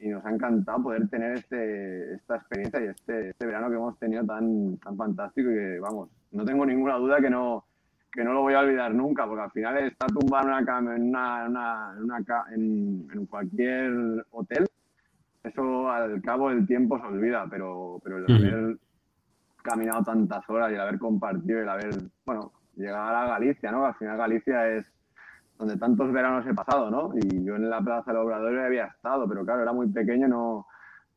nos 0.00 0.24
ha 0.24 0.30
encantado 0.30 0.84
poder 0.84 1.08
tener 1.08 1.32
este, 1.32 2.14
esta 2.14 2.36
experiencia 2.36 2.80
y 2.80 2.86
este, 2.86 3.30
este, 3.30 3.46
verano 3.46 3.68
que 3.68 3.74
hemos 3.74 3.98
tenido 3.98 4.24
tan, 4.24 4.76
tan 4.76 4.96
fantástico 4.96 5.50
y 5.50 5.54
que, 5.54 5.80
vamos, 5.80 6.08
no 6.30 6.44
tengo 6.44 6.64
ninguna 6.64 6.96
duda 6.96 7.20
que 7.20 7.28
no, 7.28 7.64
que 8.12 8.22
no 8.22 8.32
lo 8.32 8.42
voy 8.42 8.54
a 8.54 8.60
olvidar 8.60 8.94
nunca, 8.94 9.26
porque 9.26 9.42
al 9.42 9.50
final 9.50 9.78
está 9.78 10.06
tumbado 10.06 10.44
en, 10.44 10.54
una 10.54 10.64
cama, 10.64 10.96
en, 10.96 11.02
una, 11.08 11.94
en, 12.54 13.08
en, 13.12 13.26
cualquier 13.26 14.24
hotel, 14.30 14.66
eso 15.42 15.90
al 15.90 16.22
cabo 16.22 16.50
del 16.50 16.64
tiempo 16.64 16.98
se 17.00 17.06
olvida, 17.06 17.46
pero, 17.50 18.00
pero 18.04 18.18
el 18.18 18.32
haber 18.32 18.78
caminado 19.62 20.04
tantas 20.04 20.48
horas 20.48 20.70
y 20.70 20.74
el 20.74 20.80
haber 20.80 20.98
compartido 20.98 21.58
y 21.58 21.62
el 21.62 21.68
haber, 21.68 21.94
bueno, 22.24 22.52
llegado 22.76 23.16
a 23.16 23.26
Galicia, 23.26 23.70
¿no? 23.72 23.84
Al 23.84 23.94
final 23.96 24.16
Galicia 24.16 24.68
es 24.68 24.86
donde 25.58 25.76
tantos 25.76 26.12
veranos 26.12 26.46
he 26.46 26.54
pasado, 26.54 26.90
¿no? 26.90 27.10
Y 27.16 27.44
yo 27.44 27.56
en 27.56 27.68
la 27.68 27.80
Plaza 27.80 28.12
del 28.12 28.20
Obrador 28.20 28.58
había 28.60 28.86
estado, 28.86 29.28
pero 29.28 29.44
claro, 29.44 29.62
era 29.62 29.72
muy 29.72 29.88
pequeño, 29.88 30.28
no, 30.28 30.66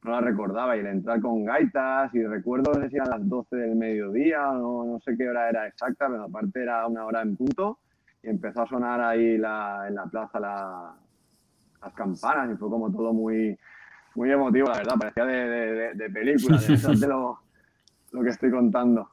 no 0.03 0.11
la 0.11 0.21
recordaba. 0.21 0.75
Y 0.75 0.79
el 0.79 0.87
entrar 0.87 1.21
con 1.21 1.45
gaitas, 1.45 2.13
y 2.15 2.25
recuerdo, 2.25 2.73
no 2.73 2.81
sé 2.81 2.89
si 2.89 2.95
eran 2.95 3.11
las 3.11 3.29
12 3.29 3.55
del 3.55 3.75
mediodía, 3.75 4.39
no, 4.53 4.83
no 4.83 4.99
sé 4.99 5.15
qué 5.15 5.29
hora 5.29 5.47
era 5.47 5.67
exacta, 5.67 6.07
pero 6.09 6.23
aparte 6.23 6.63
era 6.63 6.87
una 6.87 7.05
hora 7.05 7.21
en 7.21 7.37
punto, 7.37 7.77
y 8.23 8.29
empezó 8.29 8.63
a 8.63 8.67
sonar 8.67 8.99
ahí 8.99 9.37
la, 9.37 9.85
en 9.87 9.95
la 9.95 10.05
plaza 10.05 10.39
las 10.39 11.93
campanas, 11.93 12.51
y 12.51 12.57
fue 12.57 12.69
como 12.69 12.91
todo 12.91 13.13
muy, 13.13 13.57
muy 14.15 14.31
emotivo, 14.31 14.69
la 14.69 14.77
verdad, 14.77 14.95
parecía 14.97 15.25
de, 15.25 15.47
de, 15.47 15.93
de 15.93 16.09
película, 16.09 16.57
de, 16.57 16.77
de, 16.99 17.07
lo, 17.07 17.39
lo 18.11 18.23
que 18.23 18.29
estoy 18.29 18.49
contando. 18.49 19.07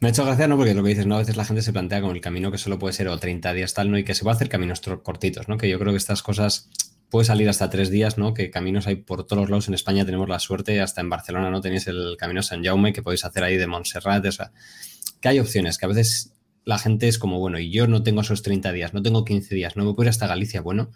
Me 0.00 0.08
ha 0.08 0.10
hecho 0.10 0.24
gracia, 0.24 0.46
¿no? 0.48 0.56
Porque 0.56 0.74
lo 0.74 0.82
que 0.82 0.90
dices, 0.90 1.06
¿no? 1.06 1.16
A 1.16 1.18
veces 1.18 1.36
la 1.36 1.44
gente 1.44 1.62
se 1.62 1.72
plantea 1.72 2.00
como 2.00 2.12
el 2.12 2.20
camino 2.20 2.50
que 2.50 2.58
solo 2.58 2.78
puede 2.78 2.92
ser 2.92 3.08
o 3.08 3.18
30 3.18 3.52
días 3.52 3.74
tal, 3.74 3.90
¿no? 3.90 3.98
Y 3.98 4.04
que 4.04 4.14
se 4.14 4.22
puede 4.22 4.36
hacer 4.36 4.48
caminos 4.48 4.80
cortitos, 5.02 5.48
¿no? 5.48 5.56
Que 5.56 5.68
yo 5.68 5.78
creo 5.78 5.92
que 5.92 5.98
estas 5.98 6.22
cosas 6.22 6.70
puede 7.10 7.24
salir 7.24 7.48
hasta 7.48 7.70
tres 7.70 7.90
días, 7.90 8.18
¿no? 8.18 8.34
Que 8.34 8.50
caminos 8.50 8.86
hay 8.86 8.96
por 8.96 9.26
todos 9.26 9.48
lados 9.48 9.68
en 9.68 9.74
España, 9.74 10.04
tenemos 10.04 10.28
la 10.28 10.38
suerte, 10.38 10.80
hasta 10.80 11.00
en 11.00 11.10
Barcelona, 11.10 11.50
¿no? 11.50 11.60
Tenéis 11.60 11.86
el 11.86 12.16
camino 12.18 12.42
San 12.42 12.64
Jaume 12.64 12.92
que 12.92 13.02
podéis 13.02 13.24
hacer 13.24 13.44
ahí 13.44 13.56
de 13.56 13.66
Montserrat, 13.66 14.24
o 14.26 14.32
sea, 14.32 14.52
que 15.20 15.28
hay 15.28 15.38
opciones, 15.38 15.78
que 15.78 15.86
a 15.86 15.88
veces 15.88 16.32
la 16.64 16.78
gente 16.78 17.06
es 17.08 17.18
como, 17.18 17.38
bueno, 17.38 17.58
y 17.58 17.70
yo 17.70 17.86
no 17.86 18.02
tengo 18.02 18.22
esos 18.22 18.42
30 18.42 18.72
días, 18.72 18.92
no 18.92 19.02
tengo 19.02 19.24
15 19.24 19.54
días, 19.54 19.76
no 19.76 19.84
me 19.84 19.94
puedo 19.94 20.06
ir 20.06 20.10
hasta 20.10 20.26
Galicia, 20.26 20.60
bueno, 20.60 20.90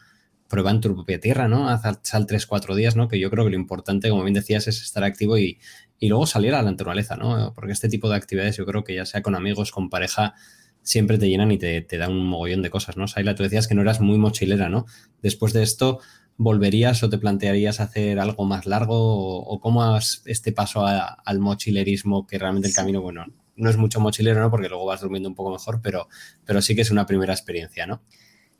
prueba 0.48 0.72
en 0.72 0.80
tu 0.80 0.92
propia 0.92 1.20
tierra, 1.20 1.46
¿no? 1.46 1.68
Haz 1.68 2.00
sal 2.02 2.26
3, 2.26 2.44
4 2.44 2.74
días, 2.74 2.96
¿no? 2.96 3.06
Que 3.06 3.20
yo 3.20 3.30
creo 3.30 3.44
que 3.44 3.50
lo 3.50 3.56
importante, 3.56 4.10
como 4.10 4.24
bien 4.24 4.34
decías, 4.34 4.66
es 4.66 4.82
estar 4.82 5.04
activo 5.04 5.38
y, 5.38 5.60
y 6.00 6.08
luego 6.08 6.26
salir 6.26 6.54
a 6.54 6.62
la 6.62 6.70
naturaleza, 6.70 7.16
¿no? 7.16 7.52
Porque 7.54 7.72
este 7.72 7.88
tipo 7.88 8.08
de 8.08 8.16
actividades 8.16 8.56
yo 8.56 8.64
creo 8.64 8.82
que 8.82 8.94
ya 8.94 9.04
sea 9.04 9.22
con 9.22 9.34
amigos, 9.34 9.70
con 9.70 9.90
pareja, 9.90 10.34
siempre 10.82 11.18
te 11.18 11.28
llenan 11.28 11.52
y 11.52 11.58
te, 11.58 11.82
te 11.82 11.98
dan 11.98 12.12
un 12.12 12.26
mogollón 12.26 12.62
de 12.62 12.70
cosas, 12.70 12.96
¿no? 12.96 13.06
Saila, 13.06 13.34
tú 13.34 13.42
decías 13.42 13.68
que 13.68 13.74
no 13.74 13.82
eras 13.82 14.00
muy 14.00 14.18
mochilera, 14.18 14.70
¿no? 14.70 14.86
Después 15.22 15.52
de 15.52 15.62
esto, 15.62 16.00
¿volverías 16.38 17.02
o 17.02 17.10
te 17.10 17.18
plantearías 17.18 17.80
hacer 17.80 18.18
algo 18.18 18.46
más 18.46 18.64
largo 18.64 18.96
o, 18.96 19.60
cómo 19.60 19.84
has 19.84 20.22
este 20.24 20.52
paso 20.52 20.86
al 20.86 21.38
mochilerismo 21.38 22.26
que 22.26 22.38
realmente 22.38 22.68
el 22.68 22.74
camino, 22.74 23.02
bueno, 23.02 23.26
no 23.56 23.68
es 23.68 23.76
mucho 23.76 24.00
mochilero, 24.00 24.40
¿no? 24.40 24.50
Porque 24.50 24.70
luego 24.70 24.86
vas 24.86 25.02
durmiendo 25.02 25.28
un 25.28 25.34
poco 25.34 25.52
mejor, 25.52 25.80
pero, 25.82 26.08
pero 26.46 26.62
sí 26.62 26.74
que 26.74 26.80
es 26.80 26.90
una 26.90 27.04
primera 27.04 27.34
experiencia, 27.34 27.86
¿no? 27.86 28.02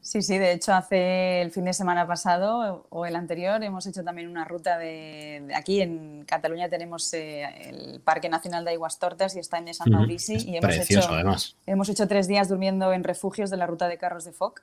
Sí, 0.02 0.22
sí, 0.22 0.38
de 0.38 0.52
hecho 0.52 0.72
hace 0.72 1.42
el 1.42 1.50
fin 1.50 1.66
de 1.66 1.74
semana 1.74 2.06
pasado 2.06 2.86
o 2.88 3.04
el 3.04 3.14
anterior 3.16 3.62
hemos 3.62 3.86
hecho 3.86 4.02
también 4.02 4.28
una 4.28 4.46
ruta 4.46 4.78
de, 4.78 5.46
aquí 5.54 5.82
en 5.82 6.24
Cataluña 6.24 6.70
tenemos 6.70 7.12
eh, 7.12 7.44
el 7.68 8.00
Parque 8.00 8.30
Nacional 8.30 8.64
de 8.64 8.72
Aguas 8.72 8.98
Tortas 8.98 9.36
y 9.36 9.40
está 9.40 9.58
en 9.58 9.74
San 9.74 9.90
Maurici 9.90 10.36
y 10.38 10.56
hemos 10.56 10.74
hecho, 10.90 11.00
además. 11.06 11.56
hemos 11.66 11.88
hecho 11.90 12.08
tres 12.08 12.28
días 12.28 12.48
durmiendo 12.48 12.94
en 12.94 13.04
refugios 13.04 13.50
de 13.50 13.58
la 13.58 13.66
ruta 13.66 13.88
de 13.88 13.98
carros 13.98 14.24
de 14.24 14.32
Foc. 14.32 14.62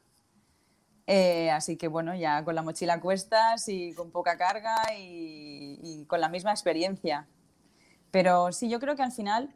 Eh, 1.05 1.51
así 1.51 1.77
que 1.77 1.87
bueno, 1.87 2.15
ya 2.15 2.43
con 2.43 2.55
la 2.55 2.63
mochila 2.63 2.95
a 2.95 2.99
cuestas 2.99 3.69
y 3.69 3.93
con 3.93 4.09
poca 4.09 4.37
carga 4.37 4.75
y, 4.97 5.79
y 5.83 6.05
con 6.05 6.19
la 6.19 6.29
misma 6.29 6.51
experiencia. 6.51 7.27
Pero 8.09 8.51
sí, 8.51 8.69
yo 8.69 8.79
creo 8.79 8.95
que 8.95 9.03
al 9.03 9.11
final 9.11 9.53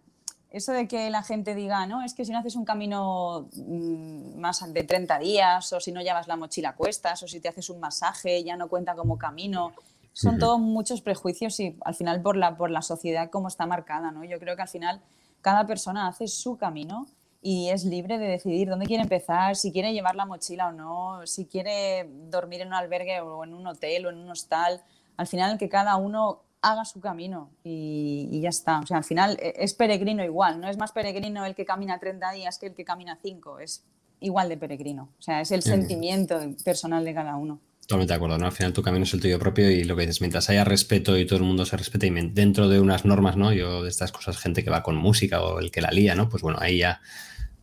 eso 0.51 0.73
de 0.73 0.87
que 0.87 1.09
la 1.09 1.23
gente 1.23 1.55
diga, 1.55 1.85
no, 1.85 2.03
es 2.03 2.13
que 2.13 2.25
si 2.25 2.31
no 2.31 2.39
haces 2.39 2.57
un 2.57 2.65
camino 2.65 3.47
mm, 3.53 4.37
más 4.37 4.61
de 4.73 4.83
30 4.83 5.17
días, 5.19 5.71
o 5.71 5.79
si 5.79 5.93
no 5.93 6.01
llevas 6.01 6.27
la 6.27 6.35
mochila 6.35 6.69
a 6.69 6.75
cuestas, 6.75 7.23
o 7.23 7.27
si 7.27 7.39
te 7.39 7.47
haces 7.47 7.69
un 7.69 7.79
masaje, 7.79 8.43
ya 8.43 8.57
no 8.57 8.67
cuenta 8.67 8.93
como 8.95 9.17
camino. 9.17 9.71
Son 10.13 10.37
todos 10.39 10.59
muchos 10.59 11.01
prejuicios 11.01 11.57
y 11.61 11.77
al 11.85 11.95
final 11.95 12.21
por 12.21 12.35
la, 12.35 12.57
por 12.57 12.69
la 12.69 12.81
sociedad 12.81 13.29
como 13.29 13.47
está 13.47 13.65
marcada, 13.65 14.11
¿no? 14.11 14.25
Yo 14.25 14.39
creo 14.39 14.57
que 14.57 14.61
al 14.61 14.67
final 14.67 15.01
cada 15.39 15.65
persona 15.65 16.07
hace 16.07 16.27
su 16.27 16.57
camino 16.57 17.07
y 17.41 17.69
es 17.69 17.85
libre 17.85 18.17
de 18.17 18.27
decidir 18.27 18.67
dónde 18.67 18.87
quiere 18.87 19.03
empezar, 19.03 19.55
si 19.55 19.71
quiere 19.71 19.93
llevar 19.93 20.15
la 20.15 20.25
mochila 20.25 20.67
o 20.67 20.71
no, 20.73 21.25
si 21.25 21.45
quiere 21.45 22.09
dormir 22.29 22.59
en 22.59 22.67
un 22.67 22.73
albergue 22.73 23.21
o 23.21 23.45
en 23.45 23.53
un 23.53 23.65
hotel 23.67 24.05
o 24.05 24.09
en 24.09 24.17
un 24.17 24.29
hostal. 24.29 24.81
Al 25.15 25.27
final 25.27 25.57
que 25.57 25.69
cada 25.69 25.95
uno 25.95 26.41
haga 26.61 26.85
su 26.85 26.99
camino 26.99 27.51
y, 27.63 28.39
ya 28.41 28.49
está. 28.49 28.79
O 28.79 28.85
sea, 28.85 28.97
al 28.97 29.03
final 29.03 29.37
e, 29.41 29.53
es 29.57 29.73
peregrino 29.73 30.23
igual, 30.23 30.59
no 30.61 30.69
es 30.69 30.77
más 30.77 30.91
peregrino 30.91 31.45
el 31.45 31.55
que 31.55 31.65
camina 31.65 31.99
30 31.99 32.31
días 32.31 32.57
que 32.57 32.67
el 32.67 32.75
que 32.75 32.85
camina 32.85 33.17
5, 33.21 33.59
es 33.59 33.83
igual 34.19 34.49
de 34.49 34.57
peregrino. 34.57 35.09
O 35.19 35.21
sea, 35.21 35.41
es 35.41 35.51
el 35.51 35.63
sentimiento 35.63 36.39
personal 36.63 37.03
de 37.03 37.13
cada 37.13 37.35
uno. 37.35 37.59
Totalmente 37.81 38.13
de 38.13 38.15
acuerdo, 38.15 38.37
¿no? 38.37 38.45
Al 38.45 38.51
final 38.51 38.73
tu 38.73 38.83
camino 38.83 39.03
es 39.03 39.13
el 39.13 39.19
tuyo 39.19 39.39
propio 39.39 39.69
y 39.69 39.83
lo 39.83 39.95
que 39.95 40.03
dices, 40.03 40.21
mientras 40.21 40.49
haya 40.49 40.63
respeto 40.63 41.17
y 41.17 41.25
todo 41.25 41.39
el 41.39 41.45
mundo 41.45 41.65
se 41.65 41.75
respete 41.75 42.07
y 42.07 42.11
dentro 42.29 42.69
de 42.69 42.79
unas 42.79 43.05
normas, 43.05 43.35
¿no? 43.35 43.51
Yo 43.51 43.83
de 43.83 43.89
estas 43.89 44.11
cosas, 44.11 44.37
gente 44.37 44.63
que 44.63 44.69
va 44.69 44.83
con 44.83 44.95
música 44.95 45.41
o 45.41 45.59
el 45.59 45.71
que 45.71 45.81
la 45.81 45.91
lía, 45.91 46.15
¿no? 46.15 46.29
Pues 46.29 46.43
bueno, 46.43 46.59
ahí 46.61 46.77
ya 46.77 47.01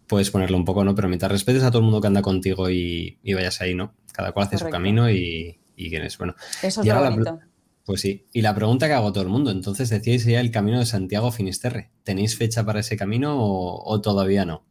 puedes 0.08 0.30
ponerlo 0.30 0.56
un 0.56 0.64
poco, 0.64 0.82
¿no? 0.84 0.94
Pero 0.94 1.08
mientras 1.08 1.30
respetes 1.30 1.62
a 1.62 1.70
todo 1.70 1.78
el 1.78 1.84
mundo 1.84 2.00
que 2.00 2.08
anda 2.08 2.20
contigo 2.20 2.68
y, 2.68 3.18
vayas 3.24 3.60
ahí, 3.60 3.74
¿no? 3.74 3.94
Cada 4.12 4.32
cual 4.32 4.48
hace 4.48 4.58
su 4.58 4.68
camino 4.68 5.08
y, 5.08 5.60
y 5.76 5.88
quién 5.88 6.02
es. 6.02 6.18
Bueno, 6.18 6.34
Eso 6.62 6.80
es 6.80 6.86
lo 6.86 7.00
bonito. 7.00 7.40
Pues 7.88 8.02
sí. 8.02 8.28
Y 8.34 8.42
la 8.42 8.54
pregunta 8.54 8.86
que 8.86 8.92
hago 8.92 9.14
todo 9.14 9.24
el 9.24 9.30
mundo, 9.30 9.50
entonces 9.50 9.88
decíais 9.88 10.22
ya 10.26 10.40
el 10.40 10.50
camino 10.50 10.78
de 10.78 10.84
Santiago 10.84 11.32
Finisterre. 11.32 11.90
¿Tenéis 12.04 12.36
fecha 12.36 12.62
para 12.62 12.80
ese 12.80 12.98
camino 12.98 13.36
o, 13.38 14.00
todavía 14.02 14.44
no? 14.44 14.62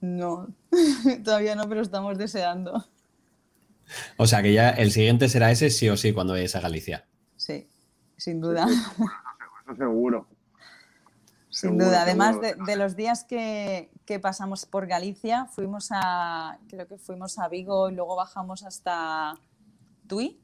No, 0.00 0.48
todavía 1.22 1.54
no, 1.54 1.68
pero 1.68 1.82
estamos 1.82 2.16
deseando. 2.16 2.82
O 4.16 4.26
sea 4.26 4.40
que 4.40 4.54
ya 4.54 4.70
el 4.70 4.90
siguiente 4.90 5.28
será 5.28 5.50
ese 5.50 5.68
sí 5.68 5.90
o 5.90 5.98
sí 5.98 6.14
cuando 6.14 6.32
vayáis 6.32 6.56
a 6.56 6.60
Galicia. 6.60 7.06
Sí, 7.36 7.68
sin 8.16 8.40
duda. 8.40 8.68
Eso 8.70 9.76
seguro. 9.76 10.26
Sin 11.50 11.76
duda. 11.76 12.04
Además 12.04 12.36
de, 12.40 12.76
los 12.76 12.96
días 12.96 13.24
que, 13.24 13.90
pasamos 14.22 14.64
por 14.64 14.86
Galicia, 14.86 15.44
fuimos 15.54 15.88
a, 15.90 16.58
creo 16.70 16.88
que 16.88 16.96
fuimos 16.96 17.38
a 17.38 17.50
Vigo 17.50 17.90
y 17.90 17.94
luego 17.94 18.16
bajamos 18.16 18.62
hasta 18.62 19.34
Tui. 20.08 20.40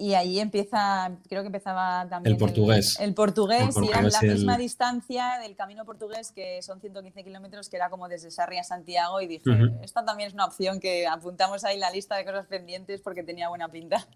Y 0.00 0.14
ahí 0.14 0.40
empieza, 0.40 1.12
creo 1.28 1.42
que 1.42 1.48
empezaba 1.48 2.08
también 2.08 2.32
el 2.32 2.38
portugués. 2.38 2.98
El, 2.98 3.12
portugués, 3.12 3.76
y 3.76 3.86
era 3.86 4.00
la 4.00 4.22
misma 4.22 4.56
distancia 4.56 5.38
del 5.42 5.54
camino 5.54 5.84
portugués, 5.84 6.32
que 6.32 6.62
son 6.62 6.80
115 6.80 7.22
kilómetros, 7.22 7.68
que 7.68 7.76
era 7.76 7.90
como 7.90 8.08
desde 8.08 8.30
Sarria 8.30 8.62
a 8.62 8.64
Santiago. 8.64 9.20
Y 9.20 9.26
dije, 9.26 9.50
esta 9.82 10.02
también 10.02 10.28
es 10.28 10.32
una 10.32 10.46
opción 10.46 10.80
que 10.80 11.06
apuntamos 11.06 11.64
ahí 11.64 11.78
la 11.78 11.90
lista 11.90 12.16
de 12.16 12.24
cosas 12.24 12.46
pendientes 12.46 13.02
porque 13.02 13.22
tenía 13.22 13.50
buena 13.50 13.68
pinta. 13.68 14.08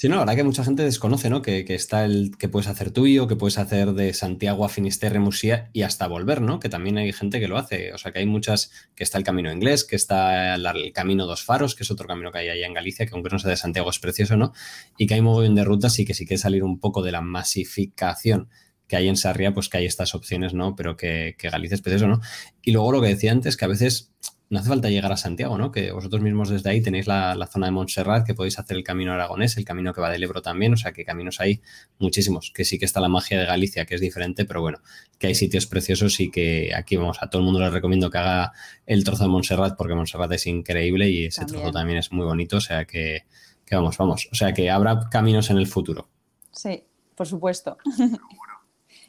Sí, 0.00 0.08
no, 0.08 0.14
la 0.14 0.20
verdad 0.22 0.36
que 0.36 0.44
mucha 0.44 0.64
gente 0.64 0.82
desconoce, 0.82 1.28
¿no? 1.28 1.42
Que, 1.42 1.62
está 1.68 2.06
el 2.06 2.30
que 2.38 2.48
puedes 2.48 2.68
hacer 2.68 2.90
tuyo, 2.90 3.28
que 3.28 3.36
puedes 3.36 3.58
hacer 3.58 3.92
de 3.92 4.14
Santiago 4.14 4.64
a 4.64 4.70
Finisterre, 4.70 5.18
Musía 5.18 5.68
y 5.74 5.82
hasta 5.82 6.06
volver, 6.06 6.40
¿no? 6.40 6.58
Que 6.58 6.70
también 6.70 6.96
hay 6.96 7.12
gente 7.12 7.38
que 7.38 7.48
lo 7.48 7.58
hace. 7.58 7.92
O 7.92 7.98
sea, 7.98 8.10
que 8.10 8.20
hay 8.20 8.24
muchas, 8.24 8.70
que 8.94 9.04
está 9.04 9.18
el 9.18 9.24
camino 9.24 9.52
inglés, 9.52 9.84
que 9.84 9.96
está 9.96 10.54
el, 10.54 10.92
camino 10.94 11.26
dos 11.26 11.44
faros, 11.44 11.74
que 11.74 11.82
es 11.82 11.90
otro 11.90 12.08
camino 12.08 12.32
que 12.32 12.38
hay 12.38 12.48
allá 12.48 12.66
en 12.66 12.72
Galicia, 12.72 13.04
que 13.04 13.12
aunque 13.12 13.28
no 13.28 13.38
sea 13.38 13.50
de 13.50 13.58
Santiago 13.58 13.90
es 13.90 13.98
precioso, 13.98 14.38
¿no? 14.38 14.54
Y 14.96 15.06
que 15.06 15.12
hay 15.12 15.20
montón 15.20 15.54
de 15.54 15.64
rutas 15.64 15.98
y 15.98 16.06
que 16.06 16.14
si 16.14 16.24
quieres 16.24 16.40
salir 16.40 16.64
un 16.64 16.80
poco 16.80 17.02
de 17.02 17.12
la 17.12 17.20
masificación 17.20 18.48
que 18.88 18.96
hay 18.96 19.06
en 19.06 19.18
Sarria, 19.18 19.52
pues 19.52 19.68
que 19.68 19.76
hay 19.76 19.84
estas 19.84 20.14
opciones, 20.14 20.54
¿no? 20.54 20.76
Pero 20.76 20.96
que, 20.96 21.36
que 21.36 21.50
Galicia 21.50 21.74
es 21.74 21.82
precioso, 21.82 22.06
¿no? 22.06 22.22
Y 22.62 22.72
luego 22.72 22.90
lo 22.90 23.02
que 23.02 23.08
decía 23.08 23.32
antes, 23.32 23.58
que 23.58 23.66
a 23.66 23.68
veces 23.68 24.10
no 24.50 24.58
hace 24.58 24.68
falta 24.68 24.90
llegar 24.90 25.12
a 25.12 25.16
Santiago, 25.16 25.56
¿no? 25.56 25.70
Que 25.70 25.92
vosotros 25.92 26.20
mismos 26.22 26.48
desde 26.48 26.70
ahí 26.70 26.82
tenéis 26.82 27.06
la, 27.06 27.46
zona 27.46 27.66
de 27.66 27.72
Montserrat, 27.72 28.26
que 28.26 28.34
podéis 28.34 28.58
hacer 28.58 28.76
el 28.76 28.82
camino 28.82 29.12
aragonés, 29.12 29.56
el 29.56 29.64
camino 29.64 29.94
que 29.94 30.00
va 30.00 30.10
del 30.10 30.24
Ebro 30.24 30.42
también, 30.42 30.72
o 30.72 30.76
sea 30.76 30.92
que 30.92 31.04
caminos 31.04 31.38
hay 31.40 31.62
muchísimos, 32.00 32.50
que 32.52 32.64
sí 32.64 32.76
que 32.76 32.84
está 32.84 33.00
la 33.00 33.08
magia 33.08 33.38
de 33.38 33.46
Galicia, 33.46 33.86
que 33.86 33.94
es 33.94 34.00
diferente, 34.00 34.44
pero 34.44 34.60
bueno, 34.60 34.78
que 35.20 35.28
hay 35.28 35.36
sitios 35.36 35.66
preciosos 35.66 36.18
y 36.18 36.32
que 36.32 36.72
aquí 36.74 36.96
vamos, 36.96 37.18
a 37.22 37.30
todo 37.30 37.40
el 37.40 37.46
mundo 37.46 37.60
les 37.60 37.72
recomiendo 37.72 38.10
que 38.10 38.18
haga 38.18 38.52
el 38.86 39.04
trozo 39.04 39.22
de 39.22 39.30
Montserrat, 39.30 39.76
porque 39.78 39.94
Montserrat 39.94 40.32
es 40.32 40.44
increíble 40.48 41.08
y 41.08 41.26
ese 41.26 41.44
trozo 41.44 41.70
también 41.70 41.98
es 41.98 42.10
muy 42.10 42.26
bonito, 42.26 42.56
o 42.56 42.60
sea 42.60 42.84
que, 42.86 43.26
que 43.64 43.76
vamos, 43.76 43.96
vamos, 43.98 44.28
o 44.32 44.34
sea 44.34 44.52
que 44.52 44.68
habrá 44.68 45.08
caminos 45.10 45.48
en 45.50 45.58
el 45.58 45.68
futuro. 45.68 46.08
Sí, 46.50 46.82
por 47.14 47.28
supuesto. 47.28 47.78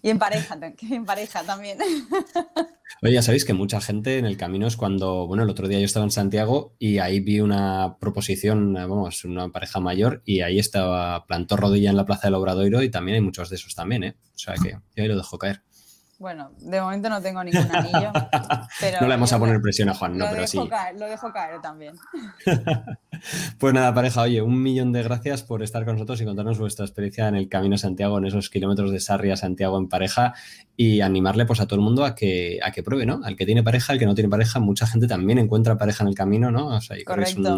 Y 0.01 0.09
en 0.09 0.19
pareja, 0.19 0.57
en 0.89 1.05
pareja 1.05 1.43
también. 1.43 1.77
Oye, 3.03 3.13
ya 3.13 3.21
sabéis 3.21 3.45
que 3.45 3.53
mucha 3.53 3.81
gente 3.81 4.17
en 4.17 4.25
el 4.25 4.37
camino 4.37 4.67
es 4.67 4.77
cuando, 4.77 5.25
bueno, 5.27 5.43
el 5.43 5.49
otro 5.49 5.67
día 5.67 5.79
yo 5.79 5.85
estaba 5.85 6.05
en 6.05 6.11
Santiago 6.11 6.75
y 6.77 6.99
ahí 6.99 7.19
vi 7.19 7.39
una 7.39 7.97
proposición, 7.99 8.73
vamos, 8.73 9.25
una 9.25 9.49
pareja 9.49 9.79
mayor 9.79 10.21
y 10.25 10.41
ahí 10.41 10.59
estaba, 10.59 11.25
plantó 11.25 11.57
rodilla 11.57 11.89
en 11.89 11.97
la 11.97 12.05
Plaza 12.05 12.27
del 12.27 12.35
Obradoiro 12.35 12.83
y 12.83 12.91
también 12.91 13.15
hay 13.15 13.21
muchos 13.21 13.49
de 13.49 13.55
esos 13.55 13.75
también, 13.75 14.03
¿eh? 14.03 14.15
O 14.35 14.37
sea 14.37 14.55
que 14.55 14.71
yo 14.95 15.03
ahí 15.03 15.07
lo 15.07 15.17
dejo 15.17 15.37
caer. 15.37 15.63
Bueno, 16.21 16.51
de 16.59 16.79
momento 16.79 17.09
no 17.09 17.19
tengo 17.19 17.43
ningún 17.43 17.75
anillo. 17.75 18.11
no 19.01 19.07
le 19.07 19.13
vamos 19.15 19.33
a 19.33 19.39
poner 19.39 19.59
presión 19.59 19.89
a 19.89 19.95
Juan, 19.95 20.15
no, 20.19 20.27
pero 20.29 20.45
sí. 20.45 20.59
lo 20.99 21.07
dejo 21.07 21.33
caer 21.33 21.59
también. 21.61 21.95
pues 23.57 23.73
nada, 23.73 23.91
pareja, 23.91 24.21
oye, 24.21 24.39
un 24.43 24.61
millón 24.61 24.93
de 24.93 25.01
gracias 25.01 25.41
por 25.41 25.63
estar 25.63 25.83
con 25.83 25.95
nosotros 25.95 26.21
y 26.21 26.25
contarnos 26.25 26.59
vuestra 26.59 26.85
experiencia 26.85 27.27
en 27.27 27.33
el 27.33 27.49
Camino 27.49 27.75
Santiago, 27.75 28.19
en 28.19 28.25
esos 28.25 28.51
kilómetros 28.51 28.91
de 28.91 28.99
Sarria 28.99 29.33
a 29.33 29.37
Santiago 29.37 29.79
en 29.79 29.89
pareja 29.89 30.35
y 30.77 31.01
animarle 31.01 31.47
pues 31.47 31.59
a 31.59 31.65
todo 31.65 31.79
el 31.79 31.81
mundo 31.81 32.05
a 32.05 32.13
que, 32.13 32.59
a 32.61 32.71
que 32.71 32.83
pruebe, 32.83 33.07
¿no? 33.07 33.21
Al 33.23 33.35
que 33.35 33.47
tiene 33.47 33.63
pareja, 33.63 33.93
al 33.93 33.97
que 33.97 34.05
no 34.05 34.13
tiene 34.13 34.29
pareja, 34.29 34.59
mucha 34.59 34.85
gente 34.85 35.07
también 35.07 35.39
encuentra 35.39 35.75
pareja 35.79 36.03
en 36.03 36.09
el 36.09 36.15
camino, 36.15 36.51
¿no? 36.51 36.67
O 36.67 36.81
sea, 36.81 36.97
Correcto 37.03 37.57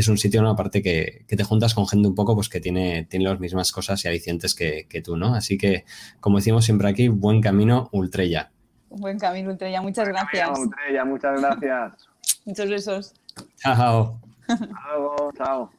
es 0.00 0.06
un 0.06 0.16
sitio, 0.16 0.42
¿no? 0.42 0.50
aparte 0.50 0.80
que, 0.80 1.24
te 1.26 1.42
juntas 1.42 1.74
con 1.74 1.88
gente 1.88 2.06
un 2.06 2.14
poco 2.14 2.36
pues 2.36 2.48
que 2.48 2.60
tiene, 2.60 3.06
tiene 3.10 3.24
las 3.24 3.40
mismas 3.40 3.72
cosas 3.72 4.04
y 4.04 4.08
alicientes 4.08 4.54
que, 4.54 4.86
que 4.88 5.02
tú, 5.02 5.16
¿no? 5.16 5.34
Así 5.34 5.58
que, 5.58 5.84
como 6.20 6.38
decimos 6.38 6.64
siempre 6.64 6.88
aquí, 6.88 7.08
buen 7.08 7.40
camino, 7.40 7.77
Ultrella. 7.92 8.50
Buen 8.90 9.18
camino, 9.18 9.50
Ultrella. 9.50 9.82
Muchas 9.82 10.08
gracias. 10.08 10.58
Ultrella, 10.58 11.04
muchas 11.04 11.40
gracias. 11.40 12.08
Muchos 12.44 12.70
besos. 12.70 13.14
Chao. 13.56 14.20
Chao, 14.46 15.32
chao. 15.36 15.70